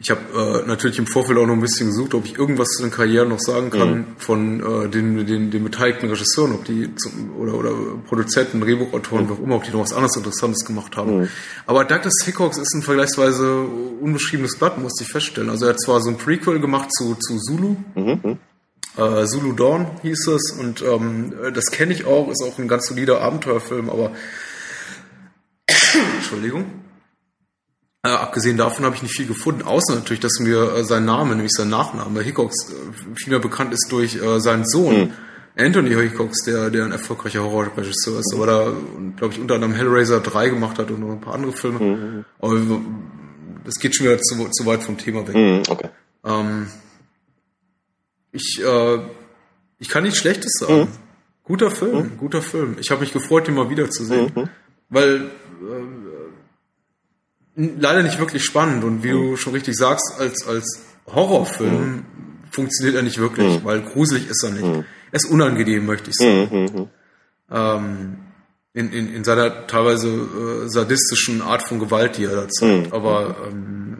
[0.00, 0.20] Ich habe
[0.64, 3.28] äh, natürlich im Vorfeld auch noch ein bisschen gesucht, ob ich irgendwas zu den Karrieren
[3.28, 4.06] noch sagen kann mhm.
[4.18, 7.70] von äh, den, den, den beteiligten Regisseuren, ob die zum, oder, oder
[8.08, 9.28] Produzenten, Drehbuchautoren, mhm.
[9.28, 11.20] wie auch immer, ob die noch was anderes Interessantes gemacht haben.
[11.20, 11.28] Mhm.
[11.66, 13.60] Aber Douglas Hickox ist ein vergleichsweise
[14.00, 15.50] unbeschriebenes Blatt, musste ich feststellen.
[15.50, 18.20] Also er hat zwar so ein Prequel gemacht zu, zu Zulu, mhm.
[18.24, 18.38] mhm.
[18.96, 22.88] äh, Zulu Dawn hieß es, und ähm, das kenne ich auch, ist auch ein ganz
[22.88, 24.10] solider Abenteuerfilm, aber
[26.16, 26.83] Entschuldigung.
[28.04, 31.34] Äh, abgesehen davon habe ich nicht viel gefunden, außer natürlich, dass mir äh, sein Name,
[31.34, 35.12] nämlich sein Nachname, Hickox, äh, viel mehr bekannt ist durch äh, seinen Sohn, mhm.
[35.56, 38.42] Anthony Hickox, der, der ein erfolgreicher Horrorregisseur ist, mhm.
[38.42, 38.72] aber da,
[39.16, 41.80] glaube ich, unter anderem Hellraiser 3 gemacht hat und noch ein paar andere Filme.
[41.80, 42.24] Mhm.
[42.40, 42.60] Aber
[43.64, 45.34] das geht schon wieder zu, zu weit vom Thema weg.
[45.34, 45.88] Mhm, okay.
[46.24, 46.66] Ähm,
[48.32, 48.98] ich, äh,
[49.78, 50.80] ich kann nichts Schlechtes sagen.
[50.80, 50.88] Mhm.
[51.42, 52.76] Guter Film, guter Film.
[52.80, 54.50] Ich habe mich gefreut, ihn mal wiederzusehen.
[54.90, 55.30] Weil äh,
[57.56, 59.30] leider nicht wirklich spannend und wie mhm.
[59.30, 62.04] du schon richtig sagst, als, als Horrorfilm mhm.
[62.50, 63.64] funktioniert er nicht wirklich, mhm.
[63.64, 64.64] weil gruselig ist er nicht.
[64.64, 66.88] Er ist unangenehm, möchte ich sagen.
[67.50, 68.16] Ähm,
[68.72, 72.92] in, in, in seiner teilweise äh, sadistischen Art von Gewalt, die er da zeigt.
[72.92, 73.96] Aber ähm,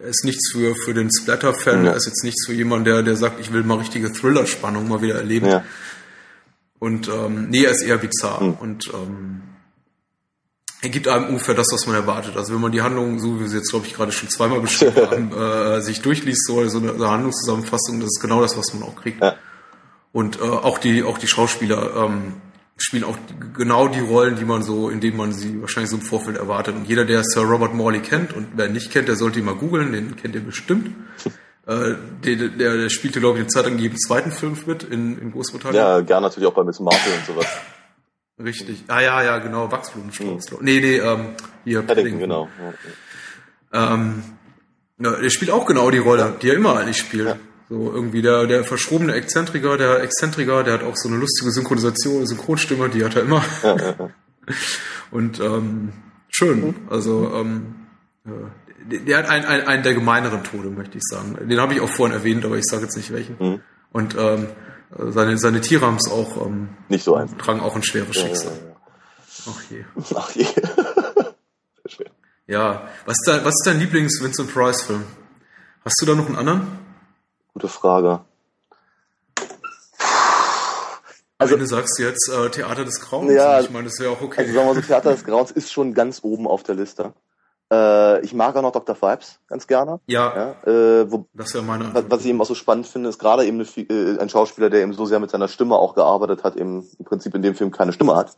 [0.00, 3.16] er ist nichts für, für den Splatter-Fan, er ist jetzt nichts für jemanden, der, der
[3.16, 5.46] sagt, ich will mal richtige Thriller-Spannung mal wieder erleben.
[5.46, 5.64] Ja.
[6.80, 8.60] Und ähm, nee, er ist eher bizarr.
[8.60, 9.42] Und ähm,
[10.82, 12.36] er gibt einem ungefähr das, was man erwartet.
[12.36, 14.60] Also wenn man die Handlung, so wie wir sie jetzt, glaube ich, gerade schon zweimal
[14.60, 18.82] beschrieben haben, äh, sich durchliest, so, so eine, Handlungszusammenfassung, das ist genau das, was man
[18.82, 19.22] auch kriegt.
[19.22, 19.36] Ja.
[20.12, 22.34] Und äh, auch die, auch die Schauspieler ähm,
[22.76, 25.96] spielen auch die, genau die Rollen, die man so, in denen man sie wahrscheinlich so
[25.96, 26.74] im Vorfeld erwartet.
[26.74, 29.44] Und jeder, der Sir Robert Morley kennt und wer ihn nicht kennt, der sollte ihn
[29.44, 30.90] mal googeln, den kennt ihr bestimmt.
[31.64, 35.16] Äh, der, der, der spielte, glaube ich, eine Zeit lang jeden zweiten Film mit in,
[35.16, 35.80] in Großbritannien.
[35.80, 37.46] Ja, gern natürlich auch bei Miss Marple und sowas.
[38.38, 38.84] Richtig.
[38.88, 40.52] Ah ja, ja, genau, Wachsblumenstrauß.
[40.52, 40.58] Mhm.
[40.60, 42.48] Nee, nee, ähm, hier Paddington, genau.
[43.72, 43.94] Ja.
[43.94, 44.22] Ähm,
[44.98, 47.28] ja, der spielt auch genau die Rolle, die er immer eigentlich spielt.
[47.28, 47.36] Ja.
[47.68, 52.26] So irgendwie der, der verschrobene Exzentriker, der Exzentriker, der hat auch so eine lustige Synchronisation,
[52.26, 53.44] Synchronstimme, die hat er immer.
[53.62, 54.10] Ja.
[55.10, 55.92] Und ähm,
[56.28, 56.60] schön.
[56.60, 56.74] Mhm.
[56.90, 57.74] Also ähm,
[58.90, 61.36] der, der hat einen, einen, einen der gemeineren Tode, möchte ich sagen.
[61.48, 63.36] Den habe ich auch vorhin erwähnt, aber ich sage jetzt nicht welchen.
[63.38, 63.60] Mhm.
[63.92, 64.48] Und ähm,
[64.96, 67.38] seine, seine Tiere haben es auch ähm, nicht so einfach.
[67.38, 68.52] Tragen auch ein schweres ja, Schicksal.
[68.52, 68.72] Ja, ja.
[69.48, 69.84] Ach je.
[70.14, 70.44] Ach je.
[70.54, 72.10] Sehr schwer.
[72.46, 75.04] Ja, was ist, dein, was ist dein Lieblings-Vincent Price-Film?
[75.84, 76.78] Hast du da noch einen anderen?
[77.54, 78.20] Gute Frage.
[81.38, 83.32] also, Ende sagst du jetzt äh, Theater des Grauens.
[83.32, 84.42] Ja, ich meine, das wäre auch okay.
[84.42, 87.12] Also sagen wir so, Theater des Grauens ist schon ganz oben auf der Liste.
[87.72, 89.00] Äh, ich mag auch noch Dr.
[89.00, 89.98] Vibes ganz gerne.
[90.06, 90.54] Ja.
[90.66, 92.10] ja äh, wo, das wäre meine Antwort.
[92.10, 94.82] Was ich eben auch so spannend finde, ist gerade eben eine, äh, ein Schauspieler, der
[94.82, 97.70] eben so sehr mit seiner Stimme auch gearbeitet hat, eben im Prinzip in dem Film
[97.70, 98.36] keine Stimme hat.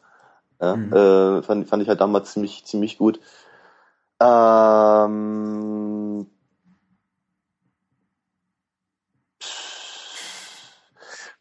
[0.60, 0.92] Ja, mhm.
[0.92, 3.18] äh, fand, fand ich halt damals ziemlich, ziemlich gut.
[4.20, 6.28] Ähm,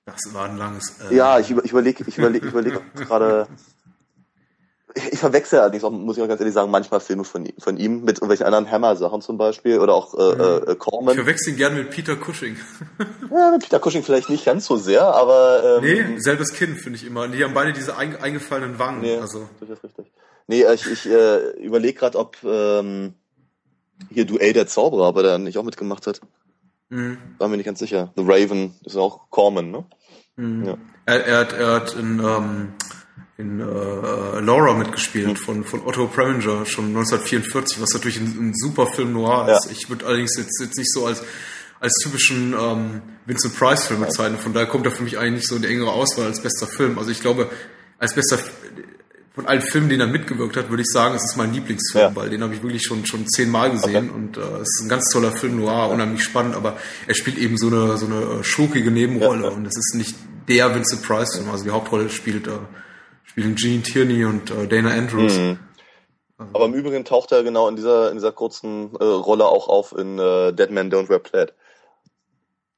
[0.06, 1.00] das war ein langes.
[1.12, 3.48] Äh ja, ich, ich überlege ich überleg, ich überleg gerade
[5.24, 8.18] verwechsel allerdings auch, muss ich auch ganz ehrlich sagen, manchmal Filme von, von ihm mit
[8.18, 10.72] irgendwelchen anderen Hammer-Sachen zum Beispiel oder auch äh, mhm.
[10.72, 11.14] äh, Corman.
[11.14, 12.58] Ich verwechsel ihn gerne mit Peter Cushing.
[13.32, 15.82] ja, mit Peter Cushing vielleicht nicht ganz so sehr, aber...
[15.82, 17.28] Ähm, nee, selbes Kind finde ich immer.
[17.28, 19.02] Die haben beide diese ein, eingefallenen Wangen.
[19.02, 19.48] Nee, also.
[19.62, 20.12] das ist richtig.
[20.48, 23.14] Nee, ich, ich äh, überlege gerade, ob ähm,
[24.10, 26.20] hier Duell der Zauberer, aber der nicht auch mitgemacht hat.
[26.90, 27.18] Mhm.
[27.38, 28.12] War mir nicht ganz sicher.
[28.18, 29.86] The Raven ist auch Corman, ne?
[30.36, 30.66] Mhm.
[30.66, 30.78] Ja.
[31.06, 32.20] Er, er, hat, er hat in...
[32.20, 32.74] Ähm,
[33.38, 38.86] in äh, Laura mitgespielt von, von Otto Preminger schon 1944, was natürlich ein, ein super
[38.88, 39.66] Film noir ist.
[39.66, 39.72] Ja.
[39.72, 41.24] Ich würde allerdings jetzt, jetzt nicht so als
[41.84, 44.40] als typischen ähm, Vincent Price Film bezeichnen.
[44.40, 46.66] Von daher kommt er für mich eigentlich nicht so in die engere Auswahl als bester
[46.66, 46.98] Film.
[46.98, 47.50] Also ich glaube,
[48.00, 48.40] als bester
[49.36, 52.16] von allen Filmen, denen er mitgewirkt hat, würde ich sagen, es ist mein Lieblingsfilm, ja.
[52.16, 54.16] weil den habe ich wirklich schon schon zehnmal gesehen okay.
[54.16, 57.58] und äh, es ist ein ganz toller Film noir, unheimlich spannend, aber er spielt eben
[57.58, 60.16] so eine so eine äh, schurkige Nebenrolle ja, und es ist nicht
[60.48, 61.50] der Vincent Price Film.
[61.50, 62.52] Also die Hauptrolle spielt äh,
[63.34, 65.38] spielen Gene Tierney und äh, Dana Andrews.
[65.38, 65.58] Mhm.
[66.38, 69.98] Aber im Übrigen taucht er genau in dieser in dieser kurzen äh, Rolle auch auf
[69.98, 71.54] in äh, Dead Man Don't Wear Plaid.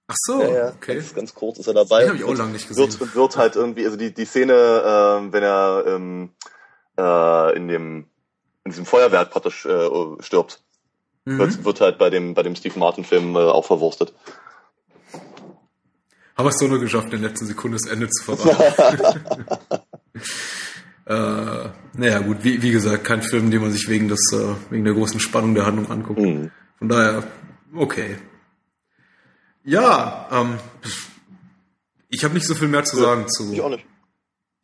[0.07, 0.67] Ach so, ja, ja.
[0.69, 0.95] okay.
[0.95, 2.01] Ganz, ganz, kurz ist er dabei.
[2.01, 2.99] Den habe ich auch lange nicht gesehen.
[2.99, 6.29] Wird, wird halt irgendwie, also die, die Szene, äh, wenn er ähm,
[6.97, 8.05] äh, in dem
[8.63, 9.89] in diesem Feuerwerk praktisch äh,
[10.19, 10.61] stirbt,
[11.25, 11.39] mhm.
[11.39, 14.13] wird, wird halt bei dem bei dem Steve Martin Film äh, auch verwurstet.
[16.35, 19.21] Aber es so nur geschafft, in der letzten Sekunde das Ende zu verraten.
[21.05, 24.85] äh, naja, gut, wie, wie gesagt, kein Film, den man sich wegen des, äh, wegen
[24.85, 26.19] der großen Spannung der Handlung anguckt.
[26.19, 26.51] Mhm.
[26.79, 27.23] Von daher,
[27.75, 28.17] okay.
[29.63, 30.59] Ja, ähm,
[32.09, 33.85] ich habe nicht so viel mehr zu sagen ja, zu ich auch nicht.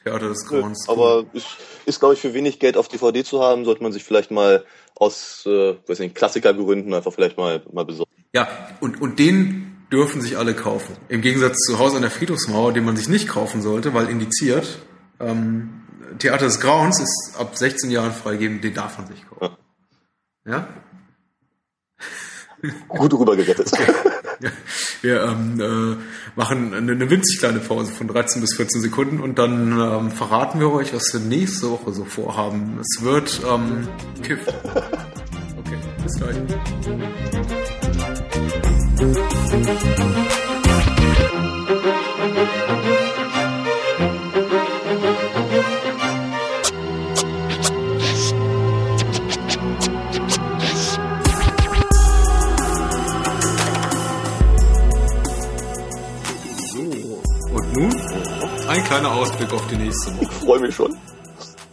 [0.04, 0.90] Theater des Grauens.
[0.90, 1.48] aber ist,
[1.86, 4.66] ist glaube ich, für wenig Geld auf DVD zu haben, sollte man sich vielleicht mal
[4.96, 8.12] aus, äh, weiß nicht, Klassikergründen einfach vielleicht mal, mal besorgen.
[8.34, 8.48] Ja,
[8.80, 10.96] und, und den dürfen sich alle kaufen.
[11.10, 14.80] Im Gegensatz zu Haus an der Friedhofsmauer, den man sich nicht kaufen sollte, weil indiziert.
[15.24, 15.82] Ähm,
[16.20, 19.56] Theater des Grauens ist ab 16 Jahren freigegeben, den darf man sich kaufen.
[20.46, 20.68] Ja?
[22.88, 23.72] Gut rübergerettet.
[25.02, 25.98] Wir ähm, äh,
[26.36, 30.60] machen eine, eine, winzig kleine Pause von 13 bis 14 Sekunden und dann ähm, verraten
[30.60, 32.80] wir euch, was wir nächste Woche so vorhaben.
[32.80, 33.88] Es wird ähm,
[34.22, 34.48] Kiff.
[35.58, 36.36] Okay, bis gleich.
[59.72, 60.24] Die nächste Woche.
[60.24, 60.98] Ich freue mich schon.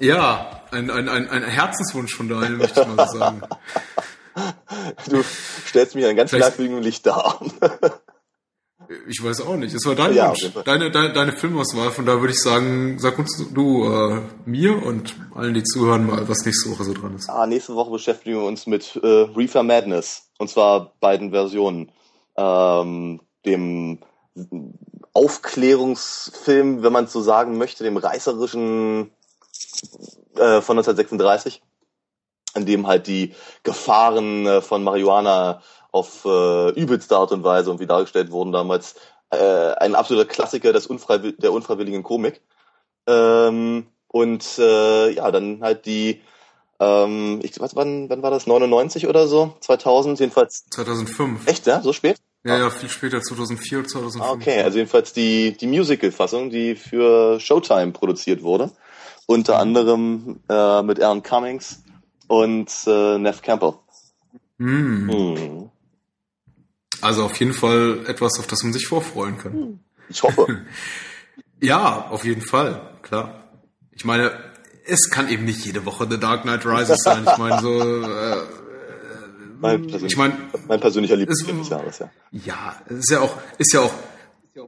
[0.00, 3.42] Ja, ein, ein, ein, ein Herzenswunsch von daher, möchte ich mal sagen.
[5.08, 5.22] Du
[5.66, 7.40] stellst mich ein ganz merkwürdiges Licht dar.
[9.06, 9.74] Ich weiß auch nicht.
[9.74, 10.48] Es war dein ja, Wunsch.
[10.64, 11.90] Deine, deine, deine Filmauswahl.
[11.90, 16.26] Von da würde ich sagen, sag uns du äh, mir und allen, die zuhören, mal,
[16.28, 17.28] was nächste Woche so dran ist.
[17.28, 20.30] Ah, nächste Woche beschäftigen wir uns mit äh, Reefer Madness.
[20.38, 21.90] Und zwar beiden Versionen.
[22.36, 23.98] Ähm, dem
[25.12, 29.10] Aufklärungsfilm, wenn man so sagen möchte, dem reißerischen
[30.34, 31.62] äh, von 1936,
[32.54, 37.80] in dem halt die Gefahren äh, von Marihuana auf äh, übelste Art und Weise und
[37.80, 38.94] wie dargestellt wurden damals.
[39.30, 42.40] Äh, ein absoluter Klassiker des Unfreiwill der unfreiwilligen Komik.
[43.06, 46.22] Ähm, und äh, ja, dann halt die,
[46.80, 48.46] ähm, ich was, wann, wann war das?
[48.46, 49.54] 99 oder so?
[49.60, 50.64] 2000 jedenfalls.
[50.70, 51.46] 2005.
[51.46, 51.82] Echt, ja?
[51.82, 52.18] So spät?
[52.44, 54.24] Ja, ja, viel später, 2004, 2005.
[54.24, 58.70] Ah, okay, also jedenfalls die, die Musical-Fassung, die für Showtime produziert wurde.
[59.26, 59.60] Unter mhm.
[59.60, 61.82] anderem äh, mit Alan Cummings
[62.28, 63.74] und äh, Neff Campbell.
[64.58, 65.06] Mm.
[65.06, 65.70] Mm.
[67.00, 69.80] Also auf jeden Fall etwas, auf das man sich vorfreuen kann.
[70.08, 70.62] Ich hoffe.
[71.60, 73.44] ja, auf jeden Fall, klar.
[73.92, 74.32] Ich meine,
[74.84, 77.26] es kann eben nicht jede Woche The Dark Knight Rises sein.
[77.30, 78.42] Ich meine, so äh,
[79.60, 80.32] mein, ich mein,
[80.66, 82.10] mein persönlicher Lieblingsfilm des Jahres, ja.
[82.30, 83.92] Ja, ist ja auch, ist ja auch,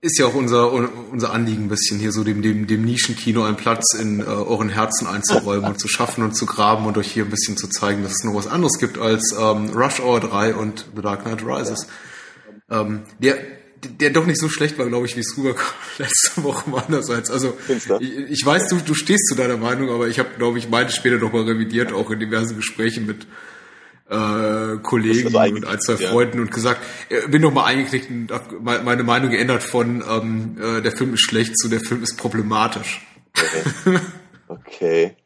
[0.02, 3.56] ist ja auch unser, unser Anliegen ein bisschen hier so dem, dem, dem Nischenkino einen
[3.56, 7.24] Platz in äh, euren Herzen einzuräumen und zu schaffen und zu graben und euch hier
[7.24, 10.54] ein bisschen zu zeigen, dass es noch was anderes gibt als ähm, Rush Hour 3
[10.54, 11.86] und The Dark Knight Rises.
[12.70, 12.82] Ja.
[12.82, 13.38] Ähm, der,
[14.00, 15.66] der doch nicht so schlecht war, glaube ich, wie es rüberkam
[15.98, 17.30] letzte Woche mal andererseits.
[17.30, 20.68] Also ich, ich, weiß, du, du stehst zu deiner Meinung, aber ich habe, glaube ich,
[20.68, 23.26] meine später noch mal revidiert, auch in diversen Gesprächen mit
[24.10, 26.10] äh, Kollegen und ein, zwei ja.
[26.10, 30.58] Freunden und gesagt, äh, bin noch mal eingeknickt und hab meine Meinung geändert von ähm,
[30.60, 33.06] äh, der Film ist schlecht zu der Film ist problematisch.
[34.48, 35.12] Okay.
[35.12, 35.16] okay.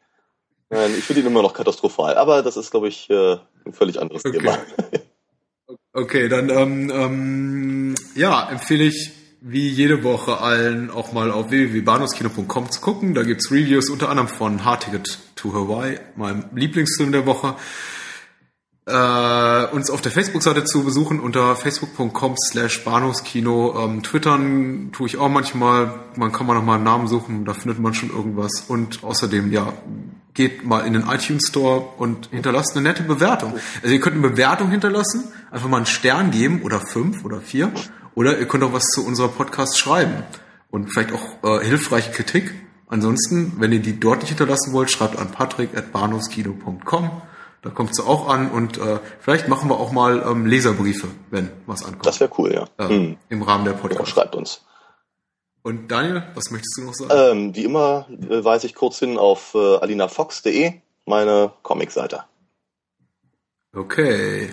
[0.69, 3.99] Nein, ich finde ihn immer noch katastrophal, aber das ist, glaube ich, äh, ein völlig
[3.99, 4.37] anderes okay.
[4.37, 4.57] Thema.
[5.93, 12.71] okay, dann ähm, ähm, ja, empfehle ich wie jede Woche allen auch mal auf www.bahnhofskino.com
[12.71, 13.13] zu gucken.
[13.13, 17.55] Da gibt's Reviews unter anderem von Hard Ticket to Hawaii, meinem Lieblingsfilm der Woche
[18.87, 23.83] äh, uns auf der Facebook-Seite zu besuchen unter facebook.com slash Bahnhofskino.
[23.83, 25.99] Ähm, Twittern tue ich auch manchmal.
[26.15, 28.65] Man kann mal noch mal einen Namen suchen, da findet man schon irgendwas.
[28.67, 29.73] Und außerdem, ja,
[30.35, 33.53] geht mal in den iTunes Store und hinterlasst eine nette Bewertung.
[33.81, 37.71] Also ihr könnt eine Bewertung hinterlassen, einfach mal einen Stern geben oder fünf oder vier.
[38.13, 40.23] Oder ihr könnt auch was zu unserer Podcast schreiben.
[40.69, 42.53] Und vielleicht auch äh, hilfreiche Kritik.
[42.87, 47.21] Ansonsten, wenn ihr die dort nicht hinterlassen wollt, schreibt an patrick.bahnhofskino.com.
[47.65, 51.49] Da kommt es auch an und äh, vielleicht machen wir auch mal ähm, Leserbriefe, wenn
[51.65, 52.05] was ankommt.
[52.05, 52.67] Das wäre cool, ja.
[52.77, 53.17] Äh, hm.
[53.29, 54.01] Im Rahmen der Podcast.
[54.01, 54.61] Ja, schreibt uns.
[55.63, 57.11] Und Daniel, was möchtest du noch sagen?
[57.11, 60.73] Ähm, wie immer äh, weise ich kurz hin auf äh, alinafox.de,
[61.05, 62.25] meine Comicseite.
[63.75, 64.51] Okay.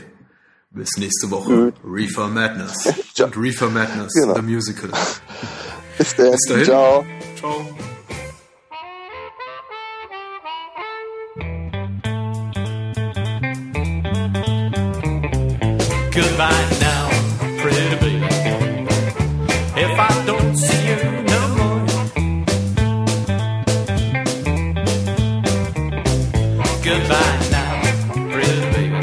[0.70, 1.52] Bis nächste Woche.
[1.52, 1.72] Mhm.
[1.84, 2.94] Reefer Madness.
[3.22, 4.36] Und Reefer Madness, genau.
[4.36, 4.88] the Musical.
[5.98, 6.14] Bis.
[6.14, 6.64] Bis dahin.
[6.64, 7.04] Ciao.
[7.36, 7.66] Ciao.
[16.14, 17.08] goodbye now,
[17.62, 18.26] pretty baby.
[19.74, 21.86] If I don't see you no more,
[26.84, 27.72] goodbye now,
[28.30, 29.00] pretty baby.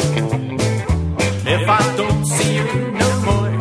[1.56, 3.52] If I don't see you no more,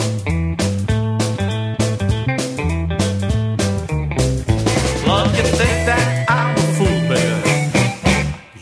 [5.06, 7.42] love you think that I'm a fool, baby.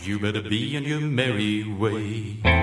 [0.03, 2.56] You better be on your merry way.